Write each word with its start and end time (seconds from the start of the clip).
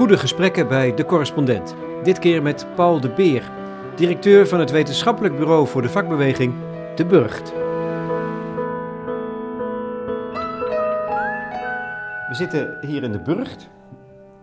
Goede 0.00 0.18
gesprekken 0.18 0.68
bij 0.68 0.94
De 0.94 1.04
Correspondent. 1.04 1.74
Dit 2.02 2.18
keer 2.18 2.42
met 2.42 2.66
Paul 2.74 3.00
de 3.00 3.08
Beer, 3.08 3.50
directeur 3.96 4.48
van 4.48 4.60
het 4.60 4.70
wetenschappelijk 4.70 5.36
bureau 5.36 5.66
voor 5.66 5.82
de 5.82 5.88
vakbeweging 5.88 6.54
De 6.94 7.06
Burgt. 7.06 7.52
We 12.28 12.34
zitten 12.34 12.78
hier 12.80 13.02
in 13.02 13.12
De 13.12 13.20
Burgt. 13.20 13.68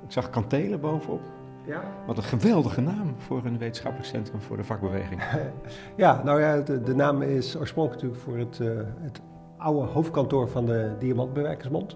Ik 0.04 0.12
zag 0.12 0.30
kantelen 0.30 0.80
bovenop. 0.80 1.22
Ja. 1.66 1.84
Wat 2.06 2.18
een 2.18 2.24
geweldige 2.24 2.82
naam 2.82 3.16
voor 3.18 3.46
een 3.46 3.58
wetenschappelijk 3.58 4.10
centrum 4.10 4.42
voor 4.42 4.58
de 4.58 4.64
vakbeweging. 4.64 5.24
ja, 5.96 6.22
nou 6.24 6.42
ja, 6.42 6.58
de, 6.58 6.82
de 6.82 6.96
naam 6.96 7.22
is 7.22 7.58
oorspronkelijk 7.58 8.04
natuurlijk 8.04 8.30
voor 8.30 8.38
het, 8.38 8.60
uh, 8.60 8.84
het 9.02 9.22
oude 9.58 9.88
hoofdkantoor 9.88 10.50
van 10.50 10.66
de 10.66 10.92
Diamantbewerkersbond. 11.00 11.96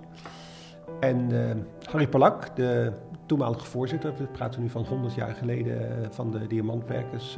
En 1.00 1.30
uh, 1.32 1.52
Harry 1.92 2.08
Palak, 2.08 2.56
de 2.56 2.94
toenmalige 3.38 3.66
voorzitter, 3.66 4.14
we 4.18 4.24
praten 4.24 4.62
nu 4.62 4.70
van 4.70 4.86
100 4.86 5.14
jaar 5.14 5.36
geleden 5.36 5.82
uh, 5.82 6.08
van 6.10 6.32
de 6.32 6.48
Diamantwerkers, 6.48 7.38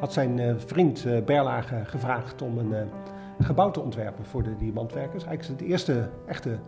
had 0.00 0.12
zijn 0.12 0.60
vriend 0.60 1.06
Berlage 1.24 1.82
gevraagd 1.84 2.42
om 2.42 2.58
een 2.58 2.88
gebouw 3.40 3.70
te 3.70 3.80
ontwerpen 3.80 4.24
voor 4.24 4.42
de 4.42 4.56
Diamantwerkers. 4.56 5.24
Eigenlijk 5.24 5.60
het 5.60 5.70
eerste 5.70 6.08
echte 6.26 6.58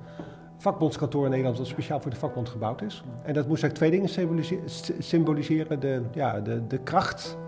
vakbondskantoor 0.59 1.25
in 1.25 1.31
Nederland 1.31 1.57
dat 1.57 1.67
speciaal 1.67 2.01
voor 2.01 2.11
de 2.11 2.17
vakbond 2.17 2.49
gebouwd 2.49 2.83
is. 2.83 3.03
En 3.23 3.35
dat 3.35 3.49
moest 3.49 3.63
eigenlijk 3.63 3.75
twee 3.75 3.91
dingen 3.91 4.45
symboliseren. 4.99 5.81
De, 5.81 6.03
ja, 6.13 6.41
de, 6.41 6.67
de 6.67 6.79
kracht 6.79 7.39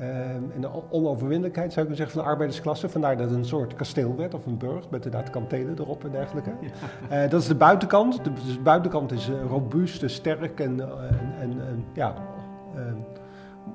uh, 0.00 0.06
en 0.54 0.60
de 0.60 0.70
onoverwinnelijkheid, 0.90 1.72
zou 1.72 1.88
ik 1.88 1.96
zeggen, 1.96 2.14
van 2.14 2.24
de 2.24 2.30
arbeidersklasse. 2.30 2.88
Vandaar 2.88 3.16
dat 3.16 3.28
het 3.28 3.38
een 3.38 3.44
soort 3.44 3.74
kasteel 3.74 4.16
werd, 4.16 4.34
of 4.34 4.46
een 4.46 4.58
burg, 4.58 4.90
met 4.90 5.04
inderdaad 5.04 5.30
kantelen 5.30 5.78
erop 5.78 6.04
en 6.04 6.10
dergelijke. 6.10 6.50
Ja. 6.60 7.24
Uh, 7.24 7.30
dat 7.30 7.40
is 7.40 7.48
de 7.48 7.54
buitenkant. 7.54 8.24
De, 8.24 8.32
dus 8.32 8.54
de 8.54 8.60
buitenkant 8.60 9.12
is 9.12 9.28
uh, 9.28 9.34
robuust, 9.48 10.10
sterk 10.10 10.60
en, 10.60 10.80
en, 11.40 11.60
en 11.68 11.84
ja, 11.92 12.14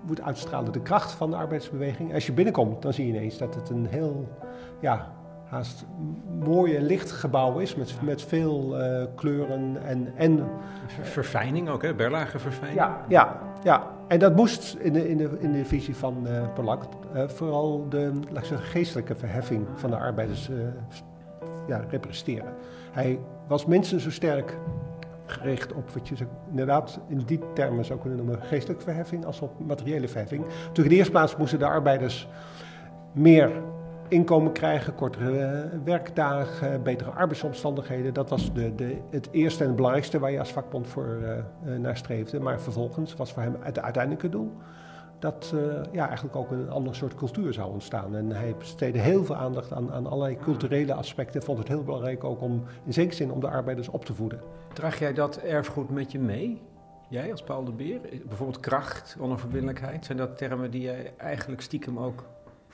moet 0.01 0.21
uitstralen 0.21 0.71
de 0.71 0.81
kracht 0.81 1.11
van 1.11 1.29
de 1.29 1.35
arbeidsbeweging. 1.35 2.13
Als 2.13 2.25
je 2.25 2.31
binnenkomt, 2.31 2.81
dan 2.81 2.93
zie 2.93 3.07
je 3.07 3.13
ineens 3.13 3.37
dat 3.37 3.55
het 3.55 3.69
een 3.69 3.85
heel 3.85 4.27
ja, 4.79 5.11
haast 5.45 5.85
mooi 6.39 6.75
en 6.75 6.83
licht 6.83 7.11
gebouw 7.11 7.57
is 7.57 7.75
met, 7.75 7.95
met 8.01 8.21
veel 8.21 8.79
uh, 8.79 9.03
kleuren 9.15 9.77
en, 9.83 10.13
en... 10.15 10.43
Verfijning 11.01 11.69
ook, 11.69 11.81
hè? 11.81 11.93
Berlage 11.93 12.39
verfijning. 12.39 12.79
Ja, 12.79 13.05
ja, 13.07 13.39
ja. 13.63 13.94
En 14.07 14.19
dat 14.19 14.35
moest 14.35 14.75
in 14.79 14.93
de, 14.93 15.09
in 15.09 15.17
de, 15.17 15.37
in 15.39 15.51
de 15.51 15.65
visie 15.65 15.95
van 15.95 16.27
uh, 16.27 16.43
uh, 17.15 17.27
vooral 17.27 17.85
de 17.89 18.11
laat 18.29 18.41
ik 18.41 18.45
zeggen, 18.45 18.67
geestelijke 18.67 19.15
verheffing 19.15 19.67
van 19.75 19.89
de 19.89 19.97
arbeiders 19.97 20.49
ja, 21.67 21.83
representeren. 21.89 22.53
Hij 22.91 23.19
was 23.47 23.65
minstens 23.65 24.03
zo 24.03 24.11
sterk 24.11 24.57
gericht 25.25 25.73
op 25.73 25.89
wat 25.89 26.07
je 26.07 26.15
inderdaad 26.49 26.99
in 27.07 27.21
die 27.25 27.39
termen 27.53 27.85
zou 27.85 27.99
kunnen 27.99 28.17
noemen 28.17 28.41
geestelijke 28.41 28.83
verheffing 28.83 29.25
als 29.25 29.41
op 29.41 29.59
materiële 29.65 30.07
verheffing. 30.07 30.45
Toen 30.71 30.83
in 30.83 30.89
de 30.89 30.95
eerste 30.95 31.11
plaats 31.11 31.37
moesten 31.37 31.59
de 31.59 31.65
arbeiders 31.65 32.27
meer 33.11 33.51
inkomen 34.07 34.51
krijgen, 34.51 34.95
kortere 34.95 35.69
werkdagen, 35.83 36.83
betere 36.83 37.09
arbeidsomstandigheden. 37.09 38.13
Dat 38.13 38.29
was 38.29 38.53
de, 38.53 38.75
de, 38.75 38.97
het 39.09 39.27
eerste 39.31 39.61
en 39.61 39.67
het 39.67 39.75
belangrijkste 39.75 40.19
waar 40.19 40.31
je 40.31 40.39
als 40.39 40.53
vakbond 40.53 40.87
voor 40.87 41.19
uh, 41.21 41.77
naar 41.77 41.97
streefde. 41.97 42.39
Maar 42.39 42.61
vervolgens 42.61 43.15
was 43.15 43.33
voor 43.33 43.41
hem 43.41 43.55
het 43.59 43.79
uiteindelijke 43.79 44.29
doel 44.29 44.51
dat 45.19 45.53
ja, 45.91 46.07
eigenlijk 46.07 46.35
ook 46.35 46.51
een 46.51 46.69
ander 46.69 46.95
soort 46.95 47.15
cultuur 47.15 47.53
zou 47.53 47.71
ontstaan. 47.71 48.15
En 48.15 48.31
hij 48.31 48.55
besteedde 48.57 48.99
heel 48.99 49.25
veel 49.25 49.35
aandacht 49.35 49.73
aan, 49.73 49.91
aan 49.91 50.07
allerlei 50.07 50.37
culturele 50.37 50.93
aspecten. 50.93 51.43
Vond 51.43 51.57
het 51.57 51.67
heel 51.67 51.83
belangrijk 51.83 52.23
ook 52.23 52.41
om 52.41 52.63
in 52.85 52.93
zekere 52.93 53.15
zin 53.15 53.31
om 53.31 53.39
de 53.39 53.49
arbeiders 53.49 53.89
op 53.89 54.05
te 54.05 54.13
voeden. 54.13 54.41
Draag 54.73 54.99
jij 54.99 55.13
dat 55.13 55.37
erfgoed 55.37 55.89
met 55.89 56.11
je 56.11 56.19
mee? 56.19 56.61
Jij 57.09 57.31
als 57.31 57.43
Paul 57.43 57.63
de 57.63 57.71
Beer? 57.71 57.99
Bijvoorbeeld 58.27 58.59
kracht, 58.59 59.17
onafhankelijkheid. 59.19 60.05
Zijn 60.05 60.17
dat 60.17 60.37
termen 60.37 60.71
die 60.71 60.81
jij 60.81 61.13
eigenlijk 61.17 61.61
stiekem 61.61 61.99
ook 61.99 62.23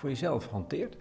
voor 0.01 0.09
jezelf 0.09 0.47
hanteert? 0.49 0.95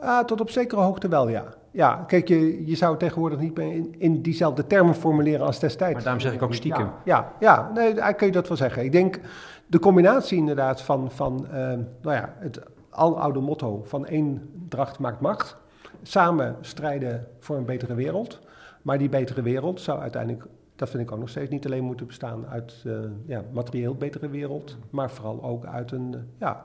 Ah, 0.00 0.24
tot 0.24 0.40
op 0.40 0.50
zekere 0.50 0.80
hoogte 0.80 1.08
wel, 1.08 1.28
ja. 1.28 1.44
Ja, 1.70 2.04
kijk, 2.06 2.28
je, 2.28 2.66
je 2.66 2.76
zou 2.76 2.98
tegenwoordig 2.98 3.38
niet 3.38 3.56
meer 3.56 3.72
in, 3.72 3.94
in 3.98 4.22
diezelfde 4.22 4.66
termen 4.66 4.94
formuleren 4.94 5.46
als 5.46 5.58
destijds. 5.58 5.94
Maar 5.94 6.02
daarom 6.02 6.20
zeg 6.20 6.32
ik 6.32 6.42
ook 6.42 6.54
stiekem. 6.54 6.90
Ja, 7.04 7.32
ja, 7.40 7.56
ja 7.56 7.70
nee, 7.74 7.84
eigenlijk 7.84 8.16
kun 8.16 8.26
je 8.26 8.32
dat 8.32 8.48
wel 8.48 8.56
zeggen. 8.56 8.84
Ik 8.84 8.92
denk 8.92 9.20
de 9.66 9.78
combinatie 9.78 10.38
inderdaad 10.38 10.82
van, 10.82 11.10
van 11.10 11.46
uh, 11.46 11.52
nou 11.52 11.84
ja, 12.02 12.34
het 12.38 12.60
aloude 12.90 13.40
motto 13.40 13.82
van 13.84 14.06
één 14.06 14.50
dracht 14.68 14.98
maakt 14.98 15.20
macht. 15.20 15.56
Samen 16.02 16.56
strijden 16.60 17.28
voor 17.38 17.56
een 17.56 17.64
betere 17.64 17.94
wereld. 17.94 18.40
Maar 18.82 18.98
die 18.98 19.08
betere 19.08 19.42
wereld 19.42 19.80
zou 19.80 20.00
uiteindelijk 20.00 20.46
dat 20.76 20.90
vind 20.90 21.02
ik 21.02 21.12
ook 21.12 21.18
nog 21.18 21.28
steeds 21.28 21.50
niet 21.50 21.66
alleen 21.66 21.84
moeten 21.84 22.06
bestaan 22.06 22.46
uit 22.46 22.82
uh, 22.86 22.98
ja, 23.26 23.42
materieel 23.52 23.94
betere 23.94 24.28
wereld, 24.28 24.76
maar 24.90 25.10
vooral 25.10 25.44
ook 25.44 25.64
uit 25.64 25.92
een, 25.92 26.14
ja, 26.38 26.64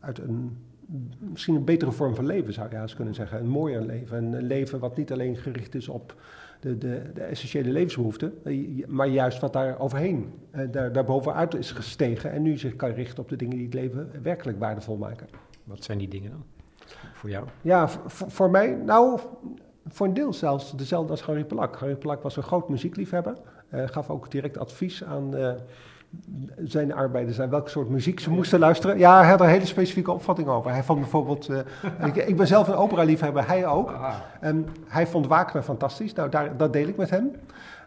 uit 0.00 0.18
een 0.18 0.58
misschien 1.18 1.54
een 1.54 1.64
betere 1.64 1.92
vorm 1.92 2.14
van 2.14 2.26
leven, 2.26 2.52
zou 2.52 2.70
je 2.70 2.76
eens 2.76 2.94
kunnen 2.94 3.14
zeggen. 3.14 3.38
Een 3.38 3.48
mooier 3.48 3.82
leven. 3.82 4.24
Een 4.24 4.42
leven 4.42 4.78
wat 4.78 4.96
niet 4.96 5.12
alleen 5.12 5.36
gericht 5.36 5.74
is 5.74 5.88
op 5.88 6.14
de, 6.60 6.78
de, 6.78 7.02
de 7.14 7.22
essentiële 7.22 7.72
levensbehoeften, 7.72 8.34
maar 8.86 9.06
juist 9.06 9.40
wat 9.40 9.52
daar 9.52 9.78
overheen, 9.78 10.32
eh, 10.50 10.62
daar, 10.70 10.92
daarbovenuit 10.92 11.54
is 11.54 11.70
gestegen 11.70 12.32
en 12.32 12.42
nu 12.42 12.56
zich 12.56 12.76
kan 12.76 12.90
richten 12.90 13.22
op 13.22 13.28
de 13.28 13.36
dingen 13.36 13.56
die 13.56 13.64
het 13.64 13.74
leven 13.74 14.10
werkelijk 14.22 14.58
waardevol 14.58 14.96
maken. 14.96 15.26
Wat 15.64 15.84
zijn 15.84 15.98
die 15.98 16.08
dingen 16.08 16.30
dan 16.30 16.44
voor 17.12 17.30
jou? 17.30 17.46
Ja, 17.62 17.88
voor 18.06 18.50
mij, 18.50 18.74
nou, 18.74 19.20
voor 19.86 20.06
een 20.06 20.14
deel 20.14 20.32
zelfs 20.32 20.76
dezelfde 20.76 21.10
als 21.10 21.22
Harry 21.22 21.44
Plak. 21.44 21.76
Harry 21.76 21.96
Plak 21.96 22.22
was 22.22 22.36
een 22.36 22.42
groot 22.42 22.68
muziekliefhebber, 22.68 23.36
uh, 23.74 23.88
gaf 23.88 24.10
ook 24.10 24.30
direct 24.30 24.58
advies 24.58 25.04
aan... 25.04 25.36
Uh, 25.36 25.52
zijn 26.64 26.94
arbeiders 26.94 27.40
aan 27.40 27.50
welke 27.50 27.70
soort 27.70 27.88
muziek 27.88 28.20
ze 28.20 28.30
moesten 28.30 28.58
luisteren. 28.58 28.98
Ja, 28.98 29.18
hij 29.20 29.30
had 29.30 29.40
er 29.40 29.46
een 29.46 29.52
hele 29.52 29.66
specifieke 29.66 30.12
opvatting 30.12 30.48
over. 30.48 30.70
Hij 30.70 30.82
vond 30.82 31.00
bijvoorbeeld, 31.00 31.50
uh, 31.50 31.58
ik, 32.04 32.16
ik, 32.16 32.36
ben 32.36 32.46
zelf 32.46 32.68
een 32.68 32.74
opera-liefhebber, 32.74 33.46
hij 33.46 33.66
ook. 33.66 33.94
Um, 34.44 34.64
hij 34.86 35.06
vond 35.06 35.26
Wagner 35.26 35.62
fantastisch, 35.62 36.12
nou 36.12 36.28
daar, 36.28 36.56
dat 36.56 36.72
deel 36.72 36.88
ik 36.88 36.96
met 36.96 37.10
hem. 37.10 37.30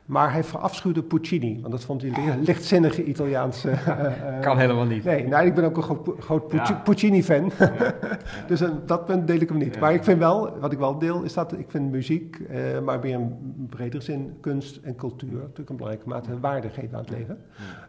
Maar 0.05 0.31
hij 0.31 0.43
verafschuwde 0.43 1.03
Puccini, 1.03 1.59
want 1.61 1.73
dat 1.73 1.83
vond 1.83 2.01
hij 2.01 2.11
een 2.11 2.43
lichtzinnige 2.43 3.03
Italiaanse... 3.03 3.69
Uh, 3.69 4.39
kan 4.41 4.57
helemaal 4.57 4.85
niet. 4.85 5.03
Nee, 5.03 5.27
nou, 5.27 5.45
ik 5.45 5.55
ben 5.55 5.63
ook 5.63 5.77
een 5.77 5.83
groot, 5.83 6.09
groot 6.19 6.47
Pucci, 6.47 6.73
ja. 6.73 6.79
Puccini-fan. 6.79 7.51
dus 8.47 8.61
uh, 8.61 8.69
dat 8.85 9.05
punt 9.05 9.27
deel 9.27 9.39
ik 9.39 9.49
hem 9.49 9.57
niet. 9.57 9.73
Ja. 9.73 9.79
Maar 9.79 9.93
ik 9.93 10.03
vind 10.03 10.19
wel, 10.19 10.59
wat 10.59 10.71
ik 10.71 10.77
wel 10.77 10.97
deel, 10.97 11.23
is 11.23 11.33
dat 11.33 11.53
ik 11.53 11.65
vind 11.67 11.91
muziek, 11.91 12.39
uh, 12.39 12.79
maar 12.79 12.99
meer 12.99 13.11
in 13.11 13.65
bredere 13.69 14.03
zin, 14.03 14.37
kunst 14.39 14.79
en 14.83 14.95
cultuur... 14.95 15.33
natuurlijk 15.33 15.69
een 15.69 15.75
belangrijke 15.75 16.09
mate 16.09 16.39
waarde 16.39 16.69
geven 16.69 16.97
aan 16.97 17.03
het 17.03 17.09
leven. 17.09 17.37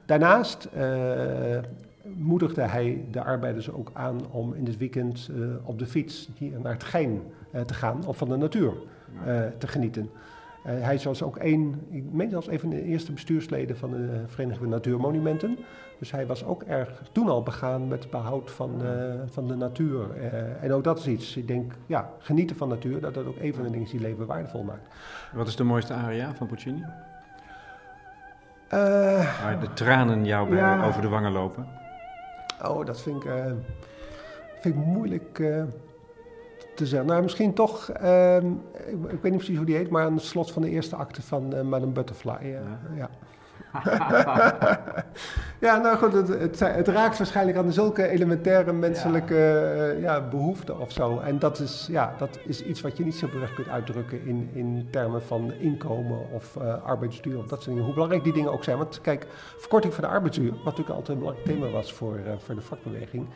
Daarnaast 0.04 0.68
moedigde 2.16 2.62
hij 2.62 3.04
de 3.10 3.24
arbeiders 3.24 3.70
ook 3.70 3.90
aan 3.92 4.20
om 4.30 4.54
in 4.54 4.64
het 4.64 4.76
weekend 4.76 5.30
op 5.62 5.78
de 5.78 5.86
fiets 5.86 6.28
hier 6.38 6.60
naar 6.62 6.72
het 6.72 6.84
Gein 6.84 7.22
te 7.66 7.74
gaan... 7.74 8.06
of 8.06 8.16
van 8.16 8.28
de 8.28 8.36
natuur 8.36 8.72
te 9.58 9.66
genieten. 9.66 10.10
Uh, 10.66 10.72
hij 10.82 11.00
was 11.04 11.22
ook 11.22 11.36
een, 11.40 11.86
ik 11.90 12.04
meen 12.12 12.30
zelfs 12.30 12.48
een 12.48 12.60
van 12.60 12.68
de 12.68 12.82
eerste 12.82 13.12
bestuursleden 13.12 13.76
van 13.76 13.90
de 13.90 14.22
Vereniging 14.26 14.70
Natuurmonumenten. 14.70 15.58
Dus 15.98 16.10
hij 16.10 16.26
was 16.26 16.44
ook 16.44 16.62
erg 16.62 17.02
toen 17.12 17.28
al 17.28 17.42
begaan 17.42 17.88
met 17.88 18.02
het 18.02 18.10
behoud 18.10 18.50
van, 18.50 18.70
uh, 18.82 18.90
van 19.26 19.48
de 19.48 19.54
natuur. 19.54 20.06
Uh, 20.16 20.62
en 20.62 20.72
ook 20.72 20.84
dat 20.84 20.98
is 20.98 21.06
iets, 21.06 21.36
ik 21.36 21.48
denk, 21.48 21.72
ja, 21.86 22.10
genieten 22.18 22.56
van 22.56 22.68
natuur, 22.68 23.00
dat 23.00 23.14
dat 23.14 23.26
ook 23.26 23.38
een 23.40 23.54
van 23.54 23.62
de 23.62 23.70
dingen 23.70 23.86
is 23.86 23.90
die 23.90 24.00
leven 24.00 24.26
waardevol 24.26 24.62
maakt. 24.62 24.88
Wat 25.32 25.46
is 25.46 25.56
de 25.56 25.64
mooiste 25.64 25.94
aria 25.94 26.34
van 26.34 26.46
Puccini? 26.46 26.84
Waar 28.70 29.60
de 29.60 29.72
tranen 29.74 30.24
jou 30.24 30.48
bij 30.48 30.58
ja, 30.58 30.86
over 30.86 31.02
de 31.02 31.08
wangen 31.08 31.32
lopen? 31.32 31.66
Oh, 32.64 32.86
dat 32.86 33.00
vind 33.00 33.24
ik, 33.24 33.30
vind 34.60 34.74
ik 34.74 34.84
moeilijk 34.84 35.42
te 36.74 36.86
zeggen. 36.86 37.08
Nou, 37.08 37.22
misschien 37.22 37.54
toch, 37.54 37.90
uh, 38.02 38.36
ik, 38.36 38.44
ik, 39.08 39.20
weet 39.22 39.22
niet 39.22 39.36
precies 39.36 39.56
hoe 39.56 39.66
die 39.66 39.76
heet, 39.76 39.90
maar 39.90 40.04
aan 40.04 40.14
het 40.14 40.22
slot 40.22 40.52
van 40.52 40.62
de 40.62 40.70
eerste 40.70 40.96
acte 40.96 41.22
van 41.22 41.54
uh, 41.54 41.60
Madame 41.60 41.92
Butterfly. 41.92 42.36
Uh, 42.42 42.58
ja. 42.96 43.10
ja, 45.66 45.76
nou 45.76 45.96
goed, 45.96 46.12
het, 46.12 46.28
het, 46.28 46.60
het, 46.60 46.88
raakt 46.88 47.18
waarschijnlijk 47.18 47.58
aan 47.58 47.72
zulke 47.72 48.08
elementaire 48.08 48.72
menselijke 48.72 49.34
ja. 50.00 50.14
ja. 50.14 50.28
behoeften 50.28 50.80
of 50.80 50.92
zo. 50.92 51.18
En 51.18 51.38
dat 51.38 51.58
is, 51.58 51.86
ja, 51.90 52.14
dat 52.18 52.38
is 52.44 52.64
iets 52.64 52.80
wat 52.80 52.96
je 52.96 53.04
niet 53.04 53.12
zo 53.12 53.18
simpelweg 53.18 53.54
kunt 53.54 53.68
uitdrukken 53.68 54.26
in, 54.26 54.50
in 54.52 54.88
termen 54.90 55.22
van 55.22 55.52
inkomen 55.52 56.30
of 56.32 56.56
arbeidsduur 56.84 57.38
of 57.38 57.46
dat 57.46 57.58
soort 57.58 57.66
dingen. 57.66 57.84
Hoe 57.84 57.94
belangrijk 57.94 58.24
die 58.24 58.32
dingen 58.32 58.52
ook 58.52 58.64
zijn. 58.64 58.78
Want 58.78 59.00
kijk, 59.00 59.26
verkorting 59.56 59.94
van 59.94 60.04
de 60.04 60.10
arbeidsduur, 60.10 60.50
wat 60.50 60.64
natuurlijk 60.64 60.90
altijd 60.90 61.08
een 61.08 61.18
belangrijk 61.18 61.48
thema 61.48 61.70
was 61.70 61.92
voor, 61.92 62.20
voor 62.38 62.54
de 62.54 62.60
vakbeweging 62.60 63.26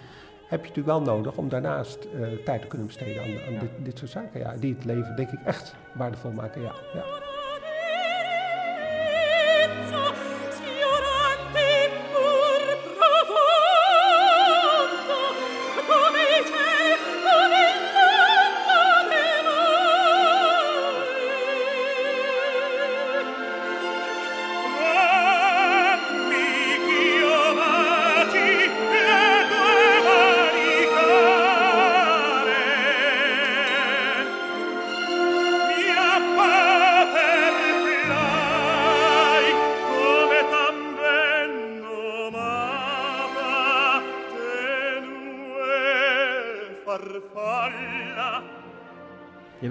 heb 0.46 0.64
je 0.64 0.69
natuurlijk 0.69 0.98
wel 0.98 1.14
nodig 1.14 1.37
om 1.37 1.48
daarnaast 1.48 2.06
uh, 2.14 2.26
tijd 2.44 2.60
te 2.60 2.66
kunnen 2.66 2.87
besteden 2.87 3.22
aan, 3.22 3.54
aan 3.54 3.58
dit, 3.58 3.70
dit, 3.84 3.98
soort 3.98 4.10
zaken. 4.10 4.40
Ja, 4.40 4.54
die 4.56 4.75
het 4.75 4.84
leven, 4.84 5.16
denk 5.16 5.31
ik, 5.31 5.40
echt 5.44 5.75
waardevol 5.93 6.31
maken. 6.31 6.62
Ja, 6.62 6.75
ja. 6.94 7.04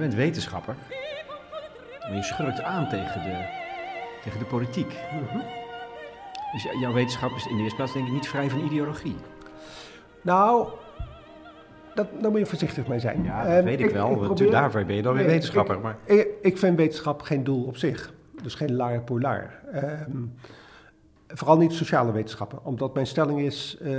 Bent 0.07 0.18
wetenschapper. 0.18 0.75
Maar 2.00 2.16
je 2.16 2.24
schurkt 2.24 2.62
aan 2.62 2.90
tegen 2.90 3.24
de, 3.24 3.46
tegen 4.24 4.40
de 4.40 4.46
politiek. 4.46 4.96
Dus 6.52 6.68
jouw 6.80 6.94
wetenschap 6.94 7.31
is 7.31 7.48
in 7.48 7.56
de 7.56 7.62
eerste 7.62 7.75
plaats 7.75 7.94
denk 7.94 8.07
ik 8.07 8.13
niet 8.13 8.28
vrij 8.28 8.50
van 8.50 8.60
ideologie. 8.60 9.16
Nou, 10.22 10.68
dat, 11.96 12.07
daar 12.22 12.31
moet 12.31 12.40
je 12.40 12.46
voorzichtig 12.46 12.88
mee 12.88 13.00
zijn. 13.00 13.24
Ja, 13.24 13.44
dat 13.44 13.52
ehm, 13.52 13.63
weet 13.63 13.80
ik, 13.80 13.90
wel. 13.90 14.36
Ik 14.36 14.52
Daarvoor 14.52 14.86
ben 14.86 14.96
je 14.96 15.02
dan 15.02 15.13
weer 15.13 15.25
wetenschapper. 15.25 15.75
Ik, 15.75 15.81
maar... 15.81 15.98
ik, 16.42 16.57
vind 16.57 16.78
wetenschap 16.78 17.22
geen 17.22 17.44
doel 17.44 17.63
op 17.63 17.78
zich. 17.78 18.13
Dus 18.42 18.54
geen 18.54 18.75
laar 18.75 19.02
polar. 19.02 19.52
Ehm, 19.72 20.24
vooral 21.37 21.57
niet 21.57 21.73
sociale 21.73 22.11
wetenschappen. 22.11 22.59
Omdat 22.63 22.93
mijn 22.93 23.07
stelling 23.07 23.39
is, 23.39 23.77
uh, 23.81 23.89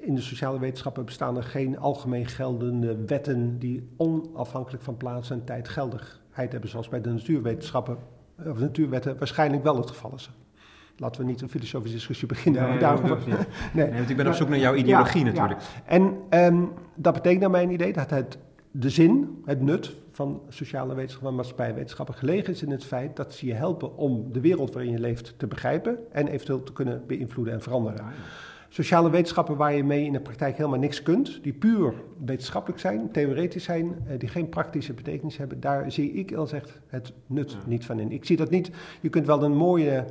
in 0.00 0.14
de 0.14 0.20
sociale 0.20 0.58
wetenschappen 0.58 1.04
bestaan 1.04 1.36
er 1.36 1.42
geen 1.42 1.78
algemeen 1.78 2.26
geldende 2.26 2.96
wetten 3.06 3.58
die 3.58 3.88
onafhankelijk 3.96 4.82
van 4.82 4.96
plaats 4.96 5.30
en 5.30 5.44
tijd 5.44 5.68
geldigheid 5.68 6.52
hebben, 6.52 6.70
zoals 6.70 6.88
bij 6.88 7.00
de 7.00 7.10
natuurwetenschappen 7.10 7.98
of 8.46 8.58
natuurwetten 8.58 9.18
waarschijnlijk 9.18 9.62
wel 9.62 9.76
het 9.76 9.88
geval 9.88 10.12
is. 10.14 10.30
Laten 10.96 11.20
we 11.20 11.26
niet 11.26 11.40
een 11.40 11.48
filosofische 11.48 11.96
discussie 11.96 12.28
beginnen. 12.28 12.68
Nee, 12.68 12.78
daarover. 12.78 13.18
Nee. 13.26 13.36
nee. 13.72 13.92
want 13.92 14.10
ik 14.10 14.16
ben 14.16 14.26
op 14.26 14.34
zoek 14.34 14.48
naar 14.48 14.58
jouw 14.58 14.74
ideologie 14.74 15.24
natuurlijk. 15.24 15.60
En 15.84 16.16
um, 16.30 16.72
dat 16.94 17.14
betekent 17.14 17.40
naar 17.40 17.50
mijn 17.50 17.70
idee 17.70 17.92
dat 17.92 18.10
het 18.10 18.38
de 18.70 18.90
zin, 18.90 19.42
het 19.44 19.60
nut 19.60 19.96
van 20.18 20.42
sociale 20.48 20.94
wetenschappen 20.94 21.30
en 21.30 21.36
maatschappijwetenschappen 21.36 22.14
gelegen 22.14 22.52
is 22.52 22.62
in 22.62 22.70
het 22.70 22.84
feit 22.84 23.16
dat 23.16 23.34
ze 23.34 23.46
je 23.46 23.54
helpen 23.54 23.96
om 23.96 24.32
de 24.32 24.40
wereld 24.40 24.72
waarin 24.72 24.92
je 24.92 24.98
leeft 24.98 25.34
te 25.36 25.46
begrijpen 25.46 25.98
en 26.12 26.28
eventueel 26.28 26.62
te 26.62 26.72
kunnen 26.72 27.02
beïnvloeden 27.06 27.54
en 27.54 27.62
veranderen. 27.62 28.04
Sociale 28.68 29.10
wetenschappen 29.10 29.56
waar 29.56 29.74
je 29.74 29.84
mee 29.84 30.04
in 30.04 30.12
de 30.12 30.20
praktijk 30.20 30.56
helemaal 30.56 30.78
niks 30.78 31.02
kunt, 31.02 31.42
die 31.42 31.52
puur 31.52 31.94
wetenschappelijk 32.24 32.80
zijn, 32.80 33.10
theoretisch 33.10 33.64
zijn, 33.64 33.96
eh, 34.06 34.18
die 34.18 34.28
geen 34.28 34.48
praktische 34.48 34.92
betekenis 34.92 35.36
hebben, 35.36 35.60
daar 35.60 35.92
zie 35.92 36.12
ik 36.12 36.34
al 36.34 36.46
zegt 36.46 36.80
het 36.86 37.12
nut 37.26 37.56
niet 37.66 37.84
van 37.84 38.00
in. 38.00 38.12
Ik 38.12 38.24
zie 38.24 38.36
dat 38.36 38.50
niet. 38.50 38.70
Je 39.00 39.08
kunt 39.08 39.26
wel 39.26 39.42
een 39.42 39.56
mooie 39.56 40.04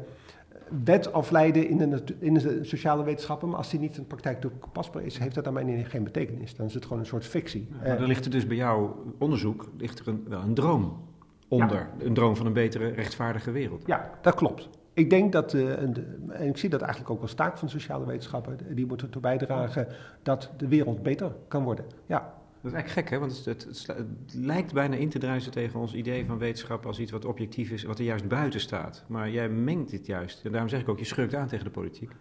wet 0.84 1.14
afleiden 1.14 1.69
in 1.69 1.78
de, 1.78 2.04
in 2.19 2.34
de 2.34 2.60
sociale 2.62 3.04
wetenschappen, 3.04 3.50
maar 3.50 3.58
als 3.58 3.69
die 3.69 3.80
niet 3.80 3.96
in 3.96 4.02
de 4.02 4.08
praktijk 4.08 4.42
toepasbaar 4.42 5.04
is, 5.04 5.18
heeft 5.18 5.36
dat 5.36 5.48
aan 5.48 5.54
mij 5.54 5.84
geen 5.84 6.04
betekenis. 6.04 6.56
Dan 6.56 6.66
is 6.66 6.74
het 6.74 6.84
gewoon 6.84 7.00
een 7.00 7.06
soort 7.06 7.25
fictie. 7.25 7.68
maar 7.80 8.00
er 8.00 8.08
ligt 8.08 8.25
er 8.25 8.31
dus 8.31 8.48
bij 8.48 8.58
jouw 8.58 9.04
onderzoek 9.18 9.69
ligt 9.78 10.00
er 10.00 10.08
een, 10.08 10.25
wel 10.28 10.42
een 10.42 10.54
droom 10.54 11.06
onder. 11.48 11.90
Een 12.00 12.14
droom 12.14 12.36
van 12.36 12.46
een 12.46 12.54
betere, 12.54 12.88
rechtvaardige 12.88 13.52
wereld. 13.52 13.84
Ja, 13.86 14.12
dat 14.22 14.36
klopt. 14.36 14.69
Ik 14.94 15.10
denk 15.10 15.31
dat, 15.31 15.54
uh, 15.54 15.81
en 15.81 16.48
ik 16.48 16.58
zie 16.58 16.69
dat 16.69 16.81
eigenlijk 16.81 17.12
ook 17.12 17.22
als 17.22 17.34
taak 17.34 17.58
van 17.58 17.69
sociale 17.69 18.06
wetenschappen, 18.06 18.58
die 18.75 18.86
moeten 18.86 19.08
ertoe 19.08 19.22
bijdragen 19.22 19.88
dat 20.24 20.52
de 20.58 20.68
wereld 20.68 21.04
beter 21.04 21.31
kan 21.48 21.64
worden. 21.64 21.86
Ja. 22.06 22.34
Dat 22.62 22.71
is 22.71 22.77
eigenlijk 22.77 23.07
gek, 23.07 23.09
hè? 23.09 23.19
want 23.19 23.45
het, 23.45 23.45
het, 23.45 23.88
het, 23.88 24.33
lijkt 24.33 24.74
bijna 24.74 24.95
in 24.95 25.09
te 25.09 25.19
druisen 25.19 25.51
tegen 25.51 25.80
ons 25.80 25.94
idee 25.94 26.25
van 26.25 26.38
wetenschap 26.38 26.86
als 26.86 27.00
iets 27.00 27.12
wat 27.12 27.25
objectief 27.25 27.69
is, 27.69 27.83
wat 27.83 28.00
er 28.00 28.06
juist 28.06 28.27
buiten 28.27 28.59
staat. 28.59 29.04
Maar 29.07 29.30
jij 29.30 29.50
mengt 29.50 29.89
dit 29.89 30.06
juist. 30.06 30.45
En 30.45 30.51
daarom 30.51 30.69
zeg 30.69 30.81
ik 30.81 30.89
ook, 30.89 31.00
je 31.00 31.06
schurkt 31.06 31.36
aan 31.36 31.48
tegen 31.48 31.65
de 31.65 31.71
politiek. 31.71 32.12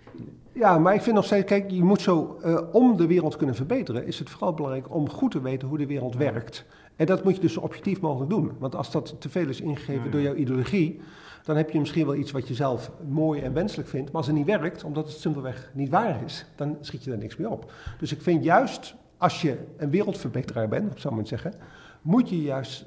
Ja, 0.52 0.78
maar 0.78 0.94
ik 0.94 1.02
vind 1.02 1.14
nog 1.14 1.24
steeds, 1.24 1.46
kijk, 1.46 1.70
je 1.70 1.82
moet 1.82 2.00
zo, 2.00 2.38
uh, 2.44 2.60
om 2.72 2.96
de 2.96 3.06
wereld 3.06 3.36
kunnen 3.36 3.54
verbeteren, 3.54 4.06
is 4.06 4.18
het 4.18 4.30
vooral 4.30 4.54
belangrijk 4.54 4.94
om 4.94 5.08
goed 5.08 5.30
te 5.30 5.40
weten 5.40 5.68
hoe 5.68 5.78
de 5.78 5.86
wereld 5.86 6.14
werkt. 6.14 6.64
En 6.96 7.06
dat 7.06 7.24
moet 7.24 7.34
je 7.34 7.40
dus 7.40 7.52
zo 7.52 7.60
objectief 7.60 8.00
mogelijk 8.00 8.30
doen. 8.30 8.52
Want 8.58 8.74
als 8.74 8.90
dat 8.90 9.20
te 9.20 9.28
veel 9.28 9.48
is 9.48 9.60
ingegeven 9.60 10.10
door 10.10 10.20
jouw 10.20 10.34
ideologie, 10.34 11.00
dan 11.42 11.56
heb 11.56 11.70
je 11.70 11.78
misschien 11.78 12.06
wel 12.06 12.14
iets 12.14 12.30
wat 12.30 12.48
je 12.48 12.54
zelf 12.54 12.90
mooi 13.08 13.40
en 13.40 13.52
wenselijk 13.52 13.88
vindt. 13.88 14.06
Maar 14.06 14.16
als 14.16 14.26
het 14.26 14.36
niet 14.36 14.46
werkt, 14.46 14.84
omdat 14.84 15.06
het 15.06 15.16
simpelweg 15.16 15.70
niet 15.74 15.88
waar 15.88 16.24
is, 16.24 16.46
dan 16.56 16.76
schiet 16.80 17.04
je 17.04 17.10
daar 17.10 17.18
niks 17.18 17.36
meer 17.36 17.50
op. 17.50 17.72
Dus 17.98 18.12
ik 18.12 18.22
vind 18.22 18.44
juist 18.44 18.94
als 19.16 19.42
je 19.42 19.58
een 19.76 19.90
wereldverbeteraar 19.90 20.68
bent, 20.68 21.00
zou 21.00 21.20
ik 21.20 21.26
zeggen, 21.26 21.54
moet 22.02 22.28
je 22.28 22.42
juist 22.42 22.86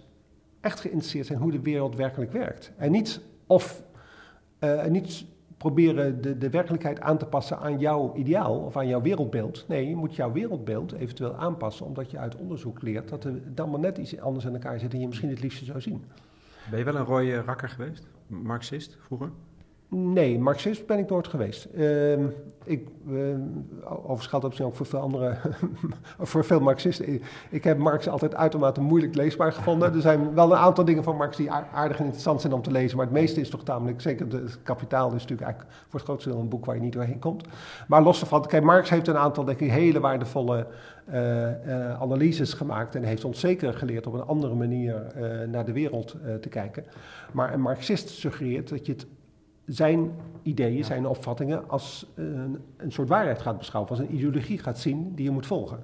echt 0.61 0.79
geïnteresseerd 0.79 1.25
zijn 1.25 1.39
hoe 1.39 1.51
de 1.51 1.61
wereld 1.61 1.95
werkelijk 1.95 2.31
werkt. 2.31 2.71
En 2.77 2.91
niet, 2.91 3.21
of, 3.47 3.83
uh, 4.59 4.85
niet 4.85 5.25
proberen 5.57 6.21
de, 6.21 6.37
de 6.37 6.49
werkelijkheid 6.49 7.01
aan 7.01 7.17
te 7.17 7.25
passen 7.25 7.59
aan 7.59 7.79
jouw 7.79 8.15
ideaal 8.15 8.59
of 8.59 8.77
aan 8.77 8.87
jouw 8.87 9.01
wereldbeeld. 9.01 9.65
Nee, 9.67 9.89
je 9.89 9.95
moet 9.95 10.15
jouw 10.15 10.31
wereldbeeld 10.31 10.91
eventueel 10.91 11.35
aanpassen, 11.35 11.85
omdat 11.85 12.11
je 12.11 12.17
uit 12.17 12.35
onderzoek 12.35 12.81
leert 12.81 13.09
dat 13.09 13.23
er 13.23 13.55
dan 13.55 13.69
maar 13.69 13.79
net 13.79 13.97
iets 13.97 14.19
anders 14.19 14.45
in 14.45 14.53
elkaar 14.53 14.79
zit 14.79 14.93
en 14.93 14.99
je 14.99 15.07
misschien 15.07 15.29
het 15.29 15.41
liefste 15.41 15.65
zou 15.65 15.81
zien. 15.81 16.03
Ben 16.69 16.79
je 16.79 16.85
wel 16.85 16.95
een 16.95 17.05
rode 17.05 17.41
rakker 17.41 17.69
geweest? 17.69 18.07
Marxist 18.27 18.97
vroeger? 19.01 19.31
Nee, 19.91 20.39
Marxist 20.39 20.86
ben 20.86 20.97
ik 20.97 21.09
nooit 21.09 21.27
geweest. 21.27 21.68
Uh, 21.75 22.13
ik, 22.63 22.88
uh, 23.07 23.36
overigens 24.03 24.44
misschien 24.44 24.65
ook 24.65 24.75
voor 24.75 24.86
veel 24.86 25.00
andere, 25.00 25.38
voor 26.19 26.45
veel 26.45 26.59
Marxisten. 26.59 27.21
Ik 27.50 27.63
heb 27.63 27.77
Marx 27.77 28.07
altijd 28.07 28.36
uitermate 28.36 28.81
moeilijk 28.81 29.15
leesbaar 29.15 29.53
gevonden. 29.53 29.94
Er 29.94 30.01
zijn 30.01 30.33
wel 30.33 30.51
een 30.51 30.57
aantal 30.57 30.86
dingen 30.86 31.03
van 31.03 31.15
Marx 31.15 31.38
die 31.38 31.51
aardig 31.51 31.97
en 31.97 32.03
interessant 32.03 32.41
zijn 32.41 32.53
om 32.53 32.62
te 32.62 32.71
lezen, 32.71 32.97
maar 32.97 33.06
het 33.06 33.15
meeste 33.15 33.39
is 33.39 33.50
toch 33.50 33.63
tamelijk, 33.63 34.01
zeker 34.01 34.27
het 34.27 34.63
kapitaal 34.63 35.07
is 35.07 35.13
natuurlijk 35.13 35.41
eigenlijk 35.41 35.74
voor 35.81 36.00
het 36.00 36.09
grootste 36.09 36.30
deel 36.30 36.39
een 36.39 36.50
boek 36.50 36.65
waar 36.65 36.75
je 36.75 36.81
niet 36.81 36.94
doorheen 36.94 37.19
komt. 37.19 37.47
Maar 37.88 38.01
los 38.01 38.19
daarvan, 38.19 38.45
kijk, 38.45 38.63
Marx 38.63 38.89
heeft 38.89 39.07
een 39.07 39.18
aantal, 39.18 39.45
denk 39.45 39.59
hele 39.59 40.00
waardevolle 40.00 40.68
uh, 41.09 41.15
uh, 41.15 42.01
analyses 42.01 42.53
gemaakt 42.53 42.95
en 42.95 43.03
heeft 43.03 43.25
ons 43.25 43.39
zeker 43.39 43.74
geleerd 43.74 44.07
op 44.07 44.13
een 44.13 44.25
andere 44.25 44.56
manier 44.56 45.06
uh, 45.18 45.47
naar 45.47 45.65
de 45.65 45.74
wereld 45.74 46.15
te 46.42 46.50
kijken. 46.50 46.85
Maar 47.31 47.53
een 47.53 47.62
Marxist 47.62 48.09
suggereert 48.09 48.69
dat 48.69 48.85
je 48.85 48.92
het 48.92 49.06
zijn 49.69 50.12
ideeën, 50.42 50.83
zijn 50.83 51.07
opvattingen 51.07 51.69
als 51.69 52.12
een, 52.16 52.60
een, 52.77 52.92
soort 52.92 53.07
waarheid 53.07 53.42
gaat 53.42 53.57
beschouwen, 53.57 53.92
als 53.92 54.00
een 54.00 54.13
ideologie 54.13 54.57
gaat 54.57 54.80
zien 54.80 55.16
die 55.16 55.26
je 55.26 55.31
moet 55.31 55.45
volgen. 55.45 55.83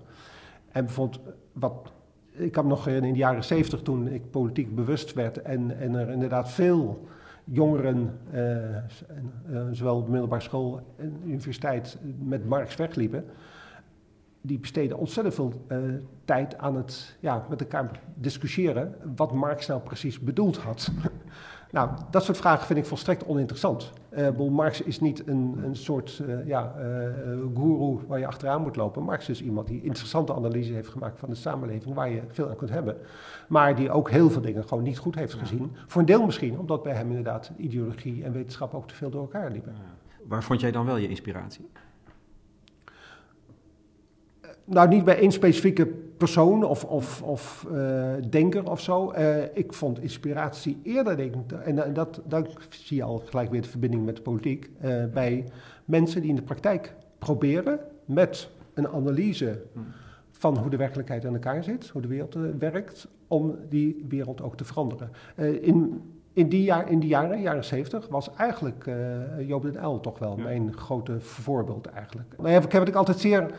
En 0.72 0.86
bijvoorbeeld, 0.86 1.22
wat, 1.54 1.92
ik 2.32 2.52
kan 2.52 2.68
nog 2.68 2.88
in 2.88 3.14
de 3.14 3.20
jaren 3.20 3.44
zeventig 3.44 3.82
toen 3.82 4.08
ik 4.08 4.32
politiek 4.32 4.76
bewust 4.76 5.14
werd 5.14 5.42
en, 5.42 5.80
en 5.80 5.96
er 5.96 6.10
inderdaad 6.10 6.52
veel 6.52 7.08
jongeren, 7.44 8.20
uh, 8.34 9.64
zowel 9.72 9.98
op 9.98 10.06
de 10.06 10.12
middelbare 10.12 10.42
school 10.42 10.82
en 10.96 11.22
universiteit, 11.26 11.98
met 12.20 12.46
Marx 12.46 12.76
wegliepen, 12.76 13.26
die 14.42 14.60
besteden 14.60 14.98
ontzettend 14.98 15.36
veel 15.36 15.54
uh, 15.68 15.78
tijd 16.26 16.58
aan 16.58 16.76
het 16.76 17.18
ja, 17.20 17.46
met 17.50 17.62
elkaar 17.62 18.00
discussiëren 18.16 18.96
wat 19.16 19.32
Marx 19.32 19.68
nou 19.68 19.82
precies 19.82 20.20
bedoeld 20.20 20.58
had. 20.58 20.92
Nou, 21.76 21.90
dat 22.12 22.24
soort 22.24 22.38
vragen 22.38 22.66
vind 22.66 22.80
ik 22.80 22.86
volstrekt 22.86 23.26
oninteressant. 23.26 23.92
Uh, 24.18 24.50
Marx 24.50 24.82
is 24.82 25.00
niet 25.00 25.28
een, 25.28 25.60
een 25.64 25.76
soort 25.76 26.22
uh, 26.28 26.48
ja, 26.48 26.76
uh, 26.80 26.84
guru 27.56 28.00
waar 28.08 28.20
je 28.20 28.28
achteraan 28.28 28.62
moet 28.62 28.76
lopen. 28.76 29.04
Marx 29.04 29.30
is 29.30 29.42
iemand 29.42 29.68
die 29.68 29.82
interessante 29.82 30.34
analyse 30.34 30.74
heeft 30.74 30.88
gemaakt 30.88 31.20
van 31.20 31.30
de 31.30 31.36
samenleving, 31.36 31.96
waar 31.96 32.10
je 32.10 32.22
veel 32.28 32.50
aan 32.50 32.56
kunt 32.56 32.70
hebben. 32.70 32.98
Maar 33.48 33.76
die 33.76 33.92
ook 33.92 34.10
heel 34.10 34.30
veel 34.30 34.42
dingen 34.42 34.68
gewoon 34.68 34.84
niet 34.84 34.98
goed 34.98 35.16
heeft 35.16 35.34
gezien. 35.34 35.76
Voor 35.88 36.02
een 36.02 36.08
deel 36.08 36.26
misschien, 36.26 36.60
omdat 36.60 36.84
bij 36.84 36.94
hem 36.94 37.08
inderdaad 37.08 37.52
ideologie 37.58 38.24
en 38.24 38.32
wetenschap 38.32 38.74
ook 38.74 38.88
te 38.88 38.96
veel 38.96 39.10
door 39.10 39.22
elkaar 39.22 39.52
liepen. 39.52 39.76
Waar 40.28 40.44
vond 40.44 40.62
jij 40.62 40.72
dan 40.72 40.86
wel 40.86 40.98
je 40.98 41.08
inspiratie? 41.08 41.70
nou, 44.66 44.88
niet 44.88 45.04
bij 45.04 45.20
één 45.20 45.32
specifieke 45.32 45.92
persoon 46.18 46.64
of, 46.64 46.84
of, 46.84 47.22
of 47.22 47.68
uh, 47.72 48.14
denker 48.30 48.70
of 48.70 48.82
zo. 48.82 49.14
Uh, 49.14 49.44
ik 49.54 49.74
vond 49.74 50.02
inspiratie 50.02 50.80
eerder, 50.84 51.18
denk 51.18 51.36
ik, 51.36 51.52
en, 51.52 51.94
dat, 51.94 52.22
dat 52.28 52.50
zie 52.70 52.98
je 52.98 53.04
al 53.04 53.24
gelijk 53.26 53.52
weer 53.52 53.62
de 53.62 53.70
verbinding 53.70 54.06
met 54.06 54.16
de 54.16 54.22
politiek, 54.22 54.70
uh, 54.84 55.06
bij 55.14 55.46
mensen 55.86 56.22
die 56.22 56.30
in 56.30 56.36
de 56.36 56.42
praktijk 56.42 56.96
proberen 57.18 57.80
met 58.06 58.50
een 58.74 58.88
analyse 58.88 59.62
van 60.32 60.58
hoe 60.58 60.70
de 60.70 60.78
werkelijkheid 60.78 61.24
in 61.24 61.34
elkaar 61.34 61.64
zit, 61.64 61.88
hoe 61.88 62.02
de 62.02 62.08
wereld 62.08 62.38
werkt, 62.60 63.08
om 63.28 63.56
die 63.70 64.06
wereld 64.10 64.42
ook 64.42 64.58
te 64.58 64.66
veranderen. 64.66 65.10
in, 65.62 66.02
in, 66.34 66.50
die 66.50 66.64
jaar, 66.64 66.92
in 66.92 67.00
die 67.00 67.10
jaren, 67.10 67.42
jaren 67.42 67.64
70, 67.64 68.08
was 68.08 68.30
eigenlijk 68.36 68.90
Joop 69.40 69.62
den 69.62 69.84
Uyl 69.84 70.00
toch 70.00 70.20
wel 70.20 70.36
mijn 70.38 70.78
grote 70.78 71.20
voorbeeld 71.20 71.86
eigenlijk. 71.86 72.34
Nou 72.38 72.50
ja, 72.50 72.80
wat 72.80 72.88
ik 72.88 72.96
altijd 72.96 73.20
zeer 73.20 73.52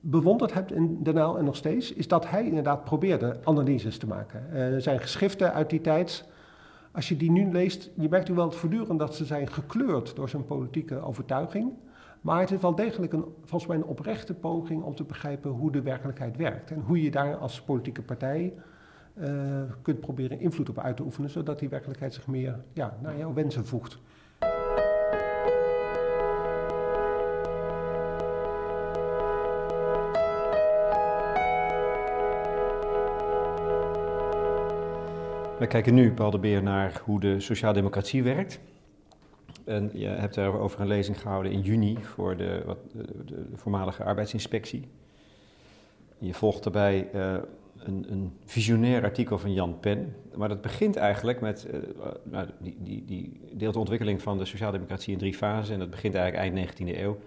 bewonderd 0.00 0.54
heb 0.54 0.72
in 0.72 1.02
Den 1.02 1.16
Uyl 1.16 1.38
en 1.38 1.44
nog 1.44 1.56
steeds, 1.56 1.92
is 1.92 2.08
dat 2.08 2.30
hij 2.30 2.44
inderdaad 2.44 2.84
probeerde 2.84 3.36
analyses 3.44 3.98
te 3.98 4.06
maken. 4.06 4.50
Er 4.52 4.82
zijn 4.82 5.00
geschriften 5.00 5.52
uit 5.52 5.70
die 5.70 5.80
tijd, 5.80 6.28
als 6.92 7.08
je 7.08 7.16
die 7.16 7.30
nu 7.30 7.52
leest, 7.52 7.90
je 7.94 8.08
merkt 8.08 8.28
u 8.28 8.34
wel 8.34 8.50
voortdurend 8.50 8.98
dat 8.98 9.14
ze 9.14 9.24
zijn 9.24 9.48
gekleurd 9.48 10.16
door 10.16 10.28
zijn 10.28 10.44
politieke 10.44 11.00
overtuiging. 11.00 11.72
Maar 12.20 12.40
het 12.40 12.50
is 12.50 12.60
wel 12.60 12.74
degelijk 12.74 13.12
een, 13.12 13.24
volgens 13.44 13.66
mij 13.66 13.76
een 13.76 13.84
oprechte 13.84 14.34
poging 14.34 14.82
om 14.82 14.94
te 14.94 15.04
begrijpen 15.04 15.50
hoe 15.50 15.72
de 15.72 15.82
werkelijkheid 15.82 16.36
werkt. 16.36 16.70
En 16.70 16.80
hoe 16.80 17.02
je 17.02 17.10
daar 17.10 17.36
als 17.36 17.62
politieke 17.62 18.02
partij 18.02 18.54
uh, 19.14 19.26
kunt 19.82 20.00
proberen 20.00 20.40
invloed 20.40 20.68
op 20.68 20.78
uit 20.78 20.96
te 20.96 21.02
oefenen, 21.02 21.30
zodat 21.30 21.58
die 21.58 21.68
werkelijkheid 21.68 22.14
zich 22.14 22.26
meer 22.26 22.60
ja, 22.72 22.96
naar 23.02 23.18
jouw 23.18 23.32
wensen 23.32 23.66
voegt. 23.66 23.98
We 35.60 35.66
kijken 35.66 35.94
nu, 35.94 36.12
Paul 36.12 36.30
de 36.30 36.38
Beer, 36.38 36.62
naar 36.62 37.02
hoe 37.04 37.20
de 37.20 37.40
sociaaldemocratie 37.40 38.22
werkt. 38.22 38.60
En 39.64 39.90
je 39.92 40.06
hebt 40.06 40.34
daarover 40.34 40.80
een 40.80 40.86
lezing 40.86 41.20
gehouden 41.20 41.52
in 41.52 41.60
juni 41.60 41.98
voor 42.02 42.36
de, 42.36 42.62
wat, 42.66 42.78
de, 42.92 43.24
de 43.24 43.46
voormalige 43.54 44.04
arbeidsinspectie. 44.04 44.88
je 46.18 46.34
volgt 46.34 46.62
daarbij 46.62 47.08
uh, 47.14 47.36
een, 47.78 48.06
een, 48.10 48.32
visionair 48.44 49.02
artikel 49.02 49.38
van 49.38 49.52
Jan 49.52 49.80
Pen. 49.80 50.16
Maar 50.34 50.48
dat 50.48 50.60
begint 50.60 50.96
eigenlijk 50.96 51.40
met. 51.40 51.66
Uh, 51.74 51.80
nou, 52.22 52.48
die, 52.58 52.76
die, 52.78 53.04
die 53.04 53.40
deelt 53.52 53.74
de 53.74 53.80
ontwikkeling 53.80 54.22
van 54.22 54.38
de 54.38 54.44
sociaaldemocratie 54.44 55.12
in 55.12 55.18
drie 55.18 55.34
fasen. 55.34 55.74
En 55.74 55.80
dat 55.80 55.90
begint 55.90 56.14
eigenlijk 56.14 56.56
eind 56.56 56.72
19e 56.72 56.98
eeuw. 56.98 57.18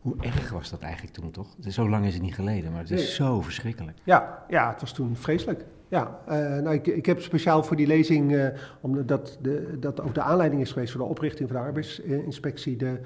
Hoe 0.00 0.14
erg 0.20 0.50
was 0.50 0.70
dat 0.70 0.80
eigenlijk 0.80 1.14
toen, 1.14 1.30
toch? 1.30 1.56
Het 1.56 1.66
is, 1.66 1.74
zo 1.74 1.88
lang 1.88 2.06
is 2.06 2.14
het 2.14 2.22
niet 2.22 2.34
geleden, 2.34 2.72
maar 2.72 2.80
het 2.80 2.90
is 2.90 3.14
zo 3.14 3.40
verschrikkelijk. 3.40 3.98
Ja, 4.04 4.44
ja, 4.48 4.70
het 4.70 4.80
was 4.80 4.92
toen 4.92 5.16
vreselijk. 5.16 5.64
Ja, 5.88 6.18
uh, 6.28 6.34
nou, 6.34 6.74
ik, 6.74 6.86
ik 6.86 7.06
heb 7.06 7.20
speciaal 7.20 7.62
voor 7.62 7.76
die 7.76 7.86
lezing, 7.86 8.32
uh, 8.32 8.46
omdat 8.80 9.38
de, 9.42 9.76
dat 9.80 10.00
ook 10.00 10.14
de 10.14 10.22
aanleiding 10.22 10.62
is 10.62 10.72
geweest 10.72 10.92
voor 10.92 11.00
de 11.00 11.06
oprichting 11.06 11.48
van 11.48 11.58
de 11.58 11.64
arbeidsinspectie, 11.64 12.76
de, 12.76 12.98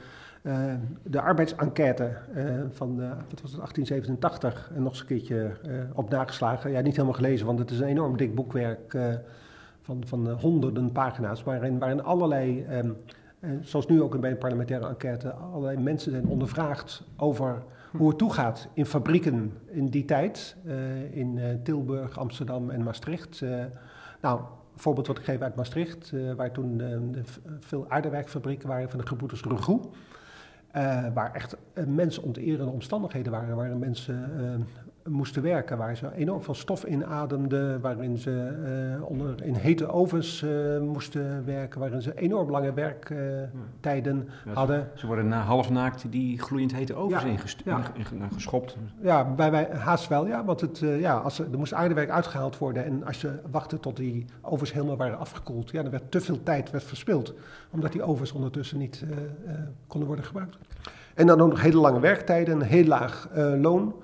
uh, 0.42 0.74
de 1.02 1.20
arbeidsenquête 1.20 2.16
van 2.70 2.96
wat 3.28 3.40
was 3.40 3.50
het, 3.50 3.60
1887 3.60 4.70
en 4.74 4.82
nog 4.82 4.92
eens 4.92 5.00
een 5.00 5.06
keertje 5.06 5.50
op 5.94 6.10
nageslagen. 6.10 6.70
Ja, 6.70 6.80
niet 6.80 6.96
helemaal 6.96 7.16
gelezen, 7.16 7.46
want 7.46 7.58
het 7.58 7.70
is 7.70 7.80
een 7.80 7.86
enorm 7.86 8.16
dik 8.16 8.34
boekwerk 8.34 8.96
van, 9.80 10.02
van 10.06 10.30
honderden 10.30 10.92
pagina's, 10.92 11.42
waarin, 11.42 11.78
waarin 11.78 12.02
allerlei 12.02 12.66
um, 12.70 12.96
zoals 13.60 13.86
nu 13.86 14.02
ook 14.02 14.20
bij 14.20 14.30
een 14.30 14.38
parlementaire 14.38 14.88
enquête, 14.88 15.32
allerlei 15.32 15.76
mensen 15.76 16.10
zijn 16.10 16.26
ondervraagd 16.26 17.04
over 17.16 17.62
hoe 17.96 18.08
het 18.08 18.18
toegaat 18.18 18.68
in 18.74 18.86
fabrieken 18.86 19.52
in 19.66 19.86
die 19.86 20.04
tijd, 20.04 20.56
uh, 20.64 21.16
in 21.16 21.36
uh, 21.36 21.44
Tilburg, 21.62 22.18
Amsterdam 22.18 22.70
en 22.70 22.82
Maastricht. 22.82 23.40
Uh, 23.40 23.64
nou, 24.20 24.40
een 24.40 24.80
voorbeeld 24.80 25.06
wat 25.06 25.18
ik 25.18 25.24
geef 25.24 25.40
uit 25.40 25.56
Maastricht, 25.56 26.12
waar 26.36 26.52
toen 26.52 26.82
veel 27.60 27.84
aardewerkfabrieken 27.88 28.68
waren 28.68 28.90
van 28.90 28.98
de 28.98 29.06
gebroeders 29.06 29.42
Regoe. 29.42 29.80
waar 31.14 31.32
echt 31.32 31.56
mensonterende 31.86 32.72
omstandigheden 32.72 33.32
waren, 33.32 33.56
waar 33.56 33.76
mensen 33.76 34.66
moesten 35.08 35.42
werken, 35.42 35.76
waar 35.78 35.96
ze 35.96 36.14
enorm 36.14 36.42
veel 36.42 36.54
stof 36.54 36.84
inademden, 36.84 37.80
waarin 37.80 38.18
ze 38.18 38.52
uh, 38.98 39.08
onder, 39.08 39.42
in 39.42 39.54
hete 39.54 39.88
ovens 39.88 40.42
uh, 40.42 40.80
moesten 40.80 41.44
werken, 41.44 41.80
waarin 41.80 42.02
ze 42.02 42.14
enorm 42.14 42.50
lange 42.50 42.72
werktijden 42.72 44.28
ja, 44.44 44.52
hadden. 44.52 44.90
Ze, 44.94 45.06
worden 45.06 45.28
na 45.28 45.40
half 45.40 45.70
naakt 45.70 46.04
die 46.10 46.40
gloeiend 46.40 46.74
hete 46.74 46.94
ovens 46.94 47.22
ja, 47.22 47.28
ingeschopt. 48.18 48.76
Ja, 49.00 49.34
bij 49.34 49.50
wij 49.50 49.68
haast 49.72 50.08
wel, 50.08 50.26
ja, 50.26 50.44
want 50.44 50.60
het, 50.60 50.80
uh, 50.80 51.00
ja, 51.00 51.16
als 51.16 51.38
er, 51.38 51.52
er 51.52 51.58
moest 51.58 51.74
aardewerk 51.74 52.10
uitgehaald 52.10 52.58
worden 52.58 52.84
en 52.84 53.04
als 53.04 53.20
je 53.20 53.38
wachtte 53.50 53.80
tot 53.80 53.96
die 53.96 54.24
ovens 54.40 54.72
helemaal 54.72 54.96
waren 54.96 55.18
afgekoeld, 55.18 55.70
ja, 55.70 55.82
dan 55.82 55.90
werd 55.90 56.10
te 56.10 56.20
veel 56.20 56.42
tijd 56.42 56.70
werd 56.70 56.84
verspild, 56.84 57.34
omdat 57.70 57.92
die 57.92 58.02
ovens 58.02 58.32
ondertussen 58.32 58.78
niet 58.78 59.04
konden 59.86 60.08
worden 60.08 60.26
gebruikt. 60.26 60.56
En 61.14 61.26
dan 61.26 61.40
ook 61.40 61.50
nog 61.50 61.62
hele 61.62 61.76
lange 61.76 62.00
werktijden, 62.00 62.54
een 62.54 62.66
heel 62.66 62.84
laag 62.84 63.28
loon. 63.60 63.94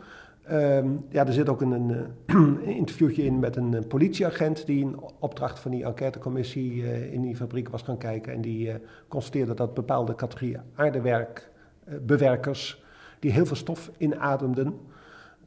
Um, 0.52 1.04
ja, 1.08 1.26
er 1.26 1.32
zit 1.32 1.48
ook 1.48 1.60
een, 1.60 1.70
een, 1.70 2.06
een, 2.26 2.62
interviewtje 2.62 3.24
in 3.24 3.38
met 3.38 3.56
een, 3.56 3.86
politieagent 3.88 4.66
die 4.66 4.80
in 4.80 5.00
opdracht 5.18 5.58
van 5.58 5.70
die 5.70 5.84
enquêtecommissie 5.84 6.72
uh, 6.72 7.12
in 7.12 7.22
die 7.22 7.36
fabriek 7.36 7.68
was 7.68 7.82
gaan 7.82 7.98
kijken. 7.98 8.32
En 8.32 8.40
die 8.40 8.72
constateerde 9.08 9.54
dat 9.54 9.74
bepaalde 9.74 10.14
categorieën 10.14 10.60
aardewerkbewerkers, 10.74 12.82
die 13.18 13.30
heel 13.30 13.46
veel 13.46 13.56
stof 13.56 13.90
inademden, 13.98 14.80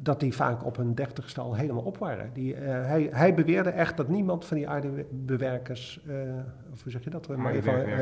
dat 0.03 0.20
die 0.20 0.34
vaak 0.34 0.65
op 0.65 0.77
hun 0.77 0.93
dertigste 0.93 1.41
al 1.41 1.55
helemaal 1.55 1.84
op 1.84 1.98
waren. 1.98 2.29
Die, 2.34 2.55
uh, 2.55 2.60
hij, 2.62 3.10
hij, 3.12 3.34
beweerde 3.34 3.70
echt 3.70 3.98
dat 3.98 4.08
niemand 4.08 4.46
van 4.46 4.58
die 4.58 4.70
aardebewerkers, 4.70 6.01
uh, 6.08 6.15
of 6.74 6.84
hoe 6.84 6.91
zeg 6.91 7.03
je 7.03 7.10
dat? 7.10 7.27
Maar 7.27 7.55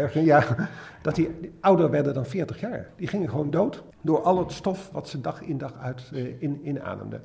van, 0.10 0.24
ja, 0.24 0.44
dat 1.02 1.16
die 1.16 1.30
ouder 1.60 1.90
werden 1.90 2.14
dan 2.14 2.26
40 2.26 2.60
jaar. 2.60 2.90
Die 2.96 3.08
gingen 3.08 3.30
gewoon 3.30 3.50
dood 3.50 3.84
door 4.02 4.22
al 4.22 4.40
het 4.40 4.52
stof 4.52 4.90
wat 4.92 5.10
ze 5.10 5.22
dag 5.22 5.42
in 5.42 5.58
dag 5.58 5.74
uit 5.82 6.10
uh, 6.14 6.42
in, 6.42 6.60
inademden. 6.64 7.22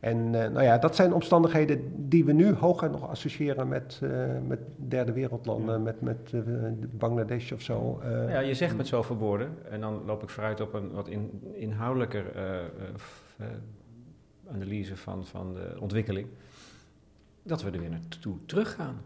En 0.00 0.30
nou 0.30 0.62
ja, 0.62 0.78
dat 0.78 0.96
zijn 0.96 1.12
omstandigheden 1.12 2.08
die 2.08 2.24
we 2.24 2.32
nu 2.32 2.54
hooguit 2.54 2.92
nog 2.92 3.08
associëren 3.08 3.68
met, 3.68 4.00
met 4.46 4.58
derde 4.76 5.12
wereldlanden, 5.12 5.82
met, 5.82 6.00
met 6.00 6.32
Bangladesh 6.90 7.52
of 7.52 7.60
zo. 7.60 8.00
ja, 8.28 8.38
je 8.38 8.54
zegt 8.54 8.76
met 8.76 8.86
zoveel 8.86 9.16
woorden, 9.16 9.48
en 9.70 9.80
dan 9.80 10.02
loop 10.06 10.22
ik 10.22 10.28
vooruit 10.28 10.60
op 10.60 10.74
een 10.74 10.92
wat 10.92 11.08
in, 11.08 11.42
inhoudelijker 11.52 12.24
analyse 14.52 14.96
van, 14.96 15.26
van 15.26 15.54
de 15.54 15.76
ontwikkeling, 15.80 16.28
dat 17.42 17.62
we 17.62 17.70
er 17.70 17.80
weer 17.80 17.90
naartoe 17.90 18.36
teruggaan. 18.46 19.00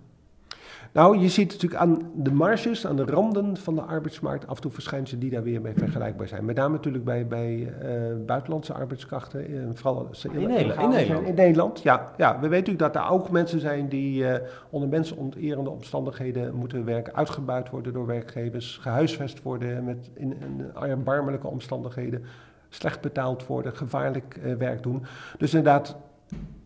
Nou, 0.92 1.18
je 1.18 1.28
ziet 1.28 1.52
natuurlijk 1.52 1.80
aan 1.80 2.10
de 2.14 2.32
marges, 2.32 2.86
aan 2.86 2.96
de 2.96 3.04
randen 3.04 3.56
van 3.56 3.74
de 3.74 3.82
arbeidsmarkt 3.82 4.46
af 4.46 4.56
en 4.56 4.62
toe 4.62 4.70
verschijnselen 4.70 5.20
die 5.20 5.30
daar 5.30 5.42
weer 5.42 5.60
mee 5.60 5.72
vergelijkbaar 5.76 6.28
zijn. 6.28 6.44
Met 6.44 6.56
name 6.56 6.74
natuurlijk 6.74 7.04
bij, 7.04 7.26
bij 7.26 7.56
uh, 7.56 8.24
buitenlandse 8.26 8.72
arbeidskrachten, 8.72 9.50
uh, 9.50 9.68
vooral 9.74 10.10
in, 10.22 10.32
in, 10.32 10.48
Nederland, 10.48 10.80
in, 10.80 10.88
Nederland. 10.88 11.26
In 11.26 11.34
Nederland, 11.34 11.82
ja. 11.82 12.12
ja. 12.16 12.32
We 12.32 12.48
weten 12.48 12.72
natuurlijk 12.72 12.94
dat 12.94 13.04
er 13.04 13.10
ook 13.10 13.30
mensen 13.30 13.60
zijn 13.60 13.88
die 13.88 14.22
uh, 14.22 14.34
onder 14.70 14.88
mensonterende 14.88 15.70
omstandigheden 15.70 16.54
moeten 16.54 16.84
werken, 16.84 17.14
uitgebuit 17.14 17.70
worden 17.70 17.92
door 17.92 18.06
werkgevers, 18.06 18.78
gehuisvest 18.82 19.42
worden 19.42 19.84
met 19.84 20.10
in, 20.14 20.36
in 20.40 20.70
erbarmelijke 20.74 21.46
omstandigheden 21.46 22.24
slecht 22.70 23.00
betaald 23.00 23.46
worden, 23.46 23.76
gevaarlijk 23.76 24.38
uh, 24.42 24.54
werk 24.54 24.82
doen. 24.82 25.04
Dus 25.38 25.54
inderdaad, 25.54 25.96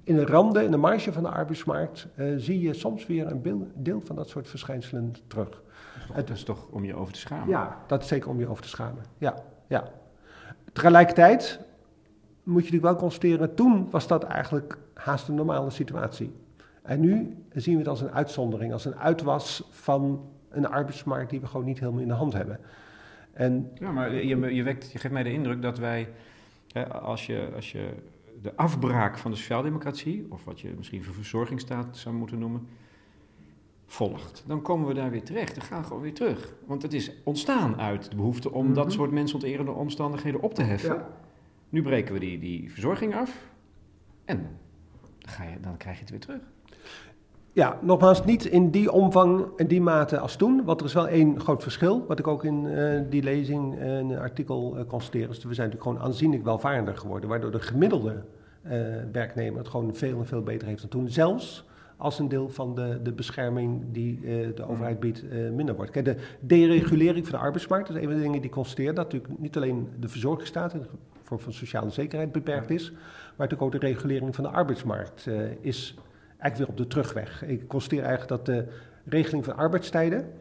in 0.03 0.17
de 0.17 0.27
randen, 0.27 0.65
in 0.65 0.71
de 0.71 0.77
marge 0.77 1.13
van 1.13 1.23
de 1.23 1.29
arbeidsmarkt, 1.29 2.07
uh, 2.17 2.35
zie 2.37 2.61
je 2.61 2.75
soms 2.75 3.07
weer 3.07 3.27
een 3.27 3.73
deel 3.75 4.01
van 4.05 4.17
dat 4.17 4.29
soort 4.29 4.49
verschijnselen 4.49 5.15
terug. 5.27 5.49
Dat 5.49 5.61
is, 5.99 6.07
toch, 6.07 6.17
dat 6.17 6.31
is 6.31 6.43
toch 6.43 6.67
om 6.71 6.85
je 6.85 6.95
over 6.95 7.13
te 7.13 7.19
schamen? 7.19 7.49
Ja, 7.49 7.79
dat 7.87 8.03
is 8.03 8.09
zeker 8.09 8.29
om 8.29 8.39
je 8.39 8.49
over 8.49 8.63
te 8.63 8.69
schamen. 8.69 9.05
Ja, 9.19 9.35
ja. 9.67 9.85
Tegelijkertijd 10.73 11.61
moet 12.43 12.67
je 12.67 12.73
natuurlijk 12.73 12.83
wel 12.83 12.97
constateren, 12.97 13.55
toen 13.55 13.91
was 13.91 14.07
dat 14.07 14.25
eigenlijk 14.25 14.79
haast 14.95 15.29
een 15.29 15.35
normale 15.35 15.71
situatie. 15.71 16.35
En 16.83 17.01
nu 17.01 17.45
zien 17.53 17.73
we 17.75 17.81
het 17.81 17.89
als 17.89 18.01
een 18.01 18.13
uitzondering, 18.13 18.73
als 18.73 18.85
een 18.85 18.97
uitwas 18.97 19.69
van 19.71 20.29
een 20.49 20.69
arbeidsmarkt 20.69 21.31
die 21.31 21.41
we 21.41 21.47
gewoon 21.47 21.67
niet 21.67 21.79
helemaal 21.79 22.01
in 22.01 22.09
de 22.09 22.15
hand 22.15 22.33
hebben. 22.33 22.61
En, 23.35 23.71
ja, 23.75 23.93
maar 23.93 24.15
je, 24.15 24.55
je, 24.55 24.63
wekt, 24.63 24.93
je 24.93 24.99
geeft 24.99 25.15
mij 25.15 25.23
de 25.23 25.33
indruk 25.33 25.63
dat 25.63 25.79
wij, 25.79 26.09
hè, 26.73 26.93
als, 26.93 27.27
je, 27.27 27.51
als 27.55 27.73
je 27.73 27.95
de 28.43 28.57
afbraak 28.57 29.19
van 29.19 29.31
de 29.31 29.37
sociaaldemocratie, 29.37 30.27
of 30.29 30.45
wat 30.45 30.61
je 30.61 30.75
misschien 30.77 31.05
voor 31.05 31.15
verzorgingsstaat 31.15 31.97
zou 31.97 32.15
moeten 32.15 32.39
noemen, 32.39 32.69
volgt, 33.87 34.45
dan 34.47 34.63
komen 34.63 34.89
we 34.89 34.95
daar 34.95 35.11
weer 35.11 35.23
terecht. 35.23 35.55
Dan 35.55 35.65
gaan 35.65 35.81
we 35.81 35.87
gewoon 35.87 36.03
weer 36.03 36.15
terug. 36.15 36.55
Want 36.67 36.83
het 36.83 36.93
is 36.93 37.13
ontstaan 37.25 37.81
uit 37.81 38.11
de 38.11 38.17
behoefte 38.17 38.53
om 38.53 38.75
dat 38.75 38.85
mhm. 38.85 38.95
soort 38.95 39.11
mensonterende 39.11 39.71
omstandigheden 39.71 40.41
op 40.41 40.55
te 40.55 40.63
heffen. 40.63 41.07
Nu 41.69 41.83
breken 41.83 42.15
we 42.15 42.21
die, 42.21 42.39
die 42.39 42.73
verzorging 42.73 43.15
af 43.15 43.49
en 44.25 44.37
dan, 44.37 45.33
ga 45.33 45.45
je, 45.45 45.61
dan 45.61 45.77
krijg 45.77 45.97
je 45.97 46.03
het 46.03 46.11
weer 46.11 46.21
terug. 46.21 46.53
Ja, 47.55 47.79
nogmaals, 47.83 48.25
niet 48.25 48.45
in 48.45 48.71
die 48.71 48.93
omvang 48.93 49.47
en 49.57 49.67
die 49.67 49.81
mate 49.81 50.19
als 50.19 50.37
toen. 50.37 50.65
Want 50.65 50.81
er 50.81 50.87
is 50.87 50.93
wel 50.93 51.09
één 51.09 51.41
groot 51.41 51.63
verschil, 51.63 52.05
wat 52.07 52.19
ik 52.19 52.27
ook 52.27 52.45
in 52.45 52.65
uh, 52.65 53.01
die 53.11 53.23
lezing 53.23 53.75
uh, 53.75 53.99
in 53.99 54.11
een 54.11 54.19
artikel 54.19 54.79
uh, 54.79 54.85
constateer. 54.87 55.27
Dus 55.29 55.37
we 55.37 55.55
zijn 55.55 55.69
natuurlijk 55.69 55.83
gewoon 55.83 55.99
aanzienlijk 55.99 56.45
welvarender 56.45 56.97
geworden, 56.97 57.29
waardoor 57.29 57.51
de 57.51 57.61
gemiddelde 57.61 58.23
werknemer 59.13 59.59
het 59.59 59.69
gewoon 59.69 59.95
veel 59.95 60.19
en 60.19 60.27
veel 60.27 60.43
beter 60.43 60.69
heeft 60.69 60.81
dan 60.81 60.91
toen. 60.91 61.09
Zelfs 61.09 61.65
als 61.97 62.19
een 62.19 62.29
deel 62.29 62.49
van 62.49 62.75
de, 62.75 63.01
de 63.03 63.13
bescherming 63.13 63.83
die 63.93 64.21
de 64.55 64.69
overheid 64.69 65.01
biedt 65.01 65.25
minder 65.53 65.75
wordt. 65.75 65.91
Kijk, 65.91 66.05
de 66.05 66.17
deregulering 66.41 67.27
van 67.27 67.39
de 67.39 67.45
arbeidsmarkt 67.45 67.89
is 67.89 67.95
een 67.95 68.03
van 68.03 68.15
de 68.15 68.21
dingen 68.21 68.41
die 68.41 68.51
constateert 68.51 68.97
dat 68.97 69.13
natuurlijk 69.13 69.41
niet 69.41 69.57
alleen 69.57 69.89
de 70.01 70.09
verzorgingsstaat 70.09 70.75
in 70.75 70.81
de 70.81 70.87
vorm 71.23 71.41
van 71.41 71.53
sociale 71.53 71.91
zekerheid 71.91 72.33
beperkt 72.33 72.71
is, 72.71 72.91
maar 72.91 73.01
natuurlijk 73.37 73.63
ook 73.63 73.81
de 73.81 73.87
regulering 73.87 74.35
van 74.35 74.45
de 74.45 74.51
arbeidsmarkt 74.51 75.29
is 75.61 75.97
eigenlijk 76.45 76.57
weer 76.57 76.69
op 76.69 76.77
de 76.77 76.87
terugweg. 76.87 77.45
Ik 77.45 77.69
constateer 77.69 78.05
eigenlijk 78.05 78.29
dat 78.29 78.47
de 78.47 78.67
regeling 79.05 79.45
van 79.45 79.57
arbeidstijden, 79.57 80.33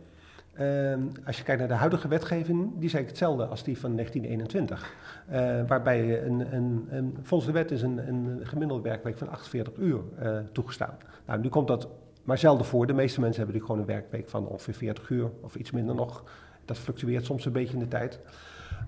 uh, 0.59 0.93
als 1.25 1.37
je 1.37 1.43
kijkt 1.43 1.59
naar 1.59 1.69
de 1.69 1.75
huidige 1.75 2.07
wetgeving, 2.07 2.59
die 2.59 2.85
is 2.85 2.93
eigenlijk 2.93 3.07
hetzelfde 3.07 3.45
als 3.45 3.63
die 3.63 3.79
van 3.79 3.95
1921. 3.95 4.93
Uh, 5.29 5.59
eh, 5.59 5.67
waarbij 5.67 6.23
een, 6.23 6.53
een, 6.53 6.87
een, 6.89 7.17
volgens 7.21 7.51
de 7.51 7.57
wet 7.57 7.71
is 7.71 7.81
een, 7.81 8.07
een 8.07 8.39
gemiddelde 8.43 8.83
werkweek 8.89 9.17
van 9.17 9.29
48 9.29 9.77
uur 9.77 9.99
uh, 10.23 10.37
toegestaan. 10.51 10.97
Nou, 11.25 11.39
nu 11.39 11.49
komt 11.49 11.67
dat 11.67 11.87
maar 12.23 12.37
zelden 12.37 12.65
voor. 12.65 12.87
De 12.87 12.93
meeste 12.93 13.19
mensen 13.19 13.43
hebben 13.43 13.55
natuurlijk 13.55 13.87
gewoon 13.87 13.97
een 13.97 14.01
werkweek 14.01 14.29
van 14.29 14.47
ongeveer 14.47 14.73
40 14.73 15.09
uur 15.09 15.29
of 15.41 15.55
iets 15.55 15.71
minder 15.71 15.95
nog. 15.95 16.23
Dat 16.65 16.77
fluctueert 16.77 17.25
soms 17.25 17.45
een 17.45 17.51
beetje 17.51 17.73
in 17.73 17.79
de 17.79 17.87
tijd. 17.87 18.19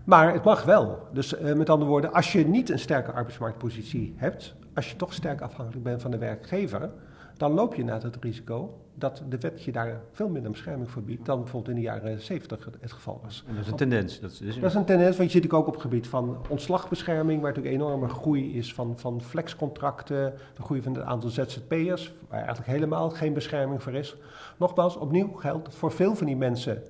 Maar 0.03 0.33
het 0.33 0.43
mag 0.43 0.63
wel. 0.63 1.07
Dus 1.13 1.39
uh, 1.39 1.53
met 1.53 1.69
andere 1.69 1.89
woorden, 1.89 2.13
als 2.13 2.31
je 2.31 2.47
niet 2.47 2.69
een 2.69 2.79
sterke 2.79 3.11
arbeidsmarktpositie 3.11 4.13
hebt, 4.17 4.55
als 4.73 4.89
je 4.89 4.95
toch 4.95 5.13
sterk 5.13 5.41
afhankelijk 5.41 5.83
bent 5.83 6.01
van 6.01 6.11
de 6.11 6.17
werkgever, 6.17 6.89
dan 7.37 7.51
loop 7.51 7.75
je 7.75 7.83
naar 7.83 8.03
het 8.03 8.17
risico 8.19 8.79
dat 8.97 9.23
de 9.29 9.37
wet 9.37 9.63
je 9.63 9.71
daar 9.71 10.01
veel 10.11 10.29
minder 10.29 10.51
bescherming 10.51 10.91
voor 10.91 11.01
biedt 11.03 11.25
dan 11.25 11.39
bijvoorbeeld 11.39 11.75
in 11.75 11.81
de 11.81 11.87
jaren 11.87 12.21
70 12.21 12.69
het, 12.79 12.91
geval 12.91 13.19
was. 13.23 13.43
En 13.47 13.55
dat 13.55 13.63
is 13.63 13.71
een 13.71 13.77
tendens. 13.77 14.19
Dat 14.19 14.31
is, 14.31 14.55
dat 14.55 14.69
is 14.69 14.73
een 14.73 14.85
tendens, 14.85 15.17
want 15.17 15.31
je 15.31 15.41
zit 15.41 15.53
ook 15.53 15.67
op 15.67 15.73
het 15.73 15.81
gebied 15.81 16.07
van 16.07 16.37
ontslagbescherming, 16.49 17.41
waar 17.41 17.53
natuurlijk 17.53 17.75
enorme 17.75 18.07
groei 18.07 18.57
is 18.57 18.73
van, 18.73 18.99
van 18.99 19.21
flexcontracten, 19.21 20.33
de 20.55 20.61
groei 20.61 20.81
van 20.81 20.93
het 20.93 21.03
aantal 21.03 21.29
ZZP'ers, 21.29 22.13
waar 22.29 22.39
eigenlijk 22.39 22.69
helemaal 22.69 23.09
geen 23.09 23.33
bescherming 23.33 23.83
voor 23.83 23.93
is. 23.93 24.15
Nogmaals, 24.57 24.97
opnieuw 24.97 25.33
geldt 25.33 25.75
voor 25.75 25.91
veel 25.91 26.15
van 26.15 26.25
die 26.25 26.37
mensen 26.37 26.83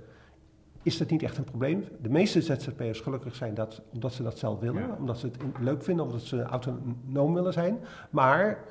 is 0.82 0.98
dat 0.98 1.10
niet 1.10 1.24
echt 1.24 1.38
een 1.38 1.44
probleem. 1.44 1.84
De 2.02 2.10
meeste 2.10 2.42
ZZP'ers 2.42 3.00
gelukkig 3.00 3.36
zijn 3.36 3.54
dat 3.54 3.82
omdat 3.94 4.14
ze 4.14 4.24
dat 4.24 4.38
zelf 4.38 4.60
willen, 4.60 4.82
Ja. 4.82 4.96
omdat 5.00 5.18
ze 5.18 5.26
het 5.26 5.38
leuk 5.60 5.84
vinden, 5.84 6.06
omdat 6.06 6.22
ze 6.22 6.42
autonoom 6.44 7.34
willen 7.34 7.54
zijn. 7.54 7.80
Maar 8.10 8.64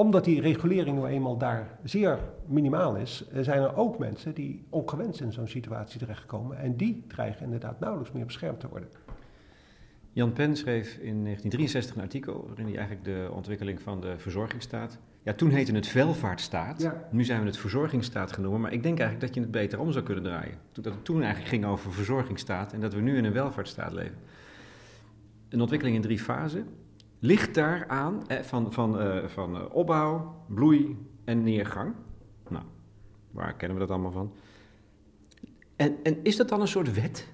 omdat 0.00 0.24
die 0.24 0.40
regulering 0.40 0.96
nou 0.96 1.08
eenmaal 1.08 1.36
daar 1.38 1.78
zeer 1.84 2.18
minimaal 2.46 2.96
is, 2.96 3.24
eh, 3.32 3.42
zijn 3.42 3.62
er 3.62 3.76
ook 3.76 3.98
mensen 3.98 4.34
die 4.34 4.64
ongewenst 4.68 5.20
in 5.20 5.32
zo'n 5.32 5.46
situatie 5.46 5.98
terechtkomen. 5.98 6.58
En 6.58 6.76
die 6.76 7.04
dreigen 7.08 7.44
inderdaad 7.44 7.80
nauwelijks 7.80 8.12
meer 8.12 8.26
beschermd 8.26 8.60
te 8.60 8.68
worden. 8.68 8.88
Jan 10.12 10.32
Pen 10.32 10.56
schreef 10.56 10.96
in 10.96 11.22
1963 11.22 11.94
een 11.96 12.02
artikel 12.02 12.44
waarin 12.46 12.66
hij 12.66 12.76
eigenlijk 12.76 13.04
de 13.04 13.28
ontwikkeling 13.32 13.80
van 13.80 14.00
de 14.00 14.14
verzorgingsstaat. 14.18 14.98
Ja, 15.22 15.32
toen 15.32 15.50
heette 15.50 15.72
het 15.72 15.92
welvaartsstaat. 15.92 16.82
Ja. 16.82 17.08
Nu 17.10 17.24
zijn 17.24 17.40
we 17.40 17.46
het 17.46 17.56
verzorgingsstaat 17.58 18.32
genoemd. 18.32 18.58
Maar 18.60 18.72
ik 18.72 18.82
denk 18.82 18.98
eigenlijk 18.98 19.26
dat 19.26 19.34
je 19.34 19.40
het 19.40 19.50
beter 19.50 19.78
om 19.80 19.92
zou 19.92 20.04
kunnen 20.04 20.24
draaien. 20.24 20.54
Toen- 20.72 20.82
Dat 20.82 20.92
het 20.94 21.04
toen 21.04 21.20
eigenlijk 21.22 21.48
ging 21.48 21.64
over 21.64 21.92
verzorgingsstaat 21.92 22.72
en 22.72 22.80
dat 22.80 22.94
we 22.94 23.00
nu 23.00 23.16
in 23.16 23.24
een 23.24 23.32
welvaartsstaat 23.32 23.92
leven. 23.92 24.16
Een 25.48 25.60
ontwikkeling 25.60 25.96
in 25.96 26.02
drie 26.02 26.18
fasen. 26.18 26.66
Ligt 27.22 27.54
daar 27.54 27.84
aan 27.88 28.22
eh, 28.26 28.38
van, 28.42 28.72
van, 28.72 29.00
eh, 29.00 29.24
van 29.26 29.56
eh, 29.56 29.62
opbouw, 29.70 30.34
bloei 30.46 31.06
en 31.24 31.42
neergang. 31.42 31.94
Nou, 32.48 32.64
waar 33.30 33.54
kennen 33.54 33.78
we 33.78 33.86
dat 33.86 33.92
allemaal 33.92 34.12
van? 34.12 34.32
En, 35.76 35.96
en 36.02 36.18
is 36.22 36.36
dat 36.36 36.48
dan 36.48 36.60
een 36.60 36.68
soort 36.68 36.94
wet? 36.94 37.28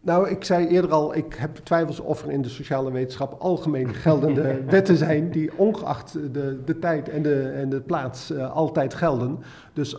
Nou, 0.00 0.28
ik 0.28 0.44
zei 0.44 0.66
eerder 0.66 0.90
al, 0.90 1.14
ik 1.14 1.34
heb 1.34 1.56
twijfels 1.56 2.00
of 2.00 2.22
er 2.22 2.30
in 2.30 2.42
de 2.42 2.48
sociale 2.48 2.92
wetenschap 2.92 3.40
algemeen 3.40 3.94
geldende 3.94 4.62
wetten 4.66 4.96
zijn 4.96 5.30
die 5.30 5.58
ongeacht 5.58 6.12
de, 6.12 6.62
de 6.64 6.78
tijd 6.78 7.08
en 7.08 7.22
de, 7.22 7.42
en 7.42 7.68
de 7.68 7.80
plaats 7.80 8.30
eh, 8.30 8.52
altijd 8.52 8.94
gelden. 8.94 9.38
Dus 9.72 9.98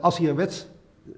als 0.00 0.18
hier 0.18 0.30
een 0.30 0.36
wet 0.36 0.68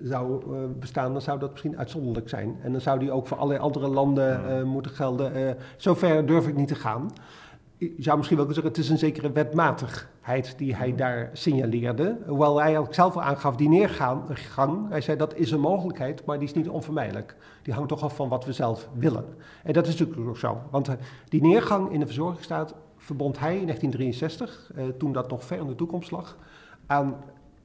zou 0.00 0.42
eh, 0.42 0.58
bestaan, 0.78 1.12
dan 1.12 1.22
zou 1.22 1.38
dat 1.38 1.50
misschien 1.50 1.78
uitzonderlijk 1.78 2.28
zijn. 2.28 2.56
En 2.62 2.72
dan 2.72 2.80
zou 2.80 2.98
die 2.98 3.12
ook 3.12 3.26
voor 3.26 3.36
allerlei 3.36 3.60
andere 3.60 3.88
landen 3.88 4.58
eh, 4.58 4.62
moeten 4.62 4.92
gelden. 4.92 5.34
Eh 5.34 5.54
zover 5.76 6.26
durf 6.26 6.48
ik 6.48 6.56
niet 6.56 6.68
te 6.68 6.74
gaan. 6.74 7.10
Je 7.76 7.94
zou 7.98 8.16
misschien 8.16 8.36
wel 8.36 8.46
kunnen 8.46 8.62
zeggen, 8.62 8.72
het 8.72 8.78
is 8.78 8.88
een 8.88 8.98
zekere 8.98 9.32
wetmatigheid 9.32 10.54
die 10.58 10.74
hij 10.74 10.94
daar 10.94 11.30
signaleerde. 11.32 12.18
Hoewel 12.26 12.60
hij 12.60 12.78
ook 12.78 12.94
zelf 12.94 13.14
al 13.14 13.22
aangaf, 13.22 13.56
die 13.56 13.68
neergang, 13.68 14.22
hij 14.88 15.00
zei 15.00 15.16
dat 15.16 15.34
is 15.34 15.50
een 15.50 15.60
mogelijkheid, 15.60 16.24
maar 16.24 16.38
die 16.38 16.48
is 16.48 16.54
niet 16.54 16.68
onvermijdelijk. 16.68 17.36
Die 17.62 17.74
hangt 17.74 17.88
toch 17.88 18.02
af 18.02 18.16
van 18.16 18.28
wat 18.28 18.44
we 18.44 18.52
zelf 18.52 18.88
willen. 18.94 19.24
En 19.62 19.72
dat 19.72 19.86
is 19.86 19.98
natuurlijk 19.98 20.28
ook 20.28 20.36
zo. 20.36 20.60
Want 20.70 20.88
die 21.28 21.42
neergang 21.42 21.92
in 21.92 22.00
de 22.00 22.06
verzorgingsstaat 22.06 22.74
verbond 22.96 23.38
hij 23.38 23.58
in 23.58 23.64
1963, 23.64 24.70
eh, 24.74 24.84
toen 24.98 25.12
dat 25.12 25.30
nog 25.30 25.44
ver 25.44 25.58
in 25.58 25.66
de 25.66 25.74
toekomst 25.74 26.10
lag, 26.10 26.36
aan 26.86 27.16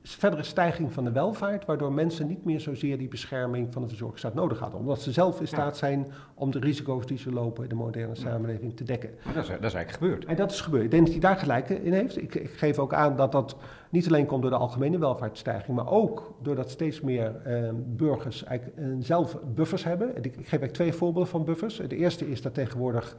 verdere 0.04 0.44
stijging 0.44 0.94
van 0.94 1.04
de 1.04 1.12
welvaart, 1.12 1.66
waardoor 1.66 1.94
mensen 1.94 2.28
niet 2.28 2.46
meer 2.46 2.60
zozeer 2.60 2.98
die 2.98 3.08
bescherming 3.08 3.74
van 3.74 3.82
de 3.82 3.88
verzorgingsstaat 3.88 4.34
nodig 4.34 4.60
hadden. 4.60 4.80
Omdat 4.80 5.02
ze 5.02 5.12
zelf 5.12 5.40
in 5.40 5.48
staat 5.48 5.78
zijn 5.78 6.12
om 6.34 6.52
de 6.52 6.60
risico's 6.60 7.06
die 7.06 7.18
ze 7.18 7.32
lopen 7.32 7.64
in 7.64 7.70
de 7.70 7.76
moderne 7.76 8.16
samenleving 8.16 8.76
te 8.76 8.84
dekken. 8.84 9.10
Maar 9.24 9.34
dat 9.34 9.44
is, 9.44 9.50
dat 9.50 9.64
is 9.64 9.74
eigenlijk 9.74 10.04
gebeurd. 10.04 10.26
En 10.26 10.36
dat 10.36 10.52
is 10.52 10.62
gebeurd. 10.62 10.84
Ik 10.84 10.92
denk 10.92 11.04
dat 11.04 11.12
hij 11.12 11.22
daar 11.22 11.38
gelijk 11.38 11.70
in 11.70 11.94
heeft. 11.94 12.22
Ik, 12.22 12.36
ik 12.36 12.52
geef 12.52 12.80
ook 12.80 12.94
aan 12.94 13.16
dat 13.16 13.32
dat 13.32 13.56
niet 13.90 14.08
alleen 14.08 14.26
komt 14.26 14.42
door 14.42 14.52
de 14.52 14.58
algemene 14.58 14.98
welvaartsstijging, 14.98 15.76
maar 15.78 15.90
ook 15.90 16.34
doordat 16.42 16.70
steeds 16.70 17.02
meer 17.02 17.36
eh, 17.36 17.70
burgers 17.76 18.44
eigenlijk, 18.44 18.78
eh, 18.80 18.86
zelf 19.00 19.38
buffers 19.56 19.84
hebben. 19.84 20.16
En 20.16 20.24
Ik, 20.24 20.26
ik 20.26 20.34
geef 20.34 20.40
eigenlijk 20.40 20.74
twee 20.74 20.94
voorbeelden 20.94 21.32
van 21.32 21.46
buffers. 21.46 21.78
Het 21.78 21.92
eerste 21.92 22.30
is 22.30 22.42
dat 22.42 22.54
tegenwoordig 22.54 23.18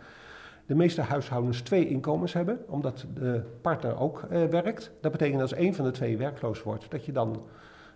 de 0.67 0.75
meeste 0.75 1.01
huishoudens 1.01 1.61
twee 1.61 1.89
inkomens 1.89 2.33
hebben, 2.33 2.59
omdat 2.69 3.07
de 3.15 3.43
partner 3.61 3.99
ook 3.99 4.23
eh, 4.23 4.45
werkt. 4.45 4.91
Dat 5.01 5.13
betekent 5.13 5.41
dat 5.41 5.51
als 5.51 5.61
één 5.61 5.75
van 5.75 5.85
de 5.85 5.91
twee 5.91 6.17
werkloos 6.17 6.63
wordt, 6.63 6.91
dat 6.91 7.05
je 7.05 7.13
dan 7.13 7.43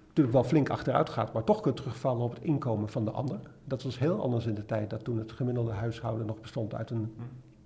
natuurlijk 0.09 0.37
wel 0.37 0.45
flink 0.45 0.71
achteruit 0.71 1.11
gaat, 1.11 1.33
maar 1.33 1.45
toch 1.45 1.61
kunt 1.61 1.77
terugvallen 1.77 2.23
op 2.23 2.35
het 2.35 2.43
inkomen 2.43 2.89
van 2.89 3.05
de 3.05 3.11
ander. 3.11 3.41
Dat 3.65 3.83
was 3.83 3.99
heel 3.99 4.23
anders 4.23 4.47
in 4.47 4.55
de 4.55 4.65
tijd 4.65 4.91
dat 4.91 5.05
toen 5.05 5.19
het 5.19 5.33
gemiddelde 5.33 5.73
huishouden 5.73 6.27
nog 6.27 6.41
bestond 6.41 6.75
uit 6.75 6.91
een 6.91 7.15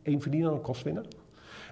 één 0.02 0.20
verdiener 0.20 0.50
en 0.50 0.56
een 0.56 0.62
kostwinner. 0.62 1.04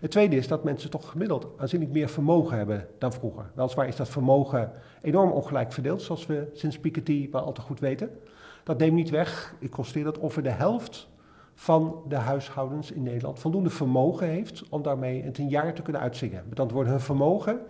Het 0.00 0.10
tweede 0.10 0.36
is 0.36 0.48
dat 0.48 0.64
mensen 0.64 0.90
toch 0.90 1.10
gemiddeld 1.10 1.46
aanzienlijk 1.56 1.92
meer 1.92 2.08
vermogen 2.08 2.56
hebben 2.56 2.86
dan 2.98 3.12
vroeger. 3.12 3.50
Weliswaar 3.54 3.88
is 3.88 3.96
dat 3.96 4.08
vermogen 4.08 4.72
enorm 5.02 5.30
ongelijk 5.30 5.72
verdeeld, 5.72 6.02
zoals 6.02 6.26
we 6.26 6.50
sinds 6.52 6.78
Piketty 6.78 7.28
maar 7.32 7.42
al 7.42 7.52
te 7.52 7.60
goed 7.60 7.80
weten. 7.80 8.10
Dat 8.64 8.78
neemt 8.78 8.94
niet 8.94 9.10
weg, 9.10 9.54
ik 9.58 9.70
constateer 9.70 10.04
dat 10.04 10.18
ongeveer 10.18 10.42
de 10.42 10.50
helft 10.50 11.08
van 11.60 12.02
de 12.08 12.14
huishoudens 12.14 12.92
in 12.92 13.02
Nederland 13.02 13.38
voldoende 13.38 13.70
vermogen 13.70 14.26
heeft 14.28 14.68
om 14.68 14.82
daarmee 14.82 15.22
het 15.22 15.38
een 15.38 15.48
jaar 15.48 15.74
te 15.74 15.82
kunnen 15.82 16.02
uitzingen. 16.02 16.42
Met 16.48 16.58
andere 16.58 16.74
woorden, 16.74 16.92
hun 16.92 17.02
vermogen 17.02 17.60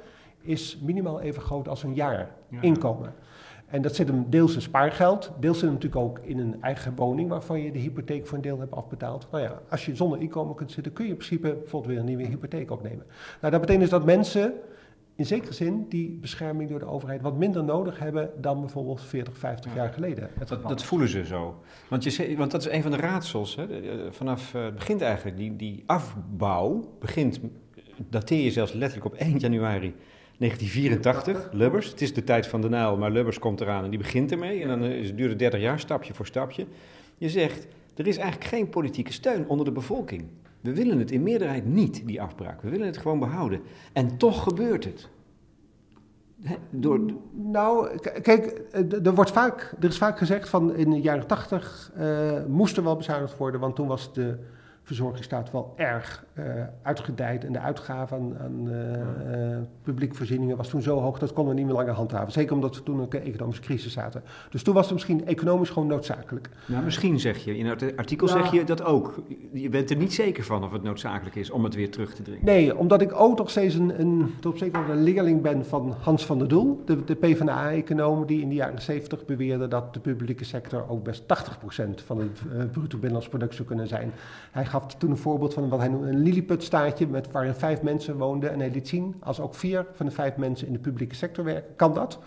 is 0.41 0.79
minimaal 0.83 1.21
even 1.21 1.43
groot 1.43 1.69
als 1.69 1.83
een 1.83 1.95
jaar 1.95 2.31
Ja. 2.49 2.61
inkomen. 2.63 3.15
En 3.67 3.83
dat 3.83 3.95
zit 3.95 4.09
hem 4.09 4.27
deels 4.29 4.55
in 4.55 4.61
spaargeld, 4.61 5.31
deels 5.41 5.59
zit 5.59 5.65
hem 5.69 5.75
natuurlijk 5.75 6.03
ook 6.03 6.19
in 6.23 6.39
een 6.39 6.63
eigen 6.63 6.95
woning 6.97 7.29
waarvan 7.29 7.61
je 7.61 7.73
de 7.73 7.79
hypotheek 7.79 8.27
voor 8.27 8.37
een 8.37 8.43
deel 8.43 8.59
hebt 8.59 8.75
afbetaald. 8.75 9.27
Nou 9.31 9.43
ja, 9.45 9.61
als 9.71 9.87
je 9.87 9.97
zonder 9.97 10.21
inkomen 10.21 10.55
kunt 10.55 10.73
zitten, 10.73 10.93
kun 10.93 11.05
je 11.05 11.11
in 11.11 11.17
principe 11.17 11.49
bijvoorbeeld 11.55 11.93
weer 11.93 12.01
een 12.01 12.07
nieuwe 12.07 12.27
hypotheek 12.27 12.71
opnemen. 12.71 13.07
Nou, 13.41 13.53
dat 13.53 13.61
betekent 13.61 13.81
dus 13.81 13.91
dat 13.91 14.05
mensen 14.05 14.53
in 15.21 15.27
zekere 15.27 15.53
zin 15.53 15.87
die 15.89 16.19
bescherming 16.21 16.71
door 16.71 16.79
de 16.79 16.85
overheid 16.85 17.21
wat 17.23 17.37
minder 17.37 17.65
nodig 17.65 17.99
hebben 17.99 18.31
dan 18.41 18.61
bijvoorbeeld 18.61 19.03
40, 19.03 19.37
50 19.39 19.71
Ja. 19.75 19.77
jaar 19.77 19.93
geleden. 19.93 20.31
Dat, 20.49 20.69
dat 20.69 20.85
voelen 20.85 21.09
ze 21.09 21.25
zo. 21.25 21.61
Want, 21.89 22.05
je, 22.05 22.37
want 22.37 22.51
dat 22.51 22.61
is 22.61 22.73
een 22.73 22.83
van 22.83 22.91
de 22.91 22.97
raadsels. 22.97 23.57
Hè? 23.57 23.67
Eh, 23.67 24.11
Vanaf 24.11 24.55
eh, 24.55 24.65
het 24.65 24.75
begint 24.75 25.01
eigenlijk, 25.01 25.37
die, 25.37 25.57
die 25.57 25.83
afbouw 25.87 26.97
begint, 26.99 27.41
dateer 28.09 28.45
je 28.45 28.51
zelfs 28.51 28.73
letterlijk 28.73 29.15
op 29.15 29.21
1 29.21 29.39
januari 29.39 29.95
1984, 30.39 31.49
Lubbers. 31.53 31.91
Het 31.91 32.01
is 32.01 32.15
de 32.15 32.25
tijd 32.25 32.47
van 32.47 32.61
de 32.61 32.69
Nijl, 32.69 32.97
maar 32.97 33.11
Lubbers 33.11 33.39
komt 33.39 33.61
eraan 33.61 33.85
en 33.85 33.91
die 33.91 33.99
begint 33.99 34.33
ermee. 34.33 34.63
En 34.63 34.69
dan 34.69 34.83
eh, 34.83 34.99
is 34.99 35.09
het 35.09 35.39
30 35.39 35.61
jaar, 35.61 35.81
stapje 35.81 36.15
voor 36.15 36.27
stapje. 36.27 36.67
Je 37.19 37.29
zegt, 37.29 37.67
er 37.97 38.07
is 38.07 38.17
eigenlijk 38.17 38.51
geen 38.51 38.69
politieke 38.69 39.13
steun 39.13 39.49
onder 39.49 39.65
de 39.67 39.73
bevolking. 39.73 40.25
We 40.61 40.75
willen 40.75 40.99
het 40.99 41.11
in 41.11 41.23
meerderheid 41.23 41.67
niet, 41.67 42.07
die 42.07 42.23
afbraak. 42.23 42.63
We 42.63 42.71
willen 42.71 42.87
het 42.87 42.99
gewoon 42.99 43.19
behouden. 43.19 43.61
En 43.93 44.17
toch 44.17 44.43
gebeurt 44.43 44.85
het. 44.85 45.09
Door, 46.71 47.01
Nou, 47.31 47.99
kijk, 47.99 48.47
eh, 48.47 49.07
er, 49.07 49.15
wordt 49.15 49.31
vaak, 49.31 49.75
er 49.81 49.89
is 49.89 49.99
vaak 49.99 50.19
gezegd 50.19 50.49
van 50.49 50.75
in 50.75 50.91
de 50.91 51.01
jaren 51.01 51.27
tachtig 51.27 51.93
moest 52.49 52.77
er 52.77 52.85
wel 52.85 52.97
bezuinigd 52.97 53.37
worden, 53.37 53.61
want 53.61 53.77
toen 53.77 53.87
was 53.87 54.13
de 54.13 54.39
verzorgingsstaat 54.97 55.51
wel 55.51 55.73
erg 55.77 56.25
eh, 56.33 56.45
uitgedijd 56.83 57.45
en 57.45 57.53
de 57.53 57.59
uitgave 57.59 58.15
aan, 58.15 58.37
aan 58.41 58.71
eh, 58.71 59.57
publieke 59.83 60.15
voorzieningen 60.15 60.57
was 60.57 60.69
toen 60.69 60.83
zo 60.83 61.01
hoog 61.01 61.19
dat 61.19 61.33
konden 61.33 61.55
we 61.55 61.61
niet 61.61 61.69
meer 61.69 61.79
langer 61.79 61.95
handhaven. 61.95 62.33
Zeker 62.33 62.55
omdat 62.55 62.77
we 62.77 62.83
toen 62.83 63.01
ook 63.01 63.15
een 63.15 63.23
economische 63.23 63.63
crisis 63.63 63.93
zaten. 63.93 64.23
Dus 64.51 64.63
toen 64.63 64.75
was 64.75 64.85
het 64.85 64.93
misschien 64.93 65.27
economisch 65.27 65.69
gewoon 65.69 65.89
noodzakelijk. 65.89 66.49
Nou, 66.67 66.85
misschien 66.85 67.21
zeg 67.21 67.45
je, 67.45 67.59
in 67.59 67.67
het 67.67 67.97
artikel 67.97 68.29
zeg 68.29 68.53
je 68.53 68.65
dat 68.65 68.83
ook. 68.83 69.23
Je 69.53 69.69
bent 69.69 69.91
er 69.91 69.97
niet 69.97 70.15
zeker 70.15 70.45
van 70.45 70.65
of 70.65 70.73
het 70.73 70.83
noodzakelijk 70.83 71.37
is 71.37 71.51
om 71.51 71.65
het 71.65 71.75
weer 71.75 71.91
terug 71.91 72.15
te 72.15 72.23
dringen. 72.23 72.45
Nee, 72.45 72.77
omdat 72.77 73.01
ik 73.01 73.21
ook 73.21 73.39
nog 73.39 73.51
steeds 73.51 73.75
een, 73.75 74.01
een, 74.01 74.35
tot 74.41 74.53
op 74.53 74.59
zekere 74.59 74.93
een 74.93 75.03
leerling 75.03 75.43
ben 75.43 75.67
van 75.67 75.95
Hans 76.01 76.27
van 76.27 76.39
der 76.39 76.49
Doel, 76.49 76.83
de, 76.85 77.05
de 77.05 77.15
PvdA-econoom, 77.15 78.27
die 78.27 78.41
in 78.41 78.49
de 78.49 78.55
jaren 78.55 78.83
70 78.83 79.25
beweerde 79.25 79.69
dat 79.69 79.95
de 79.95 80.01
publieke 80.01 80.45
sector 80.45 80.89
ook 80.89 81.05
best 81.05 81.23
80% 81.23 81.27
van 82.05 82.19
het 82.19 82.41
eh, 82.53 82.65
bruto 82.73 82.97
binnenlands 82.99 83.29
product 83.29 83.55
zou 83.55 83.69
kunnen 83.69 83.89
zijn. 83.89 84.13
Hij 84.51 84.65
gaf 84.65 84.80
toen 84.87 85.11
een 85.11 85.17
voorbeeld 85.17 85.55
van 85.55 85.69
wat 85.69 85.79
hij 85.79 85.89
noemde 85.89 86.09
een 86.09 86.23
lilliputstaartje 86.23 87.07
met, 87.07 87.31
waarin 87.31 87.55
vijf 87.55 87.83
mensen 87.83 88.17
woonden. 88.17 88.53
En 88.53 88.59
hij 88.59 88.71
liet 88.71 88.89
zien, 88.89 89.15
als 89.21 89.41
ook 89.41 89.55
vier 89.55 89.87
van 89.93 90.07
de 90.07 90.13
vijf 90.13 90.37
mensen 90.37 90.67
in 90.67 90.73
de 90.73 90.79
publieke 90.79 91.15
sector 91.15 91.45
werken, 91.45 91.77
kan 91.77 91.95
dat. 91.95 92.19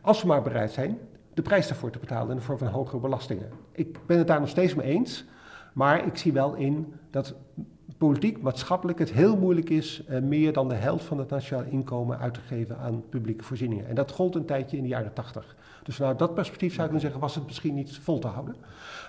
Als 0.00 0.22
we 0.22 0.28
maar 0.28 0.42
bereid 0.42 0.70
zijn 0.70 0.98
de 1.34 1.42
prijs 1.42 1.68
daarvoor 1.68 1.90
te 1.90 1.98
betalen 1.98 2.30
in 2.30 2.36
de 2.36 2.42
vorm 2.42 2.58
van 2.58 2.66
hogere 2.66 3.00
belastingen. 3.00 3.48
Ik 3.72 4.06
ben 4.06 4.18
het 4.18 4.26
daar 4.26 4.40
nog 4.40 4.48
steeds 4.48 4.74
mee 4.74 4.86
eens. 4.86 5.24
Maar 5.72 6.06
ik 6.06 6.16
zie 6.16 6.32
wel 6.32 6.54
in 6.54 6.94
dat 7.10 7.34
politiek, 7.98 8.42
maatschappelijk 8.42 8.98
het 8.98 9.12
heel 9.12 9.36
moeilijk 9.36 9.70
is 9.70 10.04
eh, 10.04 10.20
meer 10.20 10.52
dan 10.52 10.68
de 10.68 10.74
helft 10.74 11.04
van 11.04 11.18
het 11.18 11.30
nationaal 11.30 11.64
inkomen 11.64 12.18
uit 12.18 12.34
te 12.34 12.40
geven 12.40 12.78
aan 12.78 13.08
publieke 13.08 13.44
voorzieningen. 13.44 13.88
En 13.88 13.94
dat 13.94 14.10
gold 14.10 14.34
een 14.34 14.44
tijdje 14.44 14.76
in 14.76 14.82
de 14.82 14.88
jaren 14.88 15.12
tachtig. 15.12 15.56
Dus 15.82 15.96
vanuit 15.96 16.18
dat 16.18 16.34
perspectief 16.34 16.74
zou 16.74 16.82
ik 16.82 16.84
kunnen 16.92 17.00
zeggen, 17.00 17.20
was 17.20 17.34
het 17.34 17.46
misschien 17.46 17.74
niet 17.74 17.98
vol 17.98 18.18
te 18.18 18.26
houden. 18.26 18.56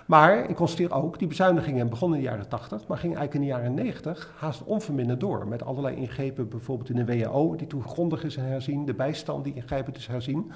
Maar 0.06 0.48
ik 0.50 0.56
constateer 0.56 0.92
ook, 0.92 1.18
die 1.18 1.28
bezuinigingen 1.28 1.88
begonnen 1.88 2.18
in 2.18 2.24
de 2.24 2.30
jaren 2.30 2.48
80, 2.48 2.86
maar 2.86 2.98
gingen 2.98 3.16
eigenlijk 3.16 3.34
in 3.34 3.52
de 3.52 3.58
jaren 3.58 3.74
90 3.74 4.34
haast 4.36 4.64
onverminderd 4.64 5.20
door. 5.20 5.46
Met 5.46 5.62
allerlei 5.64 5.96
ingrepen, 5.96 6.48
bijvoorbeeld 6.48 6.88
in 6.90 6.96
de 6.96 7.04
WHO, 7.04 7.56
die 7.56 7.66
toen 7.66 7.82
grondig 7.82 8.24
is 8.24 8.36
herzien, 8.36 8.84
de 8.84 8.94
bijstand 8.94 9.44
die 9.44 9.54
ingrijpend 9.54 9.96
is 9.96 10.06
herzien. 10.06 10.52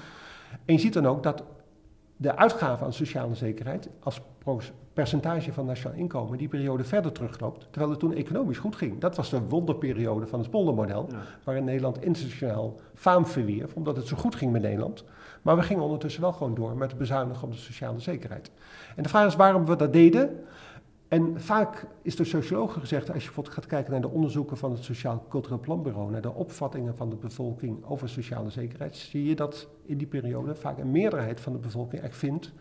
En 0.65 0.73
je 0.73 0.79
ziet 0.79 0.93
dan 0.93 1.07
ook 1.07 1.23
dat 1.23 1.43
de 2.17 2.35
uitgaven 2.35 2.85
aan 2.85 2.93
sociale 2.93 3.35
zekerheid 3.35 3.89
als 3.99 4.21
percentage 4.93 5.53
van 5.53 5.65
nationaal 5.65 5.97
inkomen 5.97 6.37
die 6.37 6.47
periode 6.47 6.83
verder 6.83 7.11
terugloopt, 7.11 7.67
terwijl 7.69 7.91
het 7.91 7.99
toen 7.99 8.13
economisch 8.13 8.57
goed 8.57 8.75
ging. 8.75 8.99
Dat 8.99 9.15
was 9.15 9.29
de 9.29 9.41
wonderperiode 9.41 10.27
van 10.27 10.39
het 10.39 10.49
poldermodel, 10.49 11.07
Ja. 11.11 11.17
waarin 11.43 11.63
Nederland 11.63 12.03
internationaal 12.03 12.75
faam 12.93 13.25
verwierf, 13.25 13.73
omdat 13.73 13.95
het 13.95 14.07
zo 14.07 14.17
goed 14.17 14.35
ging 14.35 14.51
met 14.51 14.61
Nederland. 14.61 15.03
Maar 15.47 15.55
we 15.55 15.63
gingen 15.63 15.83
ondertussen 15.83 16.21
wel 16.21 16.33
gewoon 16.33 16.55
door 16.55 16.77
met 16.77 16.89
het 16.89 16.99
bezuinigen 16.99 17.43
op 17.43 17.51
de 17.51 17.57
sociale 17.57 17.99
zekerheid. 17.99 18.51
En 18.95 19.03
de 19.03 19.09
vraag 19.09 19.27
is 19.27 19.35
waarom 19.35 19.65
we 19.65 19.75
dat 19.75 19.93
deden. 19.93 20.43
En 21.07 21.41
vaak 21.41 21.87
is 22.01 22.15
door 22.15 22.25
sociologen 22.25 22.81
gezegd, 22.81 23.07
als 23.07 23.17
je 23.17 23.25
bijvoorbeeld 23.25 23.55
gaat 23.55 23.65
kijken 23.65 23.91
naar 23.91 24.01
de 24.01 24.09
onderzoeken 24.09 24.57
van 24.57 24.71
het 24.71 24.83
Sociaal 24.83 25.25
Cultureel 25.29 25.59
Planbureau, 25.59 26.11
naar 26.11 26.21
de 26.21 26.33
opvattingen 26.33 26.95
van 26.95 27.09
de 27.09 27.15
bevolking 27.15 27.85
over 27.85 28.09
sociale 28.09 28.49
zekerheid, 28.49 28.95
zie 28.95 29.23
je 29.23 29.35
dat 29.35 29.67
in 29.85 29.97
die 29.97 30.07
periode 30.07 30.55
vaak 30.55 30.77
een 30.77 30.91
meerderheid 30.91 31.39
van 31.39 31.53
de 31.53 31.59
bevolking 31.59 32.01
echt 32.01 32.17
vindt 32.17 32.51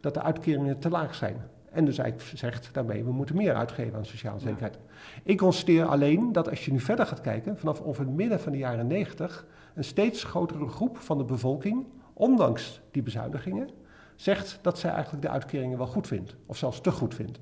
dat 0.00 0.14
de 0.14 0.22
uitkeringen 0.22 0.78
te 0.78 0.88
laag 0.88 1.14
zijn. 1.14 1.36
En 1.70 1.84
dus 1.84 1.98
eigenlijk 1.98 2.38
zegt 2.38 2.68
daarmee, 2.72 3.04
we 3.04 3.12
moeten 3.12 3.36
meer 3.36 3.54
uitgeven 3.54 3.98
aan 3.98 4.04
sociale 4.04 4.38
zekerheid. 4.38 4.78
Ik 5.22 5.38
constateer 5.38 5.84
alleen 5.84 6.32
dat 6.32 6.50
als 6.50 6.64
je 6.64 6.72
nu 6.72 6.80
verder 6.80 7.06
gaat 7.06 7.20
kijken, 7.20 7.58
vanaf 7.58 7.80
ongeveer 7.80 8.04
het 8.04 8.14
midden 8.14 8.40
van 8.40 8.52
de 8.52 8.58
jaren 8.58 8.86
90, 8.86 9.46
een 9.74 9.84
steeds 9.84 10.24
grotere 10.24 10.68
groep 10.68 10.96
van 10.96 11.18
de 11.18 11.24
bevolking, 11.24 11.84
ondanks 12.14 12.80
die 12.90 13.02
bezuinigingen, 13.02 13.70
zegt 14.16 14.58
dat 14.62 14.78
zij 14.78 14.90
eigenlijk 14.90 15.22
de 15.22 15.28
uitkeringen 15.28 15.78
wel 15.78 15.86
goed 15.86 16.06
vindt, 16.06 16.36
of 16.46 16.56
zelfs 16.56 16.80
te 16.80 16.90
goed 16.90 17.14
vindt. 17.14 17.40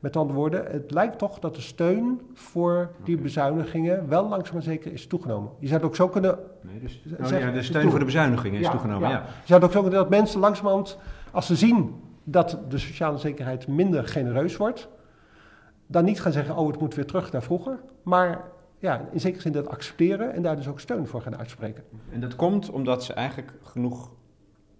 Met 0.00 0.16
andere 0.16 0.38
woorden, 0.38 0.64
het 0.70 0.90
lijkt 0.90 1.18
toch 1.18 1.38
dat 1.38 1.54
de 1.54 1.60
steun 1.60 2.20
voor 2.34 2.90
die 3.04 3.16
bezuinigingen 3.16 4.08
wel 4.08 4.28
langzaam 4.28 4.54
maar 4.54 4.62
zeker 4.62 4.92
is 4.92 5.06
toegenomen. 5.06 5.50
Je 5.58 5.66
zou 5.66 5.80
het 5.80 5.88
ook 5.88 5.96
zo 5.96 6.08
kunnen. 6.08 6.38
Nee, 6.60 6.80
dus, 6.80 7.00
oh 7.20 7.40
ja, 7.40 7.50
de 7.50 7.62
steun 7.62 7.90
voor 7.90 7.98
de 7.98 8.04
bezuinigingen 8.04 8.58
is 8.58 8.66
Ja, 8.66 8.70
toegenomen, 8.70 9.08
ja. 9.08 9.16
Je 9.16 9.46
zou 9.46 9.60
het 9.60 9.64
ook 9.68 9.74
zo 9.74 9.80
kunnen 9.80 9.98
dat 9.98 10.10
mensen 10.10 10.40
langzamerhand, 10.40 10.98
als 11.30 11.46
ze 11.46 11.56
zien 11.56 11.94
dat 12.24 12.58
de 12.68 12.78
sociale 12.78 13.18
zekerheid 13.18 13.66
minder 13.66 14.08
genereus 14.08 14.56
wordt, 14.56 14.88
dan 15.86 16.04
niet 16.04 16.20
gaan 16.20 16.32
zeggen, 16.32 16.56
oh 16.56 16.66
het 16.66 16.80
moet 16.80 16.94
weer 16.94 17.06
terug 17.06 17.32
naar 17.32 17.42
vroeger. 17.42 17.80
Maar 18.02 18.44
ja, 18.78 19.08
in 19.12 19.20
zekere 19.20 19.42
zin 19.42 19.52
dat 19.52 19.68
accepteren 19.68 20.32
en 20.32 20.42
daar 20.42 20.56
dus 20.56 20.68
ook 20.68 20.80
steun 20.80 21.06
voor 21.06 21.20
gaan 21.20 21.36
uitspreken. 21.36 21.84
En 22.10 22.20
dat 22.20 22.36
komt 22.36 22.70
omdat 22.70 23.04
ze 23.04 23.12
eigenlijk 23.12 23.52
genoeg, 23.62 24.10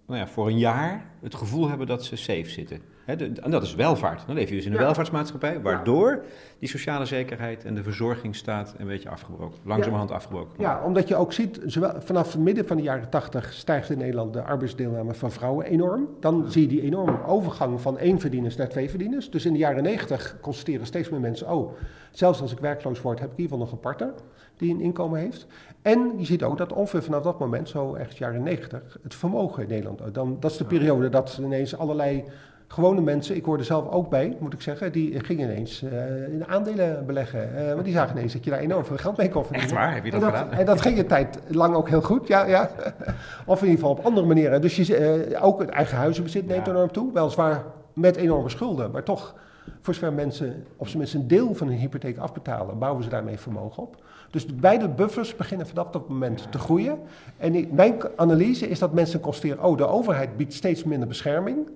nou 0.07 0.21
ja, 0.21 0.29
voor 0.29 0.47
een 0.47 0.59
jaar 0.59 1.11
het 1.21 1.35
gevoel 1.35 1.69
hebben 1.69 1.87
dat 1.87 2.05
ze 2.05 2.17
safe 2.17 2.51
zitten. 2.51 2.81
De- 3.07 3.33
en 3.43 3.51
dat 3.51 3.63
is 3.63 3.75
welvaart. 3.75 4.23
Dan 4.27 4.35
leef 4.35 4.49
je 4.49 4.55
dus 4.55 4.65
in 4.65 4.71
een 4.73 4.79
Ja. 4.79 4.85
welvaartsmaatschappij, 4.85 5.61
waardoor 5.61 6.25
die 6.59 6.69
sociale 6.69 7.05
zekerheid 7.05 7.65
en 7.65 7.75
de 7.75 7.83
verzorgingsstaat 7.83 8.75
een 8.79 8.87
beetje 8.87 9.09
afgebroken, 9.09 9.59
langzamerhand 9.65 10.11
afgebroken. 10.11 10.55
Ja, 10.59 10.83
omdat 10.85 11.09
je 11.09 11.17
ook 11.17 11.33
ziet, 11.33 11.61
zowel 11.65 11.93
vanaf 12.01 12.33
het 12.33 12.43
midden 12.43 12.67
van 12.67 12.77
de 12.77 12.83
jaren 12.83 13.09
80 13.11 13.53
stijgt 13.53 13.91
in 13.91 13.99
Nederland 13.99 14.33
de 14.33 14.43
arbeidsdeelname 14.43 15.15
van 15.15 15.31
vrouwen 15.33 15.67
enorm. 15.67 16.09
Dan 16.21 16.51
zie 16.51 16.63
je 16.63 16.69
die 16.69 16.83
enorme 16.83 17.25
overgang 17.27 17.81
van 17.81 17.99
één 17.99 18.21
verdieners 18.21 18.57
naar 18.57 18.69
twee 18.69 18.91
verdieners. 18.91 19.31
Dus 19.31 19.47
in 19.47 19.53
de 19.53 19.59
jaren 19.59 19.83
90 19.83 20.37
constateren 20.41 20.87
steeds 20.87 21.09
meer 21.09 21.21
mensen, 21.21 21.51
oh, 21.53 21.73
zelfs 22.11 22.41
als 22.41 22.53
ik 22.53 22.59
werkloos 22.59 23.01
word, 23.03 23.19
heb 23.21 23.31
ik 23.33 23.37
in 23.37 23.43
ieder 23.43 23.57
geval 23.59 23.65
nog 23.73 23.75
een 23.85 23.91
partner 23.97 24.13
die 24.57 24.75
een 24.75 24.81
inkomen 24.81 25.21
heeft. 25.21 25.47
En 25.83 26.13
je 26.17 26.25
ziet 26.25 26.43
ook 26.43 26.59
dat 26.59 26.73
ongeveer 26.73 27.03
vanaf 27.03 27.23
dat 27.23 27.39
moment, 27.39 27.69
zo 27.69 27.95
ergens 27.95 28.19
jaren 28.19 28.43
90, 28.43 28.99
het 29.03 29.15
vermogen 29.15 29.63
in 29.63 29.69
Nederland, 29.69 30.15
dan, 30.15 30.37
dat 30.41 30.51
is 30.51 30.57
de 30.57 30.65
periode 30.65 31.09
dat 31.09 31.39
ineens 31.43 31.77
allerlei 31.79 32.25
gewone 32.69 33.01
mensen, 33.01 33.37
ik 33.37 33.45
hoorde 33.45 33.61
er 33.61 33.67
zelf 33.67 33.89
ook 33.91 34.09
bij, 34.11 34.37
moet 34.41 34.53
ik 34.53 34.61
zeggen, 34.61 34.93
die 34.93 35.21
gingen 35.21 35.51
ineens 35.51 35.83
eh, 35.83 36.33
in 36.33 36.47
aandelen 36.47 37.07
beleggen. 37.07 37.57
Eh, 37.57 37.73
want 37.73 37.85
die 37.85 37.95
zagen 37.95 38.17
ineens 38.17 38.33
dat 38.33 38.45
je 38.45 38.51
daar 38.51 38.59
enorm 38.59 38.85
veel 38.85 38.97
geld 38.97 39.17
mee 39.17 39.29
kon 39.29 39.43
verdienen. 39.45 39.71
Echt 39.71 39.79
waar? 39.79 39.95
Heb 39.95 40.05
je 40.05 40.11
dat 40.11 40.23
en 40.23 40.27
gedaan? 40.27 40.51
En 40.53 40.67
dat 40.67 40.81
ging 40.81 40.99
een 40.99 41.07
tijd 41.07 41.39
lang 41.49 41.75
ook 41.75 41.89
heel 41.89 42.03
goed, 42.03 42.29
ja. 42.29 42.47
ja. 42.47 42.71
of 43.47 43.63
in 43.63 43.69
ieder 43.69 43.81
geval 43.81 43.91
op 43.99 44.05
andere 44.05 44.27
manieren. 44.27 44.61
Dus 44.61 44.77
je, 44.77 44.97
eh, 44.97 45.45
ook 45.45 45.61
het 45.61 45.69
eigen 45.69 45.97
huizenbezit 45.97 46.47
neemt 46.47 46.67
Ja. 46.67 46.73
enorm 46.73 46.93
toe. 46.93 47.13
Weliswaar 47.13 47.65
met 47.93 48.17
enorme 48.17 48.49
schulden, 48.49 48.91
maar 48.91 49.03
toch, 49.03 49.35
voor 49.81 49.95
zover 49.95 50.13
mensen, 50.13 50.65
of 50.77 50.89
ze 50.89 50.99
mensen 50.99 51.21
een 51.21 51.29
deel 51.29 51.55
van 51.55 51.67
hun 51.69 51.77
hypotheek 51.77 52.19
afbetalen, 52.19 52.79
bouwen 52.79 53.03
ze 53.05 53.09
daarmee 53.09 53.39
vermogen 53.39 53.83
op. 53.83 53.97
Dus 54.31 54.47
de 54.47 54.55
beide 54.55 54.89
buffers 54.89 55.37
beginnen 55.37 55.67
vanaf 55.67 55.91
dat 55.91 56.09
moment 56.09 56.53
te 56.53 56.59
groeien. 56.59 56.99
En 57.37 57.69
mijn 57.71 57.95
analyse 58.17 58.69
is 58.69 58.79
dat 58.79 58.93
mensen 58.93 59.21
constateren, 59.21 59.65
oh, 59.65 59.77
de 59.77 59.87
overheid 59.87 60.37
biedt 60.37 60.55
steeds 60.55 60.85
minder 60.85 61.09
bescherming. 61.09 61.69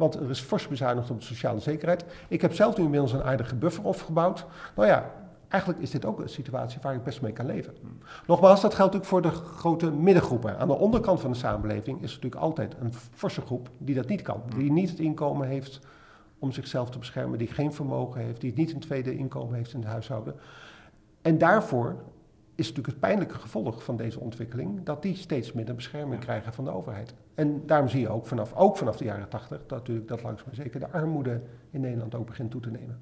Want 0.00 0.14
er 0.14 0.30
is 0.30 0.40
fors 0.40 0.68
bezuinigd 0.68 1.10
op 1.10 1.18
de 1.18 1.26
sociale 1.26 1.60
zekerheid. 1.60 2.04
Ik 2.28 2.40
heb 2.40 2.54
zelf 2.54 2.76
nu 2.76 2.84
inmiddels 2.84 3.12
een 3.12 3.22
aardige 3.22 3.54
buffer 3.54 3.84
opgebouwd. 3.84 4.46
Nou 4.76 4.88
ja, 4.88 5.10
eigenlijk 5.48 5.82
is 5.82 5.90
dit 5.90 6.04
ook 6.04 6.20
een 6.20 6.28
situatie 6.28 6.78
waar 6.82 6.94
ik 6.94 7.02
best 7.02 7.20
mee 7.20 7.32
kan 7.32 7.46
leven. 7.46 7.74
Nogmaals, 8.26 8.60
dat 8.60 8.74
geldt 8.74 8.96
ook 8.96 9.04
voor 9.04 9.22
de 9.22 9.30
grote 9.30 9.90
middengroepen. 9.90 10.58
Aan 10.58 10.68
de 10.68 10.78
onderkant 10.78 11.20
van 11.20 11.30
de 11.30 11.36
samenleving 11.36 12.02
is 12.02 12.14
natuurlijk 12.14 12.42
altijd 12.42 12.76
een 12.80 12.92
forse 13.14 13.40
groep 13.40 13.68
die 13.78 13.94
dat 13.94 14.08
niet 14.08 14.22
kan. 14.22 14.42
Die 14.56 14.72
niet 14.72 14.90
het 14.90 14.98
inkomen 14.98 15.48
heeft 15.48 15.80
om 16.38 16.52
zichzelf 16.52 16.90
te 16.90 16.98
beschermen, 16.98 17.38
die 17.38 17.48
geen 17.48 17.72
vermogen 17.72 18.20
heeft, 18.20 18.40
die 18.40 18.52
niet 18.56 18.72
een 18.72 18.80
tweede 18.80 19.16
inkomen 19.16 19.54
heeft 19.54 19.72
in 19.72 19.80
het 19.80 19.88
huishouden. 19.88 20.34
En 21.22 21.38
daarvoor 21.38 21.96
is 22.60 22.68
natuurlijk 22.68 22.86
het 22.86 23.00
pijnlijke 23.10 23.34
gevolg 23.34 23.84
van 23.84 23.96
deze 23.96 24.20
ontwikkeling 24.20 24.82
dat 24.84 25.02
die 25.02 25.16
steeds 25.16 25.52
minder 25.52 25.74
bescherming 25.74 26.20
krijgen 26.20 26.52
van 26.52 26.64
de 26.64 26.70
overheid. 26.70 27.14
En 27.34 27.62
daarom 27.66 27.88
zie 27.88 28.00
je 28.00 28.08
ook 28.08 28.26
vanaf, 28.26 28.54
ook 28.54 28.76
vanaf 28.76 28.96
de 28.96 29.04
jaren 29.04 29.28
tachtig 29.28 29.58
dat 29.66 29.78
natuurlijk 29.78 30.08
dat 30.08 30.22
langzaam 30.22 30.46
maar 30.46 30.54
zeker 30.54 30.80
de 30.80 30.90
armoede 30.90 31.42
in 31.70 31.80
Nederland 31.80 32.14
ook 32.14 32.26
begint 32.26 32.50
toe 32.50 32.60
te 32.60 32.70
nemen. 32.70 32.98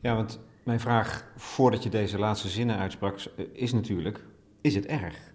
Ja, 0.00 0.14
want 0.14 0.40
mijn 0.62 0.80
vraag 0.80 1.24
voordat 1.36 1.82
je 1.82 1.90
deze 1.90 2.18
laatste 2.18 2.48
zinnen 2.48 2.76
uitsprak 2.76 3.18
eh, 3.18 3.44
is 3.52 3.72
natuurlijk, 3.72 4.24
is 4.60 4.74
het 4.74 4.86
erg? 4.86 5.32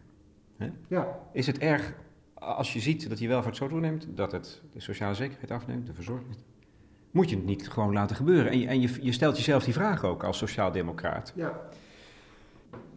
Ja, 0.87 1.19
Is 1.31 1.47
het 1.47 1.57
erg 1.57 1.93
als 2.33 2.73
je 2.73 2.79
ziet 2.79 3.09
dat 3.09 3.17
die 3.17 3.27
welvaart 3.27 3.55
zo 3.55 3.67
toeneemt, 3.67 4.07
dat 4.09 4.31
het 4.31 4.61
de 4.73 4.79
sociale 4.79 5.15
zekerheid 5.15 5.51
afneemt, 5.51 5.87
de 5.87 5.93
verzorging? 5.93 6.35
Moet 7.11 7.29
je 7.29 7.35
het 7.35 7.45
niet 7.45 7.69
gewoon 7.69 7.93
laten 7.93 8.15
gebeuren? 8.15 8.51
En 8.51 8.59
je, 8.59 8.67
en 8.67 8.81
je, 8.81 8.97
je 9.01 9.11
stelt 9.11 9.37
jezelf 9.37 9.63
die 9.63 9.73
vraag 9.73 10.03
ook 10.03 10.23
als 10.23 10.37
sociaaldemocraat 10.37 11.33
ja. 11.35 11.59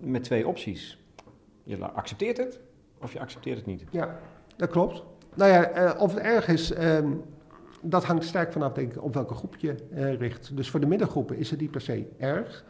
Met 0.00 0.24
twee 0.24 0.48
opties. 0.48 0.98
Je 1.62 1.86
accepteert 1.86 2.36
het 2.36 2.60
of 3.00 3.12
je 3.12 3.20
accepteert 3.20 3.56
het 3.56 3.66
niet. 3.66 3.84
Ja, 3.90 4.18
dat 4.56 4.70
klopt. 4.70 5.02
Nou 5.34 5.50
ja, 5.50 5.64
eh, 5.64 6.00
of 6.00 6.14
het 6.14 6.22
erg 6.22 6.48
is, 6.48 6.72
ehm, 6.72 7.12
dat 7.82 8.04
hangt 8.04 8.24
sterk 8.24 8.52
vanaf 8.52 8.72
denk 8.72 9.02
op 9.02 9.14
welke 9.14 9.34
groep 9.34 9.56
je 9.56 9.74
eh, 9.94 10.14
richt. 10.14 10.56
Dus 10.56 10.70
voor 10.70 10.80
de 10.80 10.86
middengroepen 10.86 11.36
is 11.36 11.50
het 11.50 11.60
niet 11.60 11.70
per 11.70 11.80
se 11.80 12.06
erg. 12.18 12.64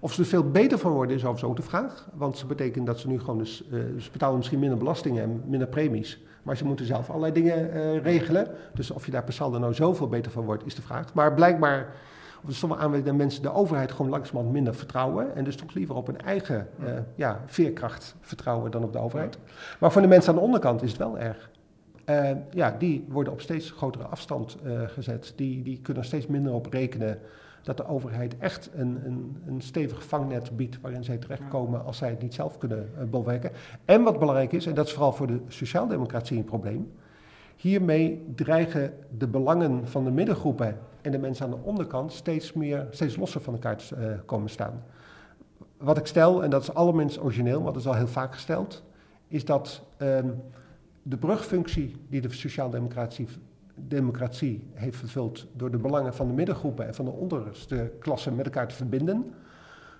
Of 0.00 0.12
ze 0.12 0.20
er 0.20 0.26
veel 0.26 0.50
beter 0.50 0.78
van 0.78 0.92
worden 0.92 1.16
is 1.16 1.24
overigens 1.24 1.50
ook 1.50 1.56
de 1.56 1.62
vraag. 1.62 2.08
Want 2.14 2.38
ze 2.38 2.46
betekent 2.46 2.86
dat 2.86 2.98
ze 2.98 3.08
nu 3.08 3.18
gewoon 3.18 3.38
dus, 3.38 3.68
eh, 3.72 3.78
ze 3.98 4.10
betalen 4.12 4.36
misschien 4.36 4.58
minder 4.58 4.78
belastingen 4.78 5.22
en 5.22 5.42
minder 5.46 5.68
premies. 5.68 6.22
Maar 6.42 6.56
ze 6.56 6.64
moeten 6.64 6.86
zelf 6.86 7.08
allerlei 7.08 7.32
dingen 7.32 8.02
regelen. 8.02 8.48
Dus 8.74 8.90
of 8.90 9.04
je 9.04 9.10
daar 9.10 9.24
per 9.24 9.32
saldo 9.32 9.58
nou 9.58 9.74
zoveel 9.74 10.08
beter 10.08 10.32
van 10.32 10.44
wordt, 10.44 10.66
is 10.66 10.74
de 10.74 10.82
vraag. 10.82 11.14
Maar 11.14 11.34
blijkbaar, 11.34 11.94
er 12.46 12.54
sommige 12.54 12.80
aanwijzingen 12.80 13.16
dat 13.16 13.26
mensen 13.26 13.42
de 13.42 13.52
overheid 13.52 13.92
gewoon 13.92 14.10
langzamerhand 14.10 14.54
minder 14.54 14.74
vertrouwen. 14.74 15.36
En 15.36 15.44
dus 15.44 15.56
toch 15.56 15.74
liever 15.74 15.94
op 15.94 16.06
hun 16.06 16.20
eigen 16.20 16.68
eh, 16.84 16.92
ja, 17.14 17.40
veerkracht 17.46 18.16
vertrouwen 18.20 18.70
dan 18.70 18.84
op 18.84 18.92
de 18.92 18.98
overheid. 18.98 19.38
Maar 19.80 19.92
voor 19.92 20.02
de 20.02 20.08
mensen 20.08 20.30
aan 20.30 20.38
de 20.38 20.44
onderkant 20.44 20.82
is 20.82 20.90
het 20.90 20.98
wel 20.98 21.18
erg. 21.18 21.50
Eh, 22.04 22.30
ja, 22.50 22.76
die 22.78 23.04
worden 23.08 23.32
op 23.32 23.40
steeds 23.40 23.70
grotere 23.70 24.04
afstand 24.04 24.56
eh, 24.64 24.80
gezet. 24.86 25.32
Die, 25.36 25.62
die 25.62 25.80
kunnen 25.80 26.04
steeds 26.04 26.26
minder 26.26 26.52
op 26.52 26.66
rekenen 26.66 27.18
dat 27.62 27.76
de 27.76 27.86
overheid 27.86 28.38
echt 28.38 28.70
een, 28.74 29.00
een, 29.04 29.36
een 29.46 29.60
stevig 29.60 30.04
vangnet 30.04 30.56
biedt 30.56 30.80
waarin 30.80 31.04
zij 31.04 31.16
terechtkomen 31.16 31.84
als 31.84 31.96
zij 31.96 32.10
het 32.10 32.22
niet 32.22 32.34
zelf 32.34 32.58
kunnen 32.58 32.90
uh, 32.98 33.04
bolwerken. 33.04 33.50
En 33.84 34.02
wat 34.02 34.18
belangrijk 34.18 34.52
is, 34.52 34.66
en 34.66 34.74
dat 34.74 34.86
is 34.86 34.92
vooral 34.92 35.12
voor 35.12 35.26
de 35.26 35.40
sociaaldemocratie 35.48 36.38
een 36.38 36.44
probleem, 36.44 36.92
hiermee 37.56 38.24
dreigen 38.34 38.92
de 39.18 39.26
belangen 39.26 39.88
van 39.88 40.04
de 40.04 40.10
middengroepen 40.10 40.78
en 41.04 41.10
de 41.10 41.18
mensen 41.18 41.44
aan 41.44 41.50
de 41.50 41.62
onderkant 41.62 42.12
steeds, 42.12 42.52
meer, 42.52 42.86
steeds 42.90 43.16
losser 43.16 43.40
van 43.40 43.52
elkaar 43.52 43.82
uh, 43.98 44.06
komen 44.26 44.50
staan. 44.50 44.82
Wat 45.76 45.98
ik 45.98 46.06
stel, 46.06 46.42
en 46.42 46.50
dat 46.50 46.62
is 46.62 46.74
allerminst 46.74 47.20
origineel, 47.20 47.60
maar 47.60 47.72
dat 47.72 47.82
is 47.82 47.88
al 47.88 47.94
heel 47.94 48.06
vaak 48.06 48.32
gesteld, 48.32 48.82
is 49.28 49.44
dat 49.44 49.82
um, 49.98 50.42
de 51.02 51.16
brugfunctie 51.16 51.96
die 52.08 52.20
de 52.20 52.32
sociaaldemocratie 52.32 53.28
democratie 53.74 54.66
heeft 54.72 54.96
vervuld 54.96 55.46
door 55.52 55.70
de 55.70 55.78
belangen 55.78 56.14
van 56.14 56.26
de 56.26 56.34
middengroepen 56.34 56.86
en 56.86 56.94
van 56.94 57.04
de 57.04 57.10
onderste 57.10 57.92
klasse 57.98 58.32
met 58.32 58.44
elkaar 58.44 58.68
te 58.68 58.74
verbinden, 58.74 59.34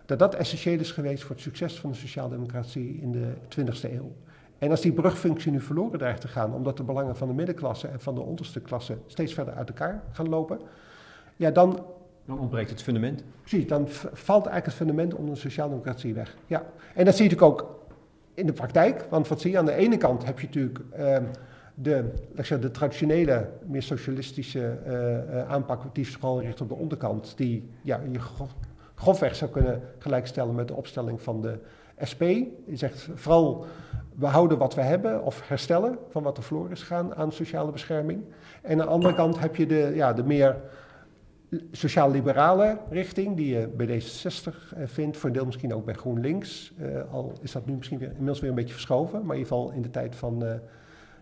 dat 0.07 0.19
dat 0.19 0.35
essentieel 0.35 0.79
is 0.79 0.93
geweest 0.93 1.23
voor 1.23 1.35
het 1.35 1.45
succes 1.45 1.81
van 1.81 1.91
de 1.91 1.97
sociaaldemocratie 1.97 3.01
in 3.01 3.13
de 3.13 3.33
20e 3.59 3.93
eeuw. 3.93 4.13
En 4.59 4.71
als 4.71 4.81
die 4.81 4.93
brugfunctie 4.93 5.53
nu 5.53 5.61
verloren 5.61 5.99
dreigt 5.99 6.21
te 6.21 6.29
gaan, 6.29 6.55
omdat 6.55 6.77
de 6.77 6.83
belangen 6.83 7.17
van 7.17 7.29
de 7.29 7.35
middenklasse 7.35 7.89
en 7.89 8.01
van 8.01 8.15
de 8.15 8.21
onderste 8.21 8.61
klasse 8.61 8.99
steeds 9.07 9.35
verder 9.35 9.55
uit 9.55 9.69
elkaar 9.69 10.03
gaan 10.13 10.29
lopen, 10.29 10.61
ja, 11.37 11.51
dan. 11.51 11.87
Dan 12.27 12.39
ontbreekt 12.39 12.71
het 12.71 12.83
fundament. 12.83 13.25
Precies, 13.41 13.67
dan 13.67 13.89
valt 13.89 14.47
eigenlijk 14.47 14.65
het 14.65 14.75
fundament 14.75 15.15
onder 15.15 15.35
de 15.35 15.41
sociaaldemocratie 15.41 16.15
weg. 16.15 16.37
Ja. 16.47 16.63
En 16.95 17.05
dat 17.05 17.15
zie 17.17 17.25
je 17.25 17.31
natuurlijk 17.31 17.61
ook 17.61 17.87
in 18.35 18.47
de 18.47 18.53
praktijk, 18.53 19.07
want 19.11 19.29
wat 19.29 19.41
zie 19.41 19.51
je? 19.51 19.59
Aan 19.59 19.65
de 19.65 19.75
ene 19.75 19.97
kant 19.97 20.25
heb 20.25 20.41
je 20.41 20.47
natuurlijk. 20.47 20.81
Uh, 20.99 21.17
de, 21.75 22.13
zeggen, 22.35 22.61
de 22.61 22.71
traditionele, 22.71 23.51
meer 23.67 23.83
socialistische 23.83 24.79
uh, 24.87 24.93
uh, 24.93 25.51
aanpak, 25.51 25.95
die 25.95 26.11
vooral 26.11 26.41
richt 26.41 26.61
op 26.61 26.69
de 26.69 26.75
onderkant, 26.75 27.33
die 27.37 27.71
ja, 27.83 28.01
je 28.11 28.19
grofweg 28.95 29.37
zou 29.37 29.51
kunnen 29.51 29.83
gelijkstellen 29.99 30.55
met 30.55 30.69
de 30.69 30.75
opstelling 30.75 31.23
van 31.23 31.43
de 31.43 31.59
SP. 32.11 32.23
Die 32.67 32.77
zegt 32.77 33.09
vooral, 33.15 33.67
we 34.15 34.27
houden 34.27 34.59
wat 34.59 34.75
we 34.75 34.81
hebben 34.81 35.23
of 35.23 35.49
herstellen 35.49 35.99
van 36.11 36.23
wat 36.23 36.37
er 36.37 36.43
verloren 36.43 36.71
is 36.71 36.81
gegaan 36.81 37.15
aan 37.15 37.33
sociale 37.33 37.73
bescherming. 37.73 38.23
En 38.63 38.81
aan 38.81 38.87
de 38.87 38.93
andere 38.93 39.15
kant 39.15 39.39
heb 39.39 39.57
je 39.57 39.67
de, 39.67 39.93
ja, 39.95 40.13
de 40.13 40.25
meer 40.25 40.57
sociaal-liberale 41.71 42.79
richting, 42.91 43.37
die 43.37 43.59
je 43.59 43.69
bij 43.69 43.87
D66 43.87 44.79
vindt, 44.85 45.17
voor 45.17 45.29
een 45.29 45.35
deel 45.35 45.45
misschien 45.45 45.75
ook 45.75 45.85
bij 45.85 45.95
GroenLinks. 45.95 46.73
Uh, 46.81 47.13
al 47.13 47.33
is 47.41 47.53
dat 47.53 47.67
nu 47.67 47.75
misschien 47.75 47.99
weer, 47.99 48.09
inmiddels 48.09 48.41
weer 48.41 48.49
een 48.51 48.57
beetje 48.57 48.73
verschoven, 48.73 49.13
maar 49.13 49.37
in 49.37 49.43
ieder 49.43 49.57
geval 49.57 49.71
in 49.71 49.83
de 49.83 49.91
tijd 49.91 50.17
van 50.17 50.45
uh, 50.45 50.53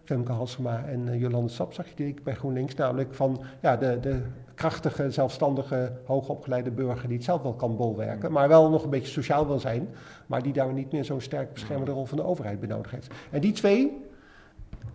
Femke 0.05 0.33
Halsema 0.33 0.85
en 0.85 1.07
uh, 1.07 1.21
Jolande 1.21 1.49
Sap 1.49 1.73
zag 1.73 1.89
je 1.89 1.95
die 1.95 2.15
bij 2.23 2.35
GroenLinks, 2.35 2.75
namelijk 2.75 3.15
van 3.15 3.43
ja, 3.61 3.77
de, 3.77 3.99
de 4.01 4.21
krachtige, 4.55 5.11
zelfstandige, 5.11 5.93
hoogopgeleide 6.05 6.71
burger 6.71 7.09
die 7.09 7.17
het 7.17 7.27
zelf 7.27 7.43
wel 7.43 7.55
kan 7.55 7.77
bolwerken, 7.77 8.33
maar 8.33 8.49
wel 8.49 8.71
nog 8.71 8.85
een 8.85 8.91
beetje 8.91 9.13
sociaal 9.13 9.47
wil 9.47 9.59
zijn, 9.59 9.89
maar 10.27 10.43
die 10.43 10.53
daar 10.53 10.73
niet 10.73 10.93
meer 10.93 11.05
zo'n 11.05 11.21
sterk 11.21 11.53
beschermende 11.53 11.93
rol 11.93 12.05
van 12.05 12.17
de 12.17 12.25
overheid 12.25 12.61
bij 12.61 12.69
nodig 12.69 12.91
heeft. 12.91 13.11
En 13.31 13.41
die 13.41 13.53
twee 13.53 14.03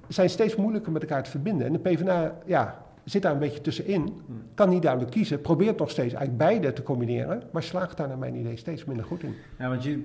zijn 0.08 0.30
steeds 0.30 0.56
moeilijker 0.56 0.92
met 0.92 1.02
elkaar 1.02 1.24
te 1.24 1.30
verbinden. 1.30 1.68
En 1.68 1.74
de 1.74 1.80
PvdA, 1.80 2.36
ja, 2.46 2.86
zit 3.10 3.22
daar 3.22 3.34
een 3.34 3.40
beetje 3.40 3.62
tussenin, 3.62 4.14
kan 4.54 4.70
niet 4.70 4.82
duidelijk 4.82 5.12
kiezen, 5.12 5.42
probeert 5.42 5.78
nog 5.80 5.90
steeds 5.90 6.14
eigenlijk 6.14 6.38
beide 6.38 6.74
te 6.74 6.84
combineren, 6.84 7.44
maar 7.52 7.64
slaagt 7.64 7.98
daar 7.98 8.08
naar 8.08 8.18
mijn 8.18 8.36
idee 8.36 8.58
steeds 8.58 8.86
minder 8.86 9.06
goed 9.06 9.24
in. 9.24 9.34
Ja, 9.60 9.70
want 9.70 9.84
je, 9.84 10.04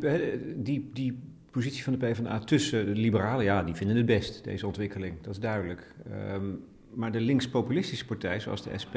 die, 0.56 0.90
die 0.92 1.18
positie 1.50 1.82
van 1.82 1.92
de 1.92 1.98
PvdA 1.98 2.38
tussen 2.38 2.86
de 2.86 3.00
liberalen, 3.00 3.44
ja, 3.44 3.62
die 3.62 3.74
vinden 3.74 3.96
het 3.96 4.06
best, 4.06 4.44
deze 4.44 4.66
ontwikkeling, 4.66 5.14
dat 5.20 5.32
is 5.32 5.40
duidelijk. 5.40 5.94
Ehm, 6.10 6.44
maar 6.94 7.12
de 7.12 7.20
links-populistische 7.20 8.06
partij, 8.06 8.40
zoals 8.40 8.62
de 8.62 8.78
SP, 8.84 8.96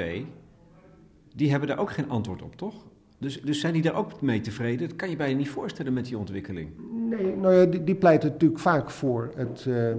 die 1.36 1.50
hebben 1.50 1.68
daar 1.68 1.80
ook 1.80 1.92
geen 1.92 2.10
antwoord 2.10 2.42
op, 2.42 2.56
toch? 2.56 2.86
Dus, 3.18 3.42
dus 3.42 3.60
zijn 3.60 3.74
die 3.74 3.82
daar 3.82 3.96
ook 3.96 4.22
mee 4.22 4.42
tevreden? 4.42 4.88
Dat 4.88 4.98
kan 4.98 5.10
je 5.10 5.16
bijna 5.16 5.38
niet 5.38 5.50
voorstellen 5.50 5.94
met 5.94 6.06
die 6.06 6.18
ontwikkeling. 6.18 6.70
Nee, 7.10 7.36
nou 7.36 7.54
ja, 7.54 7.66
die, 7.66 7.84
die 7.84 7.96
pleiten 7.96 8.30
natuurlijk 8.30 8.62
vaak 8.62 8.90
voor 8.90 9.32
het 9.36 9.66
uh, 9.68 9.94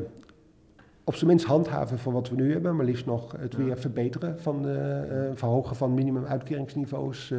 op 1.06 1.14
zijn 1.14 1.26
minst 1.26 1.46
handhaven 1.46 1.98
van 1.98 2.12
wat 2.12 2.28
we 2.28 2.36
nu 2.36 2.52
hebben, 2.52 2.76
maar 2.76 2.84
liefst 2.84 3.06
nog 3.06 3.34
het 3.38 3.56
weer 3.56 3.78
verbeteren 3.78 4.40
van 4.40 4.62
de 4.62 5.06
uh, 5.10 5.36
verhogen 5.38 5.76
van 5.76 5.94
minimumuitkeringsniveaus, 5.94 7.30
uh, 7.30 7.38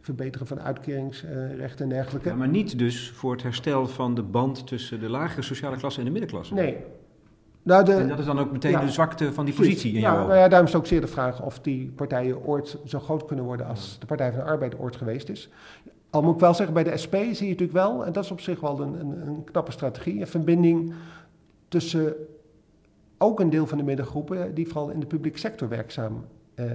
verbeteren 0.00 0.46
van 0.46 0.60
uitkeringsrechten 0.60 1.84
en 1.84 1.88
dergelijke. 1.88 2.28
Ja, 2.28 2.34
maar 2.34 2.48
niet 2.48 2.78
dus 2.78 3.10
voor 3.10 3.32
het 3.32 3.42
herstel 3.42 3.86
van 3.86 4.14
de 4.14 4.22
band 4.22 4.66
tussen 4.66 5.00
de 5.00 5.08
lagere 5.08 5.42
sociale 5.42 5.76
klasse 5.76 5.98
en 5.98 6.04
de 6.04 6.10
middenklasse. 6.10 6.54
Nee, 6.54 6.76
nou 7.62 7.84
de, 7.84 7.92
en 7.92 8.08
dat 8.08 8.18
is 8.18 8.24
dan 8.24 8.38
ook 8.38 8.52
meteen 8.52 8.70
ja, 8.70 8.80
de 8.80 8.90
zwakte 8.90 9.32
van 9.32 9.44
die 9.44 9.54
positie 9.54 9.92
in 9.92 10.00
ja, 10.00 10.12
jouw 10.12 10.26
nou 10.26 10.38
ja, 10.38 10.48
daarom 10.48 10.66
is 10.66 10.72
het 10.72 10.82
ook 10.82 10.88
zeer 10.88 11.00
de 11.00 11.06
vraag 11.06 11.42
of 11.42 11.60
die 11.60 11.92
partijen 11.96 12.44
ooit 12.44 12.78
zo 12.84 12.98
groot 12.98 13.24
kunnen 13.24 13.44
worden 13.44 13.66
als 13.66 13.96
de 13.98 14.06
Partij 14.06 14.30
van 14.32 14.40
de 14.40 14.46
Arbeid 14.46 14.78
ooit 14.78 14.96
geweest 14.96 15.28
is. 15.28 15.48
Al 16.10 16.22
moet 16.22 16.34
ik 16.34 16.40
wel 16.40 16.54
zeggen, 16.54 16.74
bij 16.74 16.84
de 16.84 16.96
SP 17.04 17.14
zie 17.14 17.46
je 17.46 17.50
natuurlijk 17.50 17.72
wel, 17.72 18.06
en 18.06 18.12
dat 18.12 18.24
is 18.24 18.30
op 18.30 18.40
zich 18.40 18.60
wel 18.60 18.80
een, 18.80 19.00
een, 19.00 19.26
een 19.26 19.44
knappe 19.44 19.72
strategie, 19.72 20.20
een 20.20 20.26
verbinding 20.26 20.92
tussen 21.68 22.14
ook 23.22 23.40
een 23.40 23.50
deel 23.50 23.66
van 23.66 23.78
de 23.78 23.84
middengroepen 23.84 24.54
die 24.54 24.68
vooral 24.68 24.90
in 24.90 25.00
de 25.00 25.06
publieke 25.06 25.38
sector 25.38 25.68
werkzaam 25.68 26.24
uh, 26.54 26.66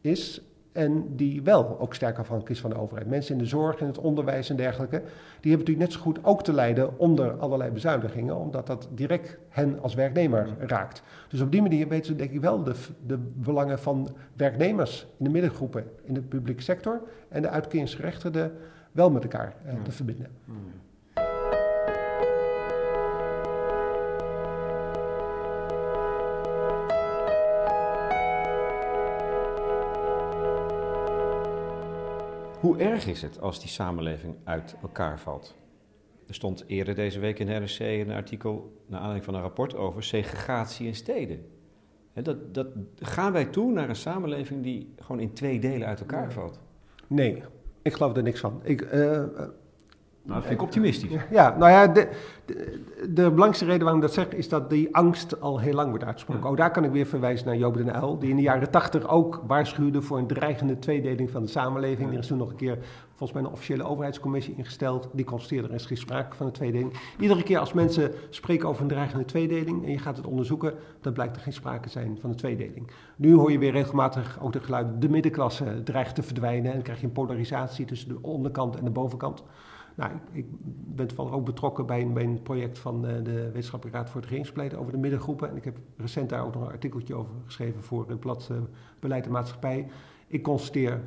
is 0.00 0.42
en 0.72 1.16
die 1.16 1.42
wel 1.42 1.80
ook 1.80 1.94
sterk 1.94 2.18
afhankelijk 2.18 2.54
is 2.54 2.60
van 2.60 2.70
de 2.70 2.76
overheid. 2.76 3.06
Mensen 3.08 3.32
in 3.32 3.38
de 3.38 3.46
zorg, 3.46 3.80
in 3.80 3.86
het 3.86 3.98
onderwijs 3.98 4.50
en 4.50 4.56
dergelijke, 4.56 4.96
die 5.40 5.50
hebben 5.50 5.58
natuurlijk 5.58 5.78
net 5.78 5.92
zo 5.92 6.00
goed 6.00 6.24
ook 6.24 6.42
te 6.42 6.52
lijden 6.52 6.98
onder 6.98 7.32
allerlei 7.32 7.70
bezuinigingen, 7.70 8.36
omdat 8.36 8.66
dat 8.66 8.88
direct 8.94 9.38
hen 9.48 9.82
als 9.82 9.94
werknemer 9.94 10.48
raakt. 10.58 11.02
Dus 11.28 11.40
op 11.40 11.52
die 11.52 11.62
manier 11.62 11.88
weten 11.88 12.06
ze 12.06 12.16
denk 12.16 12.30
ik 12.30 12.40
wel 12.40 12.62
de, 12.62 12.74
de 13.06 13.18
belangen 13.18 13.78
van 13.78 14.08
werknemers 14.36 15.06
in 15.18 15.24
de 15.24 15.30
middengroepen 15.30 15.84
in 16.02 16.14
de 16.14 16.22
publieke 16.22 16.62
sector 16.62 17.00
en 17.28 17.42
de 17.42 17.48
uitkeringsgerechtigden 17.48 18.52
wel 18.92 19.10
met 19.10 19.22
elkaar 19.22 19.54
uh, 19.66 19.72
te 19.82 19.92
verbinden. 19.92 20.26
Hoe 32.60 32.78
erg 32.78 33.06
is 33.06 33.22
het 33.22 33.40
als 33.40 33.60
die 33.60 33.68
samenleving 33.68 34.36
uit 34.44 34.76
elkaar 34.82 35.20
valt? 35.20 35.56
Er 36.26 36.34
stond 36.34 36.64
eerder 36.66 36.94
deze 36.94 37.18
week 37.18 37.38
in 37.38 37.46
de 37.46 37.52
NRC 37.52 37.78
een 37.78 38.10
artikel 38.10 38.82
naar 38.86 38.98
aanleiding 38.98 39.24
van 39.24 39.34
een 39.34 39.40
rapport 39.40 39.74
over 39.74 40.02
segregatie 40.02 40.86
in 40.86 40.94
steden. 40.94 41.46
dat, 42.14 42.54
dat, 42.54 42.66
gaan 42.96 43.32
wij 43.32 43.44
toe 43.44 43.72
naar 43.72 43.88
een 43.88 43.96
samenleving 43.96 44.62
die 44.62 44.94
gewoon 44.96 45.20
in 45.20 45.32
twee 45.32 45.60
delen 45.60 45.88
uit 45.88 46.00
elkaar 46.00 46.32
valt? 46.32 46.60
Nee, 47.06 47.42
ik 47.82 47.92
geloof 47.92 48.16
er 48.16 48.22
niks 48.22 48.40
van. 48.40 48.60
Ik, 48.62 48.80
uh, 48.80 49.24
nou, 50.28 50.40
dat 50.40 50.48
vind 50.48 50.60
ik 50.60 50.66
optimistisch. 50.66 51.10
Ja, 51.30 51.56
nou 51.58 51.70
ja, 51.70 51.86
de, 51.86 52.08
de, 52.44 52.82
de, 53.00 53.22
belangrijkste 53.22 53.64
reden 53.64 53.82
waarom 53.82 54.02
ik 54.02 54.06
dat 54.06 54.14
zeg, 54.14 54.28
is 54.28 54.48
dat 54.48 54.70
die 54.70 54.94
angst 54.94 55.40
al 55.40 55.60
heel 55.60 55.72
lang 55.72 55.88
wordt 55.88 56.04
uitgesproken. 56.04 56.50
Ook 56.50 56.56
daar 56.56 56.70
kan 56.70 56.84
ik 56.84 56.90
weer 56.90 57.06
verwijzen 57.06 57.46
naar 57.46 57.56
Joop 57.56 57.74
den 57.76 57.96
Uyl, 57.96 58.18
die 58.18 58.30
in 58.30 58.36
de 58.36 58.42
jaren 58.42 58.70
tachtig 58.70 59.08
ook 59.08 59.42
waarschuwde 59.46 60.02
voor 60.02 60.18
een 60.18 60.26
dreigende 60.26 60.78
tweedeling 60.78 61.30
van 61.30 61.42
de 61.42 61.48
samenleving. 61.48 62.12
Er 62.12 62.18
is 62.18 62.26
toen 62.26 62.38
nog 62.38 62.50
een 62.50 62.56
keer 62.56 62.78
volgens 63.08 63.32
mij 63.32 63.42
een 63.42 63.54
officiële 63.54 63.84
overheidscommissie 63.84 64.54
ingesteld. 64.56 65.08
Die 65.12 65.24
constateerde 65.24 65.68
er 65.68 65.74
is 65.74 65.86
geen 65.86 65.96
sprake 65.96 66.36
van 66.36 66.46
een 66.46 66.52
tweedeling. 66.52 66.92
Iedere 67.18 67.42
keer 67.42 67.58
als 67.58 67.72
mensen 67.72 68.12
spreken 68.30 68.68
over 68.68 68.82
een 68.82 68.88
dreigende 68.88 69.24
tweedeling 69.24 69.84
en 69.84 69.90
je 69.90 69.98
gaat 69.98 70.16
het 70.16 70.26
onderzoeken, 70.26 70.74
dan 71.00 71.12
blijkt 71.12 71.36
er 71.36 71.42
geen 71.42 71.52
sprake 71.52 71.88
zijn 71.88 72.18
van 72.20 72.30
een 72.30 72.36
tweedeling. 72.36 72.90
Nu 73.16 73.34
hoor 73.34 73.52
je 73.52 73.58
weer 73.58 73.72
regelmatig 73.72 74.38
ook 74.42 74.52
de 74.52 74.60
geluiden, 74.60 75.00
de 75.00 75.08
middenklasse 75.08 75.82
dreigt 75.84 76.14
te 76.14 76.22
verdwijnen 76.22 76.66
en 76.66 76.72
dan 76.72 76.82
krijg 76.82 77.00
je 77.00 77.06
een 77.06 77.12
polarisatie 77.12 77.84
tussen 77.84 78.08
de 78.08 78.18
onderkant 78.22 78.76
en 78.76 78.84
de 78.84 78.90
bovenkant. 78.90 79.42
Nou, 79.98 80.12
ik, 80.32 80.46
ben 80.94 81.06
toevallig 81.06 81.32
ook 81.32 81.44
betrokken 81.44 81.86
bij 81.86 82.00
een, 82.00 82.12
bij 82.12 82.24
een 82.24 82.42
project 82.42 82.78
van 82.78 83.02
de, 83.02 83.22
de 83.22 83.44
Wetenschappelijke 83.44 83.98
Raad 83.98 84.10
voor 84.10 84.20
het 84.20 84.30
Regeringsbeleid 84.30 84.74
over 84.74 84.92
de 84.92 84.98
middengroepen. 84.98 85.50
En 85.50 85.56
ik 85.56 85.64
heb 85.64 85.78
recent 85.96 86.28
daar 86.28 86.44
ook 86.44 86.54
nog 86.54 86.62
een 86.62 86.72
artikeltje 86.72 87.14
over 87.14 87.32
geschreven 87.44 87.82
voor 87.82 88.08
het 88.08 88.20
blad 88.20 88.48
uh, 88.52 88.58
Beleid 89.00 89.26
en 89.26 89.32
Maatschappij. 89.32 89.88
Ik 90.26 90.42
constateer 90.42 91.00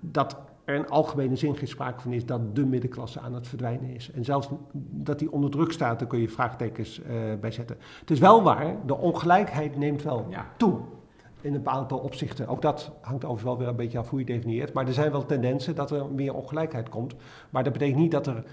dat 0.00 0.36
er 0.64 0.74
in 0.74 0.88
algemene 0.88 1.36
zin 1.36 1.56
geen 1.56 1.68
sprake 1.68 2.00
van 2.00 2.12
is 2.12 2.26
dat 2.26 2.56
de 2.56 2.66
middenklasse 2.66 3.20
aan 3.20 3.34
het 3.34 3.46
verdwijnen 3.46 3.94
is. 3.94 4.10
En 4.10 4.24
zelfs 4.24 4.48
dat 4.90 5.18
die 5.18 5.32
onder 5.32 5.50
druk 5.50 5.72
staat, 5.72 5.98
daar 5.98 6.08
kun 6.08 6.20
je 6.20 6.28
vraagtekens 6.28 7.00
uh, 7.00 7.06
bij 7.40 7.50
zetten. 7.50 7.76
Het 8.00 8.10
is 8.10 8.18
wel 8.18 8.42
waar, 8.42 8.76
de 8.86 8.96
ongelijkheid 8.96 9.76
neemt 9.76 10.02
wel 10.02 10.26
ja. 10.30 10.46
toe 10.56 10.78
in 11.46 11.54
een 11.54 11.68
aantal 11.68 11.98
opzichten. 11.98 12.48
Ook 12.48 12.62
dat 12.62 12.92
hangt 13.00 13.24
overigens 13.24 13.42
wel 13.42 13.58
weer 13.58 13.68
een 13.68 13.76
beetje 13.76 13.98
af 13.98 14.10
hoe 14.10 14.18
je 14.18 14.24
definieert. 14.24 14.72
Maar 14.72 14.86
er 14.86 14.92
zijn 14.92 15.10
wel 15.10 15.26
tendensen 15.26 15.74
dat 15.74 15.90
er 15.90 16.10
meer 16.10 16.34
ongelijkheid 16.34 16.88
komt. 16.88 17.14
Maar 17.50 17.64
dat 17.64 17.72
betekent 17.72 17.98
niet 17.98 18.10
dat 18.10 18.26
er 18.26 18.44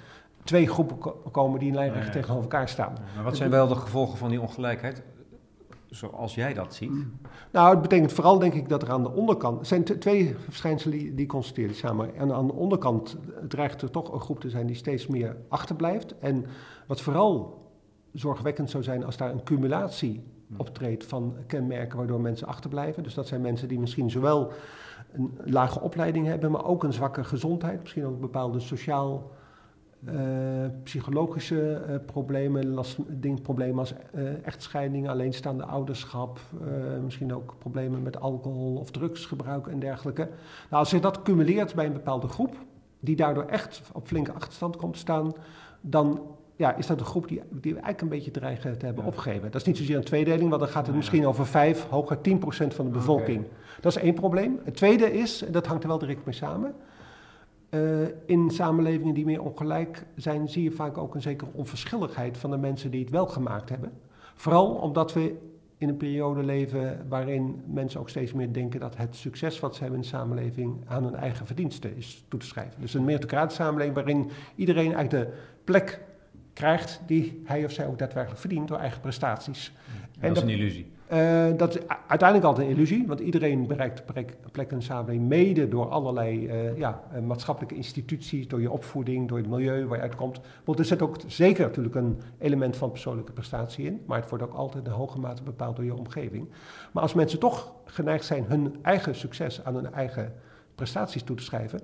twee 0.44 0.68
groepen 0.68 0.98
komen 1.32 1.60
die 1.60 1.68
in 1.68 1.76
lijnrecht 1.76 2.04
nee, 2.04 2.14
tegenover 2.14 2.44
elkaar 2.44 2.70
staan. 2.70 2.94
Maar 3.16 3.24
wat 3.24 3.38
zijn 3.38 3.50
wel 3.50 3.68
de 3.68 3.76
gevolgen 3.76 4.18
van 4.18 4.30
die 4.30 4.42
ongelijkheid? 4.42 5.04
Zoals 5.86 6.36
jij 6.36 6.54
dat 6.54 6.74
ziet? 6.74 6.92
Nou, 7.52 7.70
het 7.70 7.82
betekent 7.82 8.14
vooral 8.14 8.40
denk 8.40 8.54
ik 8.54 8.70
dat 8.70 8.82
er 8.82 8.92
aan 8.92 9.04
de 9.04 9.12
onderkant... 9.12 9.60
Er 9.60 9.66
zijn 9.66 9.84
twee 9.84 10.36
verschijnselen 10.38 10.98
die, 10.98 11.14
die 11.14 11.26
constateer 11.26 11.74
samen. 11.74 12.16
En 12.16 12.34
aan 12.34 12.48
de 12.48 12.54
onderkant 12.54 13.18
dreigt 13.48 13.82
er 13.82 13.92
toch 13.92 14.14
een 14.14 14.22
groep 14.22 14.40
te 14.40 14.50
zijn 14.50 14.68
die 14.68 14.76
steeds 14.76 15.08
meer 15.08 15.38
achterblijft. 15.48 16.20
En 16.20 16.46
wat 16.88 17.02
vooral 17.02 17.62
zorgwekkend 18.14 18.70
zou 18.70 18.84
zijn 18.84 19.06
als 19.06 19.18
daar 19.18 19.32
een 19.32 19.44
cumulatie 19.44 20.24
optreedt 20.58 21.06
van 21.06 21.36
kenmerken 21.48 21.98
waardoor 21.98 22.22
mensen 22.22 22.48
achterblijven. 22.48 23.04
Dus 23.04 23.14
dat 23.14 23.28
zijn 23.28 23.42
mensen 23.42 23.68
die 23.68 23.80
misschien 23.80 24.10
zowel 24.10 24.52
een 25.14 25.32
lage 25.46 25.82
opleiding 25.82 26.26
hebben, 26.26 26.52
maar 26.52 26.66
ook 26.66 26.84
een 26.84 26.94
zwakke 26.94 27.24
gezondheid, 27.24 27.82
misschien 27.82 28.06
ook 28.06 28.20
bepaalde 28.20 28.60
sociaal. 28.60 29.32
Uh, 30.10 30.14
psychologische 30.84 31.86
uh, 31.90 31.96
problemen, 32.06 32.68
last, 32.68 32.98
ding, 33.08 33.42
problemen 33.42 33.80
als 33.80 33.94
echtscheiding, 34.44 35.10
alleenstaande 35.10 35.66
ouderschap, 35.66 36.40
misschien 37.04 37.34
ook 37.34 37.56
problemen 37.60 38.04
met 38.04 38.20
alcohol 38.20 38.76
of 38.76 38.92
drugsgebruik 38.92 39.68
en 39.68 39.80
dergelijke. 39.80 40.22
Nou, 40.70 40.84
als 40.84 40.92
je 40.92 41.00
dat 41.00 41.22
cumuleert 41.22 41.76
bij 41.76 41.86
een 41.86 41.94
bepaalde 41.94 42.28
groep, 42.28 42.56
die 43.00 43.16
daardoor 43.16 43.46
echt 43.46 43.82
op 43.94 44.08
flinke 44.08 44.32
achterstand 44.32 44.76
komt 44.76 44.98
staan, 44.98 45.34
dan 45.82 46.22
ja, 46.56 46.76
is 46.76 46.88
dat 46.88 47.00
een 47.00 47.06
groep 47.06 47.28
die, 47.28 47.42
die 47.50 47.74
we 47.74 47.80
eigenlijk 47.80 48.02
een 48.02 48.10
beetje 48.10 48.32
dreigen 48.32 48.78
te 48.78 48.86
hebben 48.86 49.06
opgegeven. 49.06 49.52
Dat 49.52 49.62
is 49.62 49.68
niet 49.68 49.78
zozeer 49.78 49.98
een 49.98 50.04
tweedeling, 50.04 50.50
want 50.50 50.62
dan 50.62 50.72
gaat 50.72 50.86
het 50.86 50.96
misschien 50.96 51.28
over 51.28 51.46
5, 51.46 51.88
hoger 51.90 52.22
10 52.22 52.38
procent 52.38 52.74
van 52.74 52.86
de 52.86 52.92
bevolking. 52.92 53.46
Dat 53.82 53.96
is 53.96 54.02
één 54.02 54.14
probleem. 54.14 54.60
Het 54.64 54.76
tweede 54.76 55.14
is, 55.14 55.44
en 55.44 55.52
dat 55.52 55.68
hangt 55.68 55.84
er 55.84 55.90
wel 55.90 56.00
direct 56.00 56.26
mee 56.26 56.36
samen, 56.36 56.76
uh, 57.70 58.08
in 58.26 58.50
samenlevingen 58.50 59.14
die 59.14 59.26
meer 59.26 59.42
ongelijk 59.42 60.06
zijn, 60.16 60.50
zie 60.50 60.64
je 60.64 60.72
vaak 60.72 60.98
ook 60.98 61.16
een 61.16 61.22
zekere 61.22 61.50
onverschilligheid 61.54 62.38
van 62.38 62.52
de 62.52 62.58
mensen 62.58 62.92
die 62.92 63.02
het 63.02 63.10
wel 63.10 63.28
gemaakt 63.28 63.70
hebben. 63.70 63.92
Vooral 64.36 64.74
omdat 64.74 65.14
we 65.14 65.36
in 65.78 65.90
een 65.90 65.98
periode 65.98 66.44
leven 66.44 67.06
waarin 67.10 67.64
mensen 67.66 68.00
ook 68.00 68.10
steeds 68.10 68.34
meer 68.34 68.54
denken 68.54 68.80
dat 68.80 68.98
het 68.98 69.16
succes 69.16 69.60
wat 69.60 69.76
ze 69.76 69.82
hebben 69.82 70.00
in 70.00 70.06
de 70.06 70.16
samenleving 70.16 70.82
aan 70.86 71.04
hun 71.04 71.16
eigen 71.16 71.46
verdiensten 71.46 71.96
is 71.96 72.26
toe 72.28 72.40
te 72.40 72.46
schrijven. 72.46 72.82
Dus 72.82 72.94
een 72.94 73.04
meritocratische 73.04 73.62
samenleving 73.62 73.96
waarin 73.96 74.30
iedereen 74.56 74.94
eigenlijk 74.94 75.10
de 75.26 75.38
plek 75.64 76.02
krijgt 76.54 77.02
die 77.06 77.42
hij 77.46 77.66
of 77.66 77.72
zij 77.72 77.88
ook 77.88 77.98
daadwerkelijk 77.98 78.42
verdient 78.42 78.68
door 78.68 78.78
eigen 78.78 79.02
prestaties. 79.02 79.74
En 80.20 80.34
dat 80.34 80.38
is 80.38 80.44
een 80.44 80.58
illusie. 80.58 80.92
Uh, 81.14 81.46
dat 81.58 81.76
is 81.76 81.82
uiteindelijk 81.88 82.44
altijd 82.44 82.68
een 82.68 82.74
illusie, 82.74 83.08
want 83.08 83.20
iedereen 83.20 83.68
bereikt 83.68 84.06
plek 84.52 84.72
in 84.72 84.78
de 84.78 84.84
samenleving 84.84 85.28
mede 85.28 85.68
door 85.68 85.90
allerlei 85.90 86.48
uh, 86.48 86.78
ja, 86.78 87.04
uh, 87.14 87.22
maatschappelijke 87.22 87.76
instituties, 87.76 88.48
door 88.48 88.62
je 88.62 88.72
opvoeding, 88.72 89.28
door 89.28 89.38
het 89.38 89.48
milieu 89.48 89.86
waar 89.86 89.98
je 89.98 90.04
uitkomt. 90.04 90.40
Want 90.64 90.80
er 90.80 90.86
zit 90.86 91.02
ook 91.02 91.18
zeker 91.28 91.66
natuurlijk 91.66 91.96
een 91.96 92.22
element 92.38 92.78
van 92.78 92.92
persoonlijke 92.92 93.32
prestatie 93.32 93.86
in, 93.86 94.02
maar 94.06 94.20
het 94.20 94.30
wordt 94.30 94.44
ook 94.44 94.54
altijd 94.54 94.86
in 94.86 94.92
hoge 94.92 95.20
mate 95.20 95.44
bepaald 95.44 95.76
door 95.76 95.86
je 95.86 95.96
omgeving. 95.96 96.50
Maar 96.92 97.04
als 97.04 97.14
mensen 97.14 97.40
toch 97.40 97.74
geneigd 97.86 98.26
zijn 98.26 98.46
hun 98.48 98.76
eigen 98.82 99.16
succes 99.16 99.64
aan 99.64 99.76
hun 99.76 99.94
eigen 99.94 100.34
prestaties 100.76 101.24
toe 101.24 101.36
te 101.36 101.44
schrijven, 101.44 101.80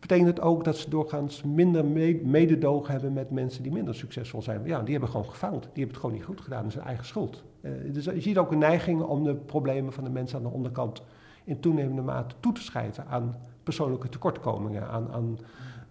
betekent 0.00 0.28
het 0.28 0.40
ook 0.40 0.64
dat 0.64 0.76
ze 0.76 0.90
doorgaans 0.90 1.42
minder 1.42 1.84
mededogen 2.24 2.92
hebben 2.92 3.12
met 3.12 3.30
mensen 3.30 3.62
die 3.62 3.72
minder 3.72 3.94
succesvol 3.94 4.42
zijn. 4.42 4.60
Ja, 4.64 4.80
die 4.80 4.90
hebben 4.90 5.10
gewoon 5.10 5.28
gefaald. 5.28 5.62
Die 5.62 5.70
hebben 5.72 5.88
het 5.88 5.96
gewoon 5.96 6.14
niet 6.14 6.24
goed 6.24 6.40
gedaan. 6.40 6.62
Dat 6.62 6.70
is 6.70 6.74
hun 6.74 6.86
eigen 6.86 7.06
schuld. 7.06 7.42
Uh, 7.60 7.70
dus 7.92 8.04
je 8.04 8.20
ziet 8.20 8.38
ook 8.38 8.52
een 8.52 8.58
neiging 8.58 9.02
om 9.02 9.24
de 9.24 9.34
problemen 9.34 9.92
van 9.92 10.04
de 10.04 10.10
mensen 10.10 10.36
aan 10.36 10.42
de 10.42 10.50
onderkant 10.50 11.02
in 11.44 11.60
toenemende 11.60 12.02
mate 12.02 12.34
toe 12.40 12.52
te 12.52 12.62
schrijven 12.62 13.06
aan 13.06 13.36
persoonlijke 13.62 14.08
tekortkomingen. 14.08 14.88
Aan, 14.88 15.12
aan, 15.12 15.38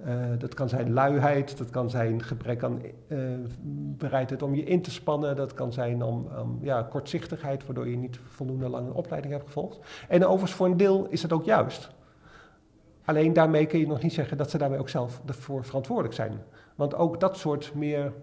uh, 0.06 0.40
dat 0.40 0.54
kan 0.54 0.70
zijn 0.70 0.94
luiheid, 0.94 1.58
dat 1.58 1.70
kan 1.70 1.90
zijn 1.90 2.24
gebrek 2.24 2.64
aan 2.64 2.82
bereidheid 3.98 4.42
om 4.42 4.56
je 4.56 4.64
in 4.64 4.82
te 4.82 4.92
spannen, 4.92 5.36
dat 5.36 5.54
kan 5.54 5.74
zijn 5.74 6.04
om, 6.04 6.28
ja, 6.62 6.82
kortzichtigheid, 6.84 7.66
waardoor 7.66 7.88
je 7.88 7.98
niet 7.98 8.20
voldoende 8.28 8.70
lang 8.70 8.88
een 8.88 8.94
opleiding 8.94 9.34
hebt 9.34 9.46
gevolgd. 9.46 9.80
En 10.08 10.26
overigens 10.26 10.52
voor 10.52 10.66
een 10.66 10.78
deel 10.78 11.08
is 11.10 11.22
het 11.22 11.34
ook 11.34 11.46
juist. 11.46 11.90
Alleen 13.06 13.34
daarmee 13.34 13.66
kun 13.66 13.80
je 13.80 13.88
nog 13.88 14.02
niet 14.02 14.14
zeggen 14.14 14.38
dat 14.38 14.50
ze 14.50 14.58
daarmee 14.58 14.80
ook 14.80 14.90
zelf 14.90 15.22
ervoor 15.26 15.66
verantwoordelijk 15.66 16.16
zijn. 16.16 16.42
Want 16.76 16.96
ook 16.96 17.20
dat 17.20 17.38
soort 17.38 17.74
meer 17.76 18.14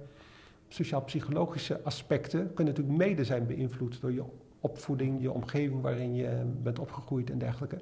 sociaal-psychologische 0.68 1.80
aspecten 1.82 2.52
kunnen 2.54 2.74
natuurlijk 2.74 2.98
mede 2.98 3.24
zijn 3.24 3.46
beïnvloed 3.46 4.00
door 4.00 4.12
je 4.12 4.24
opvoeding, 4.60 5.22
je 5.22 5.32
omgeving 5.32 5.82
waarin 5.82 6.14
je 6.14 6.42
bent 6.62 6.78
opgegroeid 6.78 7.30
en 7.30 7.38
dergelijke. 7.38 7.78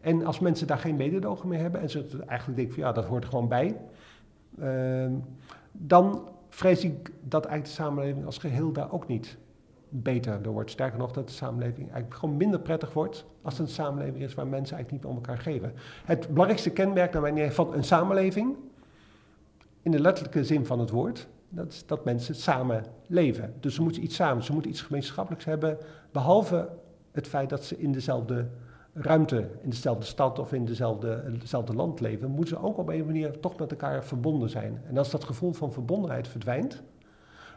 En 0.00 0.24
als 0.24 0.38
mensen 0.38 0.66
daar 0.66 0.78
geen 0.78 0.96
mededogen 0.96 1.48
mee 1.48 1.60
hebben 1.60 1.80
en 1.80 1.90
ze 1.90 2.06
eigenlijk 2.26 2.58
denken 2.58 2.74
van 2.74 2.84
ja, 2.84 2.92
dat 2.92 3.04
hoort 3.04 3.24
gewoon 3.24 3.48
bij, 3.48 3.76
uh, 4.58 5.10
dan 5.72 6.28
vrees 6.48 6.84
ik 6.84 7.10
dat 7.22 7.44
eigenlijk 7.44 7.76
de 7.76 7.82
samenleving 7.82 8.26
als 8.26 8.38
geheel 8.38 8.72
daar 8.72 8.92
ook 8.92 9.08
niet 9.08 9.38
beter 9.88 10.42
door 10.42 10.52
wordt. 10.52 10.70
Sterker 10.70 10.98
nog, 10.98 11.12
dat 11.12 11.28
de 11.28 11.34
samenleving 11.34 11.90
eigenlijk 11.90 12.14
gewoon 12.14 12.36
minder 12.36 12.60
prettig 12.60 12.92
wordt 12.92 13.24
als 13.42 13.58
het 13.58 13.68
een 13.68 13.74
samenleving 13.74 14.24
is 14.24 14.34
waar 14.34 14.46
mensen 14.46 14.76
eigenlijk 14.76 15.04
niet 15.04 15.12
om 15.12 15.16
elkaar 15.16 15.38
geven. 15.38 15.72
Het 16.04 16.28
belangrijkste 16.28 16.70
kenmerk 16.70 17.12
naar 17.12 17.22
mijn 17.22 17.52
van 17.52 17.74
een 17.74 17.84
samenleving, 17.84 18.56
in 19.82 19.90
de 19.90 20.00
letterlijke 20.00 20.44
zin 20.44 20.66
van 20.66 20.78
het 20.80 20.90
woord, 20.90 21.28
dat 21.48 21.72
is 21.72 21.86
dat 21.86 22.04
mensen 22.04 22.34
samen 22.34 22.84
leven. 23.06 23.54
Dus 23.60 23.74
ze 23.74 23.82
moeten 23.82 24.02
iets 24.02 24.14
samen, 24.14 24.44
ze 24.44 24.52
moeten 24.52 24.70
iets 24.70 24.82
gemeenschappelijks 24.82 25.44
hebben, 25.44 25.78
behalve 26.12 26.68
het 27.12 27.28
feit 27.28 27.48
dat 27.48 27.64
ze 27.64 27.78
in 27.78 27.92
dezelfde 27.92 28.46
ruimte, 28.92 29.48
in 29.62 29.70
dezelfde 29.70 30.04
stad 30.04 30.38
of 30.38 30.52
in 30.52 30.64
dezelfde, 30.64 31.36
dezelfde 31.38 31.74
land 31.74 32.00
leven, 32.00 32.30
moeten 32.30 32.56
ze 32.56 32.62
ook 32.62 32.78
op 32.78 32.88
een 32.88 33.06
manier 33.06 33.40
toch 33.40 33.58
met 33.58 33.70
elkaar 33.70 34.04
verbonden 34.04 34.50
zijn. 34.50 34.82
En 34.88 34.98
als 34.98 35.10
dat 35.10 35.24
gevoel 35.24 35.52
van 35.52 35.72
verbondenheid 35.72 36.28
verdwijnt, 36.28 36.82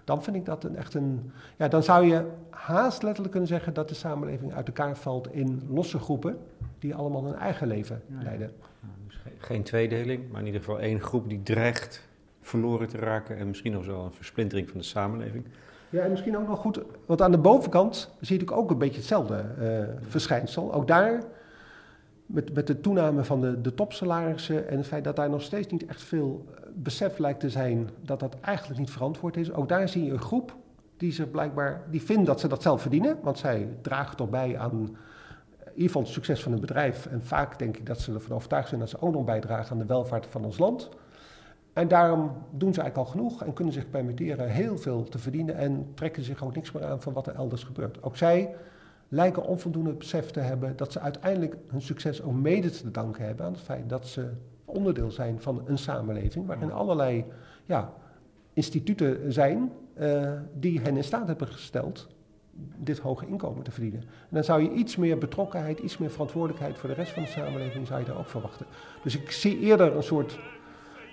dan 0.03 0.23
vind 0.23 0.35
ik 0.35 0.45
dat 0.45 0.63
een, 0.63 0.75
echt 0.75 0.93
een. 0.93 1.31
Ja, 1.57 1.67
dan 1.67 1.83
zou 1.83 2.05
je 2.05 2.25
haast 2.49 3.03
letterlijk 3.03 3.31
kunnen 3.31 3.49
zeggen 3.49 3.73
dat 3.73 3.89
de 3.89 3.95
samenleving 3.95 4.53
uit 4.53 4.67
elkaar 4.67 4.97
valt 4.97 5.33
in 5.33 5.61
losse 5.69 5.99
groepen 5.99 6.37
die 6.79 6.95
allemaal 6.95 7.23
hun 7.23 7.35
eigen 7.35 7.67
leven 7.67 8.01
leiden. 8.23 8.51
dus 9.07 9.19
geen 9.37 9.63
tweedeling, 9.63 10.31
maar 10.31 10.39
in 10.39 10.45
ieder 10.45 10.61
geval 10.61 10.79
één 10.79 11.01
groep 11.01 11.29
die 11.29 11.43
dreigt 11.43 12.09
verloren 12.41 12.87
te 12.87 12.97
raken 12.97 13.37
en 13.37 13.47
misschien 13.47 13.71
nog 13.71 13.85
wel 13.85 14.03
een 14.03 14.11
versplintering 14.11 14.69
van 14.69 14.79
de 14.79 14.85
samenleving. 14.85 15.45
Ja, 15.89 16.03
en 16.03 16.11
misschien 16.11 16.37
ook 16.37 16.47
nog 16.47 16.59
goed, 16.59 16.81
want 17.05 17.21
aan 17.21 17.31
de 17.31 17.37
bovenkant 17.37 18.11
zie 18.19 18.39
je 18.39 18.51
ook 18.51 18.71
een 18.71 18.77
beetje 18.77 18.97
hetzelfde 18.97 19.45
uh, 19.59 20.09
verschijnsel. 20.09 20.73
Ook 20.73 20.87
daar, 20.87 21.23
met, 22.31 22.53
met 22.53 22.67
de 22.67 22.81
toename 22.81 23.23
van 23.23 23.41
de, 23.41 23.61
de 23.61 23.73
topsalarissen 23.73 24.67
en 24.67 24.77
het 24.77 24.87
feit 24.87 25.03
dat 25.03 25.15
daar 25.15 25.29
nog 25.29 25.41
steeds 25.41 25.67
niet 25.67 25.85
echt 25.85 26.01
veel 26.01 26.45
eh, 26.55 26.61
besef 26.73 27.17
lijkt 27.17 27.39
te 27.39 27.49
zijn 27.49 27.89
dat 28.01 28.19
dat 28.19 28.35
eigenlijk 28.41 28.79
niet 28.79 28.91
verantwoord 28.91 29.37
is. 29.37 29.53
Ook 29.53 29.69
daar 29.69 29.89
zie 29.89 30.03
je 30.03 30.11
een 30.11 30.21
groep 30.21 30.55
die 30.97 31.11
zich 31.11 31.31
blijkbaar, 31.31 31.83
die 31.89 32.01
vindt 32.01 32.25
dat 32.25 32.39
ze 32.39 32.47
dat 32.47 32.61
zelf 32.61 32.81
verdienen, 32.81 33.17
want 33.21 33.37
zij 33.37 33.69
dragen 33.81 34.17
toch 34.17 34.29
bij 34.29 34.57
aan 34.57 34.97
in 35.71 35.77
ieder 35.77 35.95
geval 35.95 36.01
het 36.01 36.11
succes 36.11 36.43
van 36.43 36.51
een 36.51 36.59
bedrijf. 36.59 37.05
En 37.05 37.23
vaak 37.23 37.59
denk 37.59 37.77
ik 37.77 37.85
dat 37.85 37.99
ze 37.99 38.13
ervan 38.13 38.35
overtuigd 38.35 38.67
zijn 38.67 38.79
dat 38.79 38.89
ze 38.89 39.01
ook 39.01 39.13
nog 39.13 39.25
bijdragen 39.25 39.71
aan 39.71 39.77
de 39.77 39.85
welvaart 39.85 40.25
van 40.25 40.45
ons 40.45 40.57
land. 40.57 40.89
En 41.73 41.87
daarom 41.87 42.31
doen 42.49 42.73
ze 42.73 42.81
eigenlijk 42.81 42.97
al 42.97 43.19
genoeg 43.19 43.43
en 43.43 43.53
kunnen 43.53 43.73
zich 43.73 43.89
permitteren 43.89 44.49
heel 44.49 44.77
veel 44.77 45.03
te 45.03 45.19
verdienen 45.19 45.55
en 45.55 45.91
trekken 45.93 46.23
zich 46.23 46.43
ook 46.43 46.55
niks 46.55 46.71
meer 46.71 46.85
aan 46.85 47.01
van 47.01 47.13
wat 47.13 47.27
er 47.27 47.35
elders 47.35 47.63
gebeurt. 47.63 48.03
Ook 48.03 48.17
zij 48.17 48.55
lijken 49.13 49.43
onvoldoende 49.43 49.93
besef 49.93 50.31
te 50.31 50.39
hebben 50.39 50.77
dat 50.77 50.91
ze 50.91 50.99
uiteindelijk 50.99 51.55
hun 51.67 51.81
succes 51.81 52.21
ook 52.21 52.33
mede 52.33 52.69
te 52.69 52.91
danken 52.91 53.25
hebben 53.25 53.45
aan 53.45 53.51
het 53.51 53.61
feit 53.61 53.89
dat 53.89 54.07
ze 54.07 54.29
onderdeel 54.65 55.11
zijn 55.11 55.41
van 55.41 55.61
een 55.65 55.77
samenleving 55.77 56.45
waarin 56.45 56.71
allerlei 56.71 57.25
ja, 57.65 57.93
instituten 58.53 59.33
zijn 59.33 59.71
uh, 59.99 60.31
die 60.53 60.79
hen 60.79 60.97
in 60.97 61.03
staat 61.03 61.27
hebben 61.27 61.47
gesteld 61.47 62.07
dit 62.77 62.99
hoge 62.99 63.27
inkomen 63.27 63.63
te 63.63 63.71
verdienen. 63.71 64.01
En 64.01 64.07
dan 64.29 64.43
zou 64.43 64.61
je 64.61 64.71
iets 64.71 64.95
meer 64.95 65.17
betrokkenheid, 65.17 65.79
iets 65.79 65.97
meer 65.97 66.11
verantwoordelijkheid 66.11 66.77
voor 66.77 66.89
de 66.89 66.95
rest 66.95 67.11
van 67.11 67.23
de 67.23 67.29
samenleving 67.29 67.87
zou 67.87 67.99
je 67.99 68.05
daar 68.05 68.17
ook 68.17 68.29
verwachten. 68.29 68.65
Dus 69.03 69.15
ik 69.15 69.31
zie 69.31 69.59
eerder 69.59 69.95
een 69.95 70.03
soort 70.03 70.39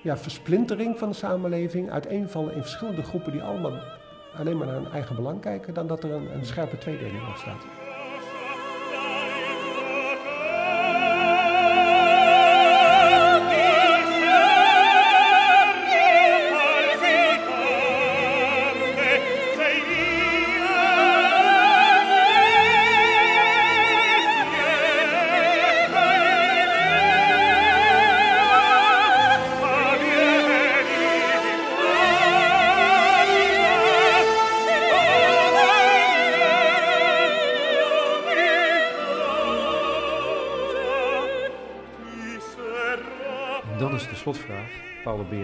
ja, 0.02 0.16
versplintering 0.16 0.98
van 0.98 1.08
de 1.08 1.14
samenleving, 1.14 1.90
uiteenvallen 1.90 2.54
in 2.54 2.61
verschillende 2.61 3.02
groepen 3.02 3.32
die 3.32 3.42
allemaal 3.42 3.80
alleen 4.34 4.56
maar 4.56 4.66
naar 4.66 4.76
hun 4.76 4.92
eigen 4.92 5.16
belang 5.16 5.40
kijken, 5.40 5.74
dan 5.74 5.87
dat 5.87 6.04
er 6.04 6.11
een, 6.11 6.34
een 6.34 6.46
scherpe 6.46 6.78
tweedeling 6.78 7.26
ontstaat. 7.28 7.77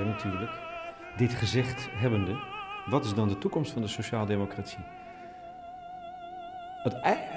Natuurlijk. 0.05 0.51
Dit 1.17 1.33
gezegd 1.33 1.89
hebbende, 1.91 2.37
wat 2.87 3.05
is 3.05 3.15
dan 3.15 3.29
de 3.29 3.39
toekomst 3.39 3.73
van 3.73 3.83
de 3.83 3.89
sociaaldemocratie? 3.89 4.85
Want 6.83 6.95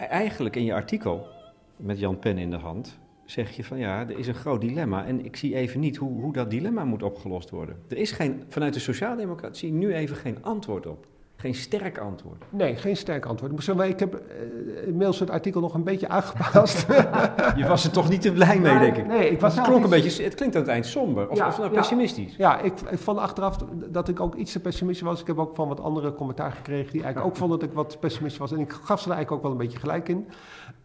eigenlijk 0.10 0.56
in 0.56 0.63
je 0.63 0.73
artikel, 0.73 1.27
met 1.75 1.99
Jan 1.99 2.19
Pen 2.19 2.38
in 2.38 2.49
de 2.49 2.58
hand, 2.58 2.99
zeg 3.25 3.56
je 3.56 3.63
van 3.63 3.77
ja, 3.77 3.99
er 3.99 4.17
is 4.17 4.27
een 4.27 4.34
groot 4.34 4.62
dilemma 4.62 5.06
en 5.06 5.25
ik 5.25 5.36
zie 5.36 5.56
even 5.56 5.80
niet 5.80 5.97
hoe, 5.97 6.21
hoe 6.21 6.34
dat 6.34 6.49
dilemma 6.49 6.86
moet 6.86 7.03
opgelost 7.03 7.49
worden. 7.49 7.77
Er 7.89 7.97
is 7.97 8.12
geen, 8.12 8.43
vanuit 8.47 8.73
de 8.73 8.80
sociaaldemocratie 8.80 9.71
nu 9.71 9.93
even 9.93 10.15
geen 10.15 10.43
antwoord 10.43 10.86
op. 10.86 11.08
Geen 11.39 11.56
sterk 11.56 11.97
antwoord. 11.97 12.43
Nee, 12.50 12.76
geen 12.76 12.97
sterk 12.97 13.26
antwoord. 13.26 13.67
Ik 13.89 14.00
heb 14.00 14.13
uh, 14.13 14.88
inmiddels 14.88 15.19
het 15.19 15.30
artikel 15.30 15.62
nog 15.62 15.73
een 15.73 15.84
beetje 15.84 16.08
aangepast. 16.08 16.88
je 17.58 17.65
was 17.67 17.84
er 17.84 17.91
toch 17.91 18.10
niet 18.10 18.21
te 18.21 18.32
blij 18.32 18.60
mee, 18.60 18.80
denk 18.80 18.97
ik. 18.97 19.08
Nee, 19.08 19.30
ik 19.30 19.39
was 19.39 19.56
het, 19.56 19.63
klonk 19.63 19.84
een 19.84 19.89
beetje, 19.89 20.23
het 20.23 20.36
klinkt 20.36 20.56
aan 20.56 20.62
het 20.62 20.71
eind 20.71 20.86
somber 20.86 21.30
of, 21.30 21.38
ja, 21.38 21.47
of 21.47 21.58
nou 21.58 21.71
pessimistisch. 21.71 22.36
Ja, 22.36 22.60
ik, 22.60 22.82
ik, 22.82 23.00
vond 23.00 23.17
achteraf 23.17 23.58
dat 23.89 24.08
ik 24.08 24.19
ook 24.19 24.36
iets 24.36 24.52
te 24.52 24.60
pessimistisch 24.60 25.08
was. 25.08 25.21
Ik 25.21 25.28
heb 25.28 25.38
ook 25.38 25.56
van 25.56 25.67
wat 25.67 25.80
andere 25.80 26.13
commentaar 26.13 26.52
gekregen 26.52 26.91
die 26.91 27.04
eigenlijk 27.04 27.34
ook 27.34 27.39
vonden 27.41 27.60
dat 27.60 27.69
ik 27.69 27.76
wat 27.76 28.00
pessimistisch 28.00 28.39
was. 28.39 28.52
En 28.52 28.60
ik 28.60 28.71
gaf 28.71 29.00
ze 29.00 29.10
er 29.10 29.15
eigenlijk 29.15 29.32
ook 29.32 29.41
wel 29.41 29.52
een 29.52 29.65
beetje 29.65 29.80
gelijk 29.80 30.10
in. 30.10 30.28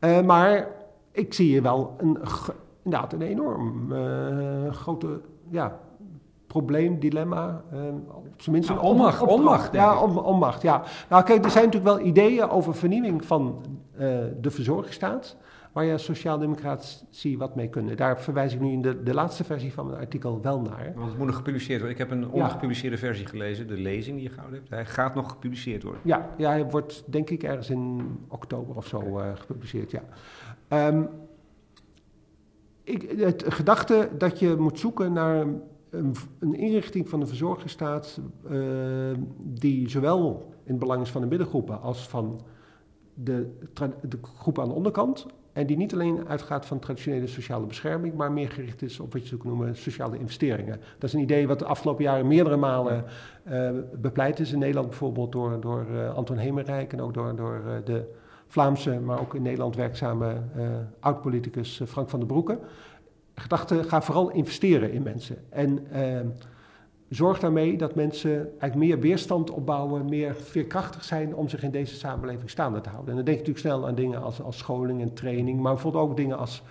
Uh, 0.01 0.21
maar 0.21 0.69
ik 1.13 1.35
zie 1.35 1.49
hier 1.49 1.63
wel 1.63 1.95
een, 1.99 2.19
inderdaad 2.83 3.13
een 3.13 3.23
enorm 3.23 3.93
uh, 3.93 4.73
grote... 4.73 5.21
Ja, 5.51 5.81
probleem, 6.53 6.99
dilemma. 6.99 7.63
Uh, 7.73 7.81
op 8.09 8.27
zijn 8.37 8.55
minst 8.55 8.71
een 8.71 8.79
onmacht. 8.79 9.23
onmacht 9.23 9.73
ja, 9.73 10.01
onmacht. 10.05 10.63
Ja. 10.63 10.83
Nou, 11.09 11.25
kijk, 11.25 11.45
er 11.45 11.51
zijn 11.51 11.65
natuurlijk 11.65 11.97
wel 11.97 12.07
ideeën 12.07 12.49
over 12.49 12.75
vernieuwing 12.75 13.25
van 13.25 13.65
uh, 13.95 14.01
de 14.41 14.51
verzorgingsstaat. 14.51 15.37
Waar 15.73 15.85
je 15.85 15.93
als 15.93 16.05
sociaaldemocratie 16.05 17.39
wat 17.39 17.55
mee 17.55 17.69
kunnen. 17.69 17.97
Daar 17.97 18.21
verwijs 18.21 18.55
ik 18.55 18.61
nu 18.61 18.73
in 18.73 18.83
de, 18.83 19.03
de 19.03 19.15
laatste 19.15 19.45
versie 19.45 19.73
van 19.73 19.87
mijn 19.87 19.99
artikel 19.99 20.41
wel 20.43 20.61
naar. 20.61 20.93
Want 20.95 21.09
het 21.09 21.19
moet 21.19 21.27
nog 21.27 21.37
gepubliceerd 21.37 21.81
worden. 21.81 21.99
Ik 21.99 22.09
heb 22.09 22.11
een 22.11 22.31
ongepubliceerde 22.31 22.99
versie 22.99 23.27
gelezen, 23.27 23.67
de 23.67 23.77
lezing 23.77 24.17
die 24.17 24.25
je 24.25 24.33
gehouden 24.33 24.59
hebt. 24.59 24.71
Hij 24.71 24.87
gaat 24.87 25.15
nog 25.15 25.31
gepubliceerd 25.31 25.83
worden. 25.83 26.01
Ja, 26.05 26.29
ja 26.37 26.51
hij 26.51 26.65
wordt 26.65 27.03
denk 27.07 27.31
ik 27.31 27.43
ergens 27.43 27.71
in 27.71 28.03
oktober 28.29 28.77
of 28.77 28.87
zo 28.87 29.19
uh, 29.19 29.27
gepubliceerd. 29.35 29.91
Ja. 29.91 30.03
Um, 30.89 31.09
ik, 32.85 33.15
het 33.17 33.45
gedachte 33.49 34.09
dat 34.19 34.39
je 34.39 34.57
moet 34.59 34.79
zoeken 34.79 35.13
naar 35.13 35.47
een, 35.93 36.15
een 36.39 36.55
inrichting 36.55 37.09
van 37.09 37.21
de 37.21 37.27
verzorgingsstaat 37.27 38.21
uh, 38.51 38.61
die 39.39 39.89
zowel 39.89 40.53
in 40.65 40.71
het 40.71 40.79
belang 40.79 41.03
is 41.03 41.11
van 41.11 41.21
de 41.21 41.27
middengroepen 41.27 41.81
als 41.81 42.09
van 42.09 42.41
de, 43.15 43.59
de 44.09 44.19
groepen 44.39 44.63
aan 44.63 44.69
de 44.69 44.75
onderkant. 44.75 45.27
En 45.53 45.67
die 45.67 45.77
niet 45.77 45.93
alleen 45.93 46.29
uitgaat 46.29 46.67
van 46.67 46.79
traditionele 46.79 47.27
sociale 47.27 47.67
bescherming, 47.67 48.15
maar 48.15 48.33
meer 48.33 48.51
gericht 48.51 48.83
is 48.83 49.01
op 49.01 49.13
wat 49.13 49.23
je 49.23 49.29
zou 49.29 49.41
noemen 49.45 49.77
sociale 49.77 50.19
investeringen. 50.19 50.81
Dat 50.99 51.09
is 51.09 51.13
een 51.13 51.21
idee 51.21 51.47
wat 51.47 51.59
de 51.59 51.65
afgelopen 51.65 52.05
jaren 52.05 52.27
meerdere 52.27 52.57
malen 52.57 53.05
uh, 53.49 53.71
bepleit 54.01 54.41
is. 54.41 54.53
In 54.53 54.59
Nederland 54.59 54.89
bijvoorbeeld 54.89 55.33
door, 55.33 55.61
door 55.61 55.87
uh, 55.91 56.15
Anton 56.15 56.37
Hemerijk 56.37 56.93
en 56.93 57.01
ook 57.01 57.15
door, 57.15 57.37
door 57.37 57.83
de 57.85 58.05
Vlaamse, 58.47 59.01
maar 59.01 59.21
ook 59.21 59.35
in 59.35 59.43
Nederland 59.43 59.77
werkzame 59.77 60.37
oud-politicus 61.01 61.81
Frank 61.87 62.09
van 62.09 62.19
der 62.19 62.29
Broeke 62.29 62.59
gedachte, 63.43 63.85
ga 63.85 64.03
vooral 64.03 64.31
investeren 64.31 64.93
in 64.93 65.03
mensen. 65.03 65.37
En 65.49 65.87
uh, 65.93 66.21
zorg 67.09 67.39
daarmee 67.39 67.77
dat 67.77 67.95
mensen 67.95 68.33
eigenlijk 68.33 68.75
meer 68.75 69.01
weerstand 69.01 69.51
opbouwen, 69.51 70.05
meer 70.05 70.35
veerkrachtig 70.35 71.05
zijn 71.05 71.35
om 71.35 71.49
zich 71.49 71.63
in 71.63 71.71
deze 71.71 71.95
samenleving 71.95 72.51
staande 72.51 72.81
te 72.81 72.89
houden. 72.89 73.11
En 73.11 73.17
dan 73.17 73.25
denk 73.25 73.39
je 73.39 73.45
natuurlijk 73.47 73.75
snel 73.75 73.87
aan 73.89 73.95
dingen 73.95 74.23
als, 74.23 74.43
als 74.43 74.59
scholing 74.59 75.01
en 75.01 75.15
training, 75.15 75.61
maar 75.61 75.73
bijvoorbeeld 75.73 76.05
ook 76.05 76.17
dingen 76.17 76.39
als 76.39 76.63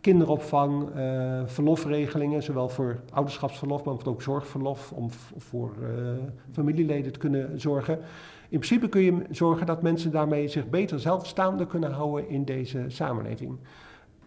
kinderopvang, 0.00 0.96
uh, 0.96 1.40
verlofregelingen, 1.44 2.42
zowel 2.42 2.68
voor 2.68 3.00
ouderschapsverlof, 3.12 3.84
maar 3.84 3.94
ook 4.04 4.22
zorgverlof 4.22 4.92
om 4.92 5.10
voor 5.36 5.72
uh, 5.80 5.88
familieleden 6.52 7.12
te 7.12 7.18
kunnen 7.18 7.60
zorgen. 7.60 7.98
In 8.48 8.58
principe 8.58 8.88
kun 8.88 9.00
je 9.00 9.22
zorgen 9.30 9.66
dat 9.66 9.82
mensen 9.82 10.10
daarmee 10.10 10.48
zich 10.48 10.68
beter 10.68 11.00
zelfstaande 11.00 11.66
kunnen 11.66 11.92
houden 11.92 12.28
in 12.28 12.44
deze 12.44 12.84
samenleving. 12.88 13.58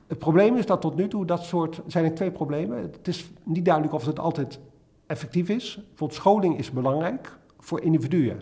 Het 0.08 0.20
probleem 0.20 0.56
is 0.56 0.66
dat 0.66 0.82
tot 0.82 0.96
nu 0.96 1.08
toe 1.08 1.26
dat 1.26 1.44
soort, 1.44 1.82
zijn 1.88 2.06
er 2.06 2.14
twee 2.14 2.32
problemen. 2.32 2.82
Het 2.82 3.08
is 3.08 3.32
niet 3.44 3.66
duidelijk 3.66 3.96
of 3.96 4.06
het 4.06 4.20
altijd 4.20 4.60
effectief 5.06 5.50
is. 5.50 5.76
Bijvoorbeeld 5.76 6.20
scholing 6.20 6.58
is 6.58 6.72
belangrijk 6.72 7.38
voor 7.60 7.82
individuen. 7.82 8.38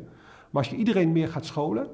Maar 0.49 0.63
als 0.63 0.69
je 0.69 0.75
iedereen 0.75 1.11
meer 1.11 1.27
gaat 1.27 1.45
scholen, 1.45 1.87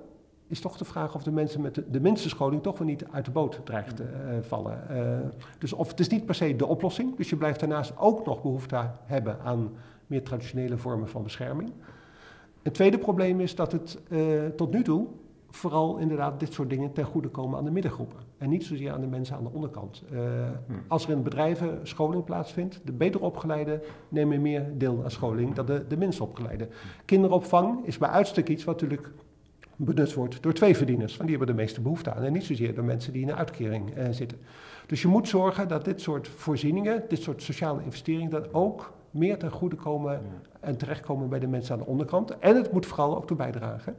is 0.47 0.59
toch 0.59 0.77
de 0.77 0.85
vraag 0.85 1.15
of 1.15 1.23
de 1.23 1.31
mensen 1.31 1.61
met 1.61 1.83
de, 1.87 1.99
minste 1.99 2.29
scholing 2.29 2.63
toch 2.63 2.77
wel 2.77 2.87
niet 2.87 3.05
uit 3.11 3.25
de 3.25 3.31
boot 3.31 3.59
dreigt 3.63 3.95
te 3.95 4.03
uh, 4.03 4.37
vallen. 4.41 4.83
Uh, 4.91 5.29
dus 5.57 5.73
of 5.73 5.87
het 5.87 5.99
is 5.99 6.07
niet 6.07 6.25
per 6.25 6.35
se 6.35 6.55
de 6.55 6.65
oplossing. 6.65 7.15
Dus 7.15 7.29
je 7.29 7.35
blijft 7.35 7.59
daarnaast 7.59 7.93
ook 7.97 8.25
nog 8.25 8.41
behoefte 8.41 8.89
hebben 9.05 9.39
aan 9.43 9.71
meer 10.07 10.23
traditionele 10.23 10.77
vormen 10.77 11.07
van 11.07 11.23
bescherming. 11.23 11.71
Het 12.61 12.73
tweede 12.73 12.97
probleem 12.97 13.39
is 13.39 13.55
dat 13.55 13.71
het 13.71 13.99
uh, 14.09 14.45
tot 14.55 14.71
nu 14.71 14.83
toe 14.83 15.07
vooral 15.51 15.97
inderdaad 15.97 16.39
dit 16.39 16.53
soort 16.53 16.69
dingen 16.69 16.93
ten 16.93 17.05
goede 17.05 17.27
komen 17.27 17.57
aan 17.57 17.65
de 17.65 17.71
middengroepen. 17.71 18.19
En 18.37 18.49
niet 18.49 18.63
zozeer 18.63 18.91
aan 18.91 19.01
de 19.01 19.07
mensen 19.07 19.35
aan 19.35 19.43
de 19.43 19.49
onderkant. 19.53 20.03
Uh, 20.13 20.19
Als 20.87 21.03
er 21.03 21.11
in 21.11 21.23
bedrijven 21.23 21.79
scholing 21.83 22.23
plaatsvindt, 22.23 22.81
de 22.83 22.91
beter 22.91 23.21
opgeleiden 23.21 23.81
nemen 24.09 24.41
meer 24.41 24.65
deel 24.77 25.03
aan 25.03 25.11
scholing 25.11 25.53
dan 25.53 25.65
de, 25.65 25.85
de 25.87 25.97
minst 25.97 26.21
opgeleide. 26.21 26.67
Kinderopvang 27.05 27.85
is 27.85 27.97
bij 27.97 28.09
uitstek 28.09 28.49
iets 28.49 28.63
wat 28.63 28.81
natuurlijk 28.81 29.11
benut 29.75 30.13
wordt 30.13 30.43
door 30.43 30.53
twee 30.53 30.77
verdieners. 30.77 31.17
Want 31.17 31.29
die 31.29 31.37
hebben 31.37 31.55
de 31.55 31.61
meeste 31.61 31.81
behoefte 31.81 32.13
aan. 32.13 32.23
En 32.23 32.33
niet 32.33 32.43
zozeer 32.43 32.75
door 32.75 32.83
mensen 32.83 33.13
die 33.13 33.21
in 33.21 33.29
een 33.29 33.35
uitkering 33.35 33.97
uh, 33.97 34.03
zitten. 34.09 34.37
Dus 34.87 35.01
je 35.01 35.07
moet 35.07 35.27
zorgen 35.27 35.67
dat 35.67 35.85
dit 35.85 36.01
soort 36.01 36.27
voorzieningen, 36.27 37.03
dit 37.07 37.21
soort 37.21 37.41
sociale 37.41 37.83
investeringen, 37.83 38.29
dat 38.29 38.53
ook 38.53 38.93
meer 39.11 39.37
ten 39.37 39.51
goede 39.51 39.75
komen 39.75 40.21
en 40.59 40.77
terechtkomen 40.77 41.29
bij 41.29 41.39
de 41.39 41.47
mensen 41.47 41.73
aan 41.73 41.79
de 41.79 41.85
onderkant. 41.85 42.39
En 42.39 42.55
het 42.55 42.71
moet 42.71 42.85
vooral 42.85 43.15
ook 43.15 43.27
toe 43.27 43.37
bijdragen 43.37 43.95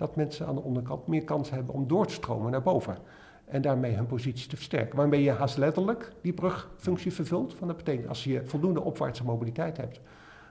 dat 0.00 0.16
mensen 0.16 0.46
aan 0.46 0.54
de 0.54 0.62
onderkant 0.62 1.06
meer 1.06 1.24
kans 1.24 1.50
hebben 1.50 1.74
om 1.74 1.86
door 1.86 2.06
te 2.06 2.12
stromen 2.12 2.50
naar 2.50 2.62
boven. 2.62 2.96
En 3.44 3.62
daarmee 3.62 3.94
hun 3.94 4.06
positie 4.06 4.48
te 4.48 4.56
versterken. 4.56 4.96
Waarmee 4.96 5.22
je 5.22 5.30
haast 5.30 5.56
letterlijk 5.56 6.12
die 6.20 6.32
brugfunctie 6.32 7.12
vervult. 7.12 7.54
Van 7.54 7.68
dat 7.68 7.76
betekent 7.76 8.08
als 8.08 8.24
je 8.24 8.42
voldoende 8.44 8.80
opwaartse 8.80 9.24
mobiliteit 9.24 9.76
hebt, 9.76 10.00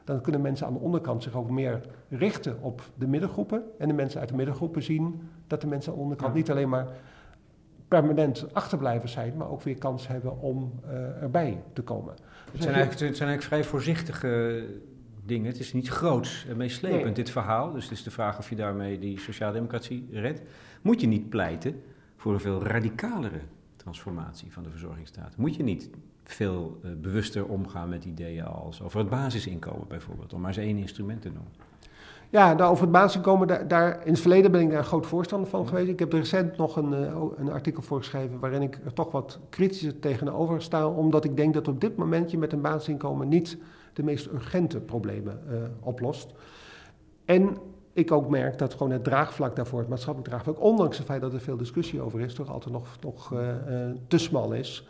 dan 0.03 0.21
kunnen 0.21 0.41
mensen 0.41 0.67
aan 0.67 0.73
de 0.73 0.79
onderkant 0.79 1.23
zich 1.23 1.35
ook 1.35 1.49
meer 1.49 1.81
richten 2.09 2.57
op 2.61 2.81
de 2.95 3.07
middengroepen. 3.07 3.63
En 3.77 3.87
de 3.87 3.93
mensen 3.93 4.19
uit 4.19 4.29
de 4.29 4.35
middengroepen 4.35 4.83
zien 4.83 5.29
dat 5.47 5.61
de 5.61 5.67
mensen 5.67 5.91
aan 5.91 5.97
de 5.97 6.03
onderkant 6.03 6.33
niet 6.33 6.51
alleen 6.51 6.69
maar 6.69 6.87
permanent 7.87 8.53
achterblijven 8.53 9.09
zijn, 9.09 9.33
maar 9.37 9.49
ook 9.49 9.61
weer 9.61 9.77
kans 9.77 10.07
hebben 10.07 10.39
om 10.39 10.79
uh, 10.85 11.21
erbij 11.21 11.61
te 11.73 11.81
komen. 11.81 12.13
Dus 12.15 12.25
het, 12.51 12.61
zijn 12.61 12.75
eigenlijk, 12.75 13.07
het 13.07 13.17
zijn 13.17 13.29
eigenlijk 13.29 13.43
vrij 13.43 13.63
voorzichtige 13.63 14.63
dingen. 15.29 15.51
Het 15.51 15.59
is 15.59 15.73
niet 15.73 15.89
groots 15.89 16.45
en 16.49 16.57
meeslepend, 16.57 17.03
nee. 17.03 17.13
dit 17.13 17.29
verhaal. 17.29 17.71
Dus 17.71 17.83
het 17.83 17.91
is 17.91 18.03
de 18.03 18.11
vraag 18.11 18.37
of 18.37 18.49
je 18.49 18.55
daarmee 18.55 18.99
die 18.99 19.19
sociaaldemocratie 19.19 20.07
redt. 20.11 20.41
Moet 20.81 21.01
je 21.01 21.07
niet 21.07 21.29
pleiten 21.29 21.81
voor 22.15 22.33
een 22.33 22.39
veel 22.39 22.63
radicalere 22.63 23.39
transformatie 23.75 24.51
van 24.51 24.63
de 24.63 24.69
verzorgingsstaat? 24.69 25.37
Moet 25.37 25.55
je 25.55 25.63
niet 25.63 25.89
veel 26.23 26.79
uh, 26.83 26.91
bewuster 27.01 27.45
omgaan 27.45 27.89
met 27.89 28.05
ideeën 28.05 28.45
als 28.45 28.81
over 28.81 28.99
het 28.99 29.09
basisinkomen 29.09 29.87
bijvoorbeeld, 29.87 30.33
om 30.33 30.39
maar 30.39 30.49
eens 30.49 30.65
één 30.65 30.77
instrument 30.77 31.21
te 31.21 31.27
noemen? 31.27 31.51
Ja, 32.31 32.53
nou, 32.53 32.71
over 32.71 32.83
het 32.83 32.91
basisinkomen, 32.91 33.47
daar, 33.47 33.67
daar, 33.67 34.05
in 34.05 34.11
het 34.11 34.21
verleden 34.21 34.51
ben 34.51 34.61
ik 34.61 34.69
daar 34.69 34.77
een 34.77 34.85
groot 34.85 35.05
voorstander 35.05 35.49
van 35.49 35.67
geweest. 35.67 35.89
Ik 35.89 35.99
heb 35.99 36.13
recent 36.13 36.57
nog 36.57 36.75
een, 36.75 36.91
uh, 36.91 37.21
een 37.37 37.51
artikel 37.51 37.81
voor 37.81 37.97
geschreven 37.97 38.39
waarin 38.39 38.61
ik 38.61 38.79
er 38.85 38.93
toch 38.93 39.11
wat 39.11 39.39
kritischer 39.49 39.99
tegenover 39.99 40.61
sta, 40.61 40.87
omdat 40.87 41.23
ik 41.23 41.37
denk 41.37 41.53
dat 41.53 41.67
op 41.67 41.81
dit 41.81 41.95
moment 41.95 42.31
je 42.31 42.37
met 42.37 42.53
een 42.53 42.61
basisinkomen 42.61 43.27
niet 43.27 43.57
de 43.93 44.03
meest 44.03 44.25
urgente 44.25 44.79
problemen 44.79 45.41
uh, 45.49 45.57
oplost. 45.79 46.33
En 47.25 47.57
ik 47.93 48.11
ook 48.11 48.29
merk 48.29 48.57
dat 48.57 48.73
gewoon 48.73 48.91
het 48.91 49.03
draagvlak 49.03 49.55
daarvoor, 49.55 49.79
het 49.79 49.89
maatschappelijk 49.89 50.29
draagvlak, 50.29 50.61
ondanks 50.61 50.97
het 50.97 51.05
feit 51.05 51.21
dat 51.21 51.33
er 51.33 51.41
veel 51.41 51.57
discussie 51.57 52.01
over 52.01 52.19
is, 52.19 52.33
toch 52.33 52.49
altijd 52.51 52.73
nog, 52.73 52.87
nog 53.01 53.33
uh, 53.33 53.39
uh, 53.39 53.89
te 54.07 54.17
smal 54.17 54.53
is. 54.53 54.87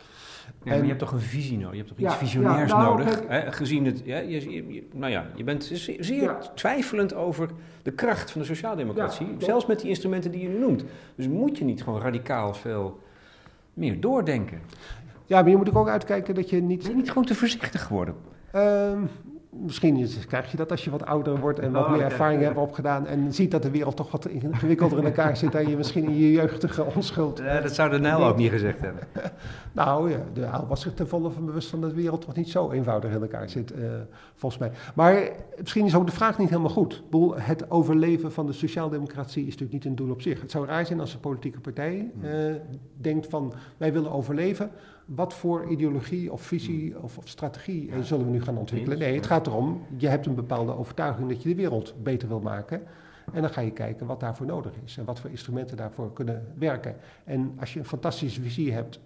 Ja, 0.62 0.72
en, 0.72 0.80
je 0.82 0.86
hebt 0.86 0.98
toch 0.98 1.12
een 1.12 1.20
visie 1.20 1.58
nodig, 1.58 1.70
je 1.72 1.76
hebt 1.76 1.88
toch 1.88 2.06
iets 2.06 2.16
visionairs 2.16 2.70
ja, 2.70 2.76
nou, 2.76 2.98
nodig, 2.98 3.22
hè? 3.28 3.52
gezien 3.52 3.84
het, 3.84 4.02
ja, 4.04 4.18
je, 4.18 4.72
je, 4.72 4.88
nou 4.94 5.12
ja, 5.12 5.26
je 5.34 5.44
bent 5.44 5.70
zeer 5.98 6.36
twijfelend 6.54 7.14
over 7.14 7.50
de 7.82 7.90
kracht 7.90 8.30
van 8.30 8.40
de 8.40 8.46
sociaaldemocratie, 8.46 9.26
zelfs 9.38 9.66
met 9.66 9.80
die 9.80 9.88
instrumenten 9.88 10.30
die 10.30 10.42
je 10.42 10.48
nu 10.48 10.58
noemt. 10.58 10.84
Dus 11.14 11.28
moet 11.28 11.58
je 11.58 11.64
niet 11.64 11.82
gewoon 11.82 12.00
radicaal 12.00 12.54
veel 12.54 13.00
meer 13.74 14.00
doordenken? 14.00 14.60
Ja, 15.26 15.40
maar 15.40 15.50
je 15.50 15.56
moet 15.56 15.74
ook 15.74 15.88
uitkijken 15.88 16.34
dat 16.34 16.50
je 16.50 16.62
niet... 16.62 16.82
Ben 16.82 16.90
je 16.90 16.96
niet 16.96 17.08
gewoon 17.08 17.24
te 17.24 17.34
voorzichtig 17.34 17.82
geworden? 17.82 18.14
Um, 18.56 19.08
misschien 19.50 19.96
is, 19.96 20.26
krijg 20.26 20.50
je 20.50 20.56
dat 20.56 20.70
als 20.70 20.84
je 20.84 20.90
wat 20.90 21.06
ouder 21.06 21.38
wordt 21.38 21.58
en 21.58 21.72
wat 21.72 21.84
oh, 21.84 21.90
meer 21.90 22.00
ervaring 22.00 22.42
hebt 22.42 22.56
opgedaan 22.56 23.06
en 23.06 23.32
ziet 23.32 23.50
dat 23.50 23.62
de 23.62 23.70
wereld 23.70 23.96
toch 23.96 24.10
wat 24.10 24.26
ingewikkelder 24.26 24.98
in 24.98 25.04
elkaar 25.04 25.36
zit 25.36 25.52
dan 25.52 25.68
je 25.68 25.76
misschien 25.76 26.04
in 26.04 26.16
je 26.16 26.32
jeugdige 26.32 26.84
onschuld. 26.84 27.38
Ja, 27.38 27.60
dat 27.60 27.74
zou 27.74 27.90
de 27.90 27.98
Nijl 27.98 28.24
ook 28.24 28.36
niet 28.36 28.50
gezegd 28.50 28.80
hebben. 28.80 29.02
nou, 29.72 30.10
ja, 30.10 30.18
de 30.32 30.40
Nijl 30.40 30.66
was 30.66 30.80
zich 30.80 30.94
ten 30.94 31.08
volle 31.08 31.30
van 31.30 31.46
bewust 31.46 31.68
van 31.68 31.80
dat 31.80 31.90
de 31.90 31.96
wereld 31.96 32.20
toch 32.20 32.34
niet 32.34 32.50
zo 32.50 32.70
eenvoudig 32.70 33.12
in 33.12 33.22
elkaar 33.22 33.48
zit, 33.48 33.72
uh, 33.76 33.84
volgens 34.34 34.60
mij. 34.60 34.70
Maar 34.94 35.28
misschien 35.58 35.86
is 35.86 35.94
ook 35.94 36.06
de 36.06 36.12
vraag 36.12 36.38
niet 36.38 36.48
helemaal 36.48 36.70
goed. 36.70 37.02
Het 37.34 37.70
overleven 37.70 38.32
van 38.32 38.46
de 38.46 38.52
sociaaldemocratie 38.52 39.46
is 39.46 39.50
natuurlijk 39.50 39.72
niet 39.72 39.84
een 39.84 39.96
doel 39.96 40.10
op 40.10 40.22
zich. 40.22 40.40
Het 40.40 40.50
zou 40.50 40.66
raar 40.66 40.86
zijn 40.86 41.00
als 41.00 41.14
een 41.14 41.20
politieke 41.20 41.60
partij 41.60 42.10
uh, 42.22 42.54
denkt 42.96 43.26
van 43.26 43.52
wij 43.76 43.92
willen 43.92 44.12
overleven, 44.12 44.70
wat 45.14 45.34
voor 45.34 45.66
ideologie 45.68 46.32
of 46.32 46.42
visie 46.42 47.02
of, 47.02 47.18
of 47.18 47.28
strategie 47.28 47.86
ja. 47.86 48.02
zullen 48.02 48.24
we 48.24 48.30
nu 48.30 48.42
gaan 48.42 48.58
ontwikkelen? 48.58 48.98
Nee, 48.98 49.14
het 49.14 49.26
gaat 49.26 49.46
erom, 49.46 49.82
je 49.96 50.08
hebt 50.08 50.26
een 50.26 50.34
bepaalde 50.34 50.76
overtuiging 50.76 51.28
dat 51.28 51.42
je 51.42 51.48
de 51.48 51.54
wereld 51.54 51.94
beter 52.02 52.28
wil 52.28 52.40
maken. 52.40 52.82
En 53.32 53.40
dan 53.40 53.50
ga 53.50 53.60
je 53.60 53.70
kijken 53.70 54.06
wat 54.06 54.20
daarvoor 54.20 54.46
nodig 54.46 54.72
is 54.84 54.96
en 54.96 55.04
wat 55.04 55.20
voor 55.20 55.30
instrumenten 55.30 55.76
daarvoor 55.76 56.12
kunnen 56.12 56.46
werken. 56.58 56.96
En 57.24 57.52
als 57.60 57.72
je 57.72 57.78
een 57.78 57.84
fantastische 57.84 58.40
visie 58.40 58.72
hebt, 58.72 59.00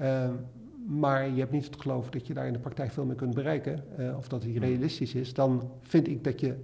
uh, 0.00 0.28
maar 0.86 1.28
je 1.30 1.38
hebt 1.38 1.52
niet 1.52 1.64
het 1.64 1.80
geloof 1.80 2.10
dat 2.10 2.26
je 2.26 2.34
daar 2.34 2.46
in 2.46 2.52
de 2.52 2.58
praktijk 2.58 2.92
veel 2.92 3.04
meer 3.04 3.16
kunt 3.16 3.34
bereiken, 3.34 3.84
uh, 3.98 4.16
of 4.16 4.28
dat 4.28 4.42
die 4.42 4.58
realistisch 4.58 5.14
is, 5.14 5.34
dan 5.34 5.70
vind 5.82 6.08
ik 6.08 6.24
dat 6.24 6.40
je 6.40 6.54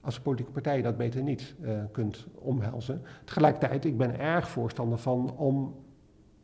als 0.00 0.20
politieke 0.20 0.52
partij 0.52 0.82
dat 0.82 0.96
beter 0.96 1.22
niet 1.22 1.54
uh, 1.60 1.70
kunt 1.92 2.26
omhelzen. 2.34 3.02
Tegelijkertijd, 3.24 3.84
ik 3.84 3.96
ben 3.96 4.18
erg 4.18 4.48
voorstander 4.48 4.98
van 4.98 5.34
om 5.36 5.74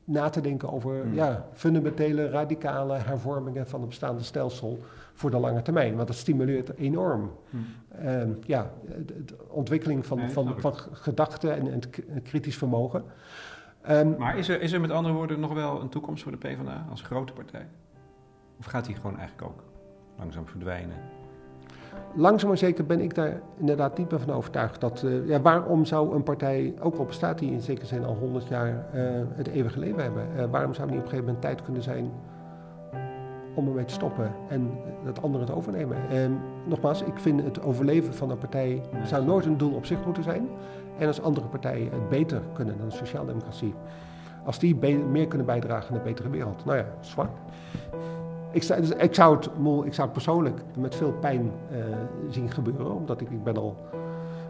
na 0.07 0.29
te 0.29 0.41
denken 0.41 0.73
over 0.73 1.07
mm. 1.07 1.15
ja, 1.15 1.49
fundamentele, 1.53 2.29
radicale 2.29 2.95
hervormingen 2.95 3.67
van 3.67 3.81
het 3.81 3.89
bestaande 3.89 4.23
stelsel 4.23 4.79
voor 5.13 5.31
de 5.31 5.39
lange 5.39 5.63
termijn. 5.63 5.97
Want 5.97 6.09
dat 6.09 6.17
stimuleert 6.17 6.77
enorm 6.77 7.31
mm. 7.51 7.67
uh, 8.05 8.23
ja, 8.47 8.71
de, 9.07 9.37
ontwikkeling 9.49 10.07
van, 10.07 10.19
nee, 10.19 10.29
van, 10.29 10.55
van, 10.61 10.75
gedachten 10.93 11.57
en, 11.57 11.83
en 12.09 12.23
kritisch 12.23 12.57
vermogen. 12.57 13.05
Um, 13.91 14.17
maar 14.19 14.39
is 14.39 14.49
er, 14.49 14.61
is 14.61 14.73
er 14.73 14.81
met 14.81 14.91
andere 14.91 15.15
woorden 15.15 15.41
nog 15.41 15.53
wel 15.53 15.81
een 15.81 15.89
toekomst 15.89 16.23
voor 16.23 16.33
de 16.33 16.39
PvdA 16.39 16.87
als 16.91 17.03
grote 17.03 17.33
partij? 17.33 17.67
Of 18.59 18.67
gaat 18.67 18.85
die 18.85 18.95
gewoon 18.95 19.19
eigenlijk 19.19 19.49
ook 19.49 19.63
langzaam 20.19 20.47
verdwijnen? 20.47 20.97
Langzaam 22.15 22.49
maar 22.49 22.59
zeker 22.59 22.87
ben 22.87 23.01
ik 23.01 23.15
daar 23.15 23.41
inderdaad 23.57 23.99
niet 23.99 24.11
meer 24.11 24.21
van 24.21 24.35
overtuigd. 24.35 24.81
Dat, 24.81 25.03
uh, 25.05 25.29
ja, 25.29 25.41
waarom 25.41 25.85
zou 25.85 26.15
een 26.15 26.23
partij, 26.23 26.75
ook 26.81 26.97
al 26.97 27.05
bestaat 27.05 27.39
die 27.39 27.51
in 27.51 27.61
zekere 27.61 27.87
zin 27.87 28.05
al 28.05 28.15
100 28.15 28.49
jaar, 28.49 28.87
uh, 28.95 29.03
het 29.35 29.49
eeuwige 29.49 29.79
leven 29.79 30.03
hebben? 30.03 30.27
Uh, 30.37 30.45
waarom 30.51 30.75
zou 30.75 30.89
die 30.89 30.97
op 30.97 31.03
een 31.03 31.09
gegeven 31.09 31.25
moment 31.27 31.43
tijd 31.43 31.63
kunnen 31.63 31.83
zijn 31.83 32.11
om 33.55 33.69
ermee 33.69 33.85
te 33.85 33.95
stoppen 33.95 34.33
en 34.49 34.71
dat 35.05 35.23
anderen 35.23 35.47
het 35.47 35.57
overnemen? 35.57 35.97
En 36.09 36.39
nogmaals, 36.65 37.03
ik 37.03 37.19
vind 37.19 37.43
het 37.43 37.63
overleven 37.63 38.15
van 38.15 38.31
een 38.31 38.39
partij 38.39 38.83
zou 39.05 39.25
nooit 39.25 39.47
een 39.47 39.59
doel 39.59 39.75
op 39.75 39.87
zich 39.87 40.05
moeten 40.05 40.23
zijn. 40.23 40.49
En 40.99 41.07
als 41.07 41.23
andere 41.23 41.47
partijen 41.47 41.93
het 41.93 42.09
beter 42.09 42.41
kunnen 42.53 42.79
dan 42.79 42.89
de 42.89 42.95
sociaaldemocratie, 42.95 43.75
als 44.45 44.59
die 44.59 44.77
meer 45.11 45.29
kunnen 45.29 45.47
bijdragen 45.47 45.91
aan 45.91 45.97
een 45.97 46.03
betere 46.03 46.31
wereld, 46.31 46.65
nou 46.65 46.79
ja, 46.79 46.87
zwart. 47.01 47.31
Ik, 48.57 48.67
dus 48.67 48.91
ik, 48.91 49.15
zou 49.15 49.37
het, 49.37 49.47
ik 49.85 49.95
zou 49.95 50.09
het 50.09 50.13
persoonlijk 50.13 50.61
met 50.77 50.95
veel 50.95 51.13
pijn 51.13 51.51
uh, 51.73 51.79
zien 52.29 52.51
gebeuren, 52.51 52.95
omdat 52.95 53.21
ik, 53.21 53.31
ik 53.31 53.45
ben 53.45 53.57
al 53.57 53.77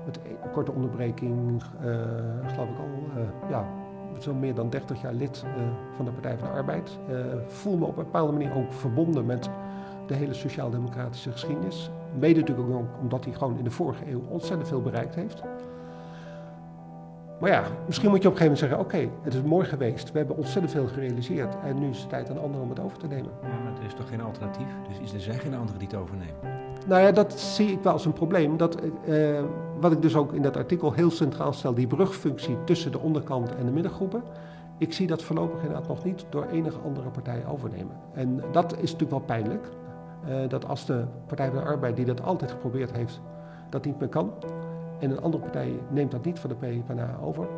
met 0.05 0.19
een 0.25 0.51
korte 0.53 0.73
onderbreking, 0.73 1.63
geloof 2.47 2.69
ik 2.69 2.79
al, 2.79 3.21
uh, 3.21 3.51
ja, 3.51 3.65
zo 4.19 4.35
meer 4.35 4.55
dan 4.55 4.71
30 4.71 5.01
jaar 5.01 5.13
lid 5.13 5.45
van 5.97 6.05
de 6.05 6.11
Partij 6.11 6.39
van 6.39 6.49
de 6.49 6.55
Arbeid. 6.55 6.99
voel 7.47 7.77
me 7.77 7.85
op 7.85 7.97
een 7.97 8.05
bepaalde 8.05 8.33
manier 8.33 8.55
ook 8.55 8.73
verbonden 8.73 9.27
met 9.27 9.51
de 10.07 10.15
hele 10.15 10.35
sociaal-democratische 10.35 11.31
geschiedenis. 11.31 11.91
Mede 12.19 12.41
natuurlijk 12.41 12.69
ook 12.69 13.01
omdat 13.01 13.25
hij 13.25 13.35
gewoon 13.35 13.59
in 13.59 13.65
de 13.65 13.71
vorige 13.71 14.11
eeuw 14.11 14.23
ontzettend 14.29 14.69
veel 14.69 14.83
bereikt 14.83 15.15
heeft. 15.15 15.43
Maar 17.41 17.51
ja, 17.51 17.63
misschien 17.87 18.11
moet 18.11 18.23
je 18.23 18.29
op 18.29 18.35
een 18.35 18.41
gegeven 18.41 18.69
moment 18.69 18.89
zeggen: 18.89 19.09
oké, 19.09 19.23
het 19.23 19.35
is 19.35 19.43
mooi 19.43 19.67
geweest. 19.67 20.13
We 20.13 20.19
hebben 20.19 20.37
ontzettend 20.37 20.71
veel 20.71 20.87
gerealiseerd. 20.87 21.55
En 21.65 21.79
nu 21.79 21.89
is 21.89 21.99
het 21.99 22.09
tijd 22.09 22.31
aan 22.31 22.41
anderen 22.41 22.63
om 22.63 22.69
het 22.69 22.81
over 22.81 22.99
te 22.99 23.07
nemen. 23.07 23.31
Ja, 23.43 23.49
maar 23.49 23.73
er 23.79 23.87
is 23.87 23.95
toch 23.95 24.09
geen 24.09 24.21
alternatief? 24.21 24.67
Dus 24.89 24.99
is 24.99 25.13
er 25.13 25.21
zijn 25.21 25.39
geen 25.39 25.55
anderen 25.55 25.79
die 25.79 25.89
het 25.89 25.97
overnemen? 25.97 26.35
Nou 26.87 27.03
ja, 27.03 27.13
dat 27.13 27.41
zie 27.41 27.73
ik 27.73 27.83
wel 27.83 27.93
als 27.93 28.05
een 28.05 28.13
probleem. 28.13 28.57
Dat, 28.57 28.81
eh, 29.07 29.41
wat 29.81 29.93
ik 29.93 30.03
dus 30.03 30.17
ook 30.17 30.33
in 30.33 30.43
dat 30.43 30.57
artikel 30.57 30.93
heel 30.93 31.11
centraal 31.11 31.53
stel: 31.53 31.75
die 31.75 31.87
brugfunctie 31.87 32.57
tussen 32.65 32.93
de 32.93 32.99
onderkant 32.99 33.55
en 33.55 33.65
de 33.65 33.73
middengroepen. 33.73 34.23
Ik 34.79 34.93
zie 34.93 35.07
dat 35.07 35.23
voorlopig 35.23 35.61
inderdaad 35.61 35.89
nog 35.89 36.05
niet 36.05 36.27
door 36.31 36.47
enige 36.53 36.79
andere 36.79 37.09
partij 37.09 37.47
overnemen. 37.47 37.97
En 38.13 38.43
dat 38.53 38.73
is 38.73 38.93
natuurlijk 38.93 39.11
wel 39.11 39.21
pijnlijk. 39.21 39.69
Uh, 40.29 40.49
dat 40.49 40.69
als 40.69 40.87
de 40.87 41.05
Partij 41.27 41.51
van 41.51 41.57
de 41.57 41.65
Arbeid, 41.65 41.97
die 41.97 42.05
dat 42.05 42.23
altijd 42.23 42.51
geprobeerd 42.51 42.93
heeft, 42.93 43.21
dat 43.71 43.85
niet 43.85 43.99
meer 43.99 44.09
kan. 44.09 44.33
En 45.01 45.11
een 45.11 45.21
andere 45.21 45.43
partij 45.43 45.81
neemt 45.91 46.11
dat 46.11 46.25
niet 46.25 46.39
van 46.39 46.51
de 46.51 46.57
PvdA 46.57 47.19
over. 47.23 47.49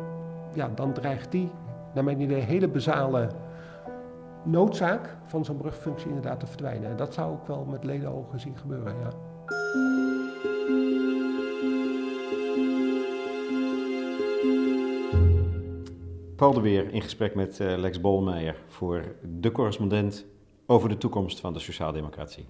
Ja, 0.53 0.69
dan 0.75 0.93
dreigt 0.93 1.31
die, 1.31 1.49
naar 1.93 2.03
mijn 2.03 2.21
idee, 2.21 2.41
hele 2.41 2.67
basale 2.67 3.29
noodzaak 4.43 5.17
van 5.25 5.45
zo'n 5.45 5.57
brugfunctie 5.57 6.07
inderdaad 6.07 6.39
te 6.39 6.47
verdwijnen. 6.47 6.89
En 6.89 6.97
dat 6.97 7.13
zou 7.13 7.33
ik 7.33 7.47
wel 7.47 7.65
met 7.65 7.83
ledenogen 7.83 8.39
zien 8.39 8.57
gebeuren, 8.57 8.93
ja. 8.99 9.09
Paul 16.35 16.53
de 16.53 16.61
Weer 16.61 16.93
in 16.93 17.01
gesprek 17.01 17.35
met 17.35 17.59
uh, 17.59 17.77
Lex 17.77 18.01
Bolmeijer 18.01 18.55
voor 18.67 19.15
De 19.21 19.51
Correspondent 19.51 20.25
over 20.65 20.89
de 20.89 20.97
toekomst 20.97 21.39
van 21.39 21.53
de 21.53 21.59
sociaaldemocratie. 21.59 22.47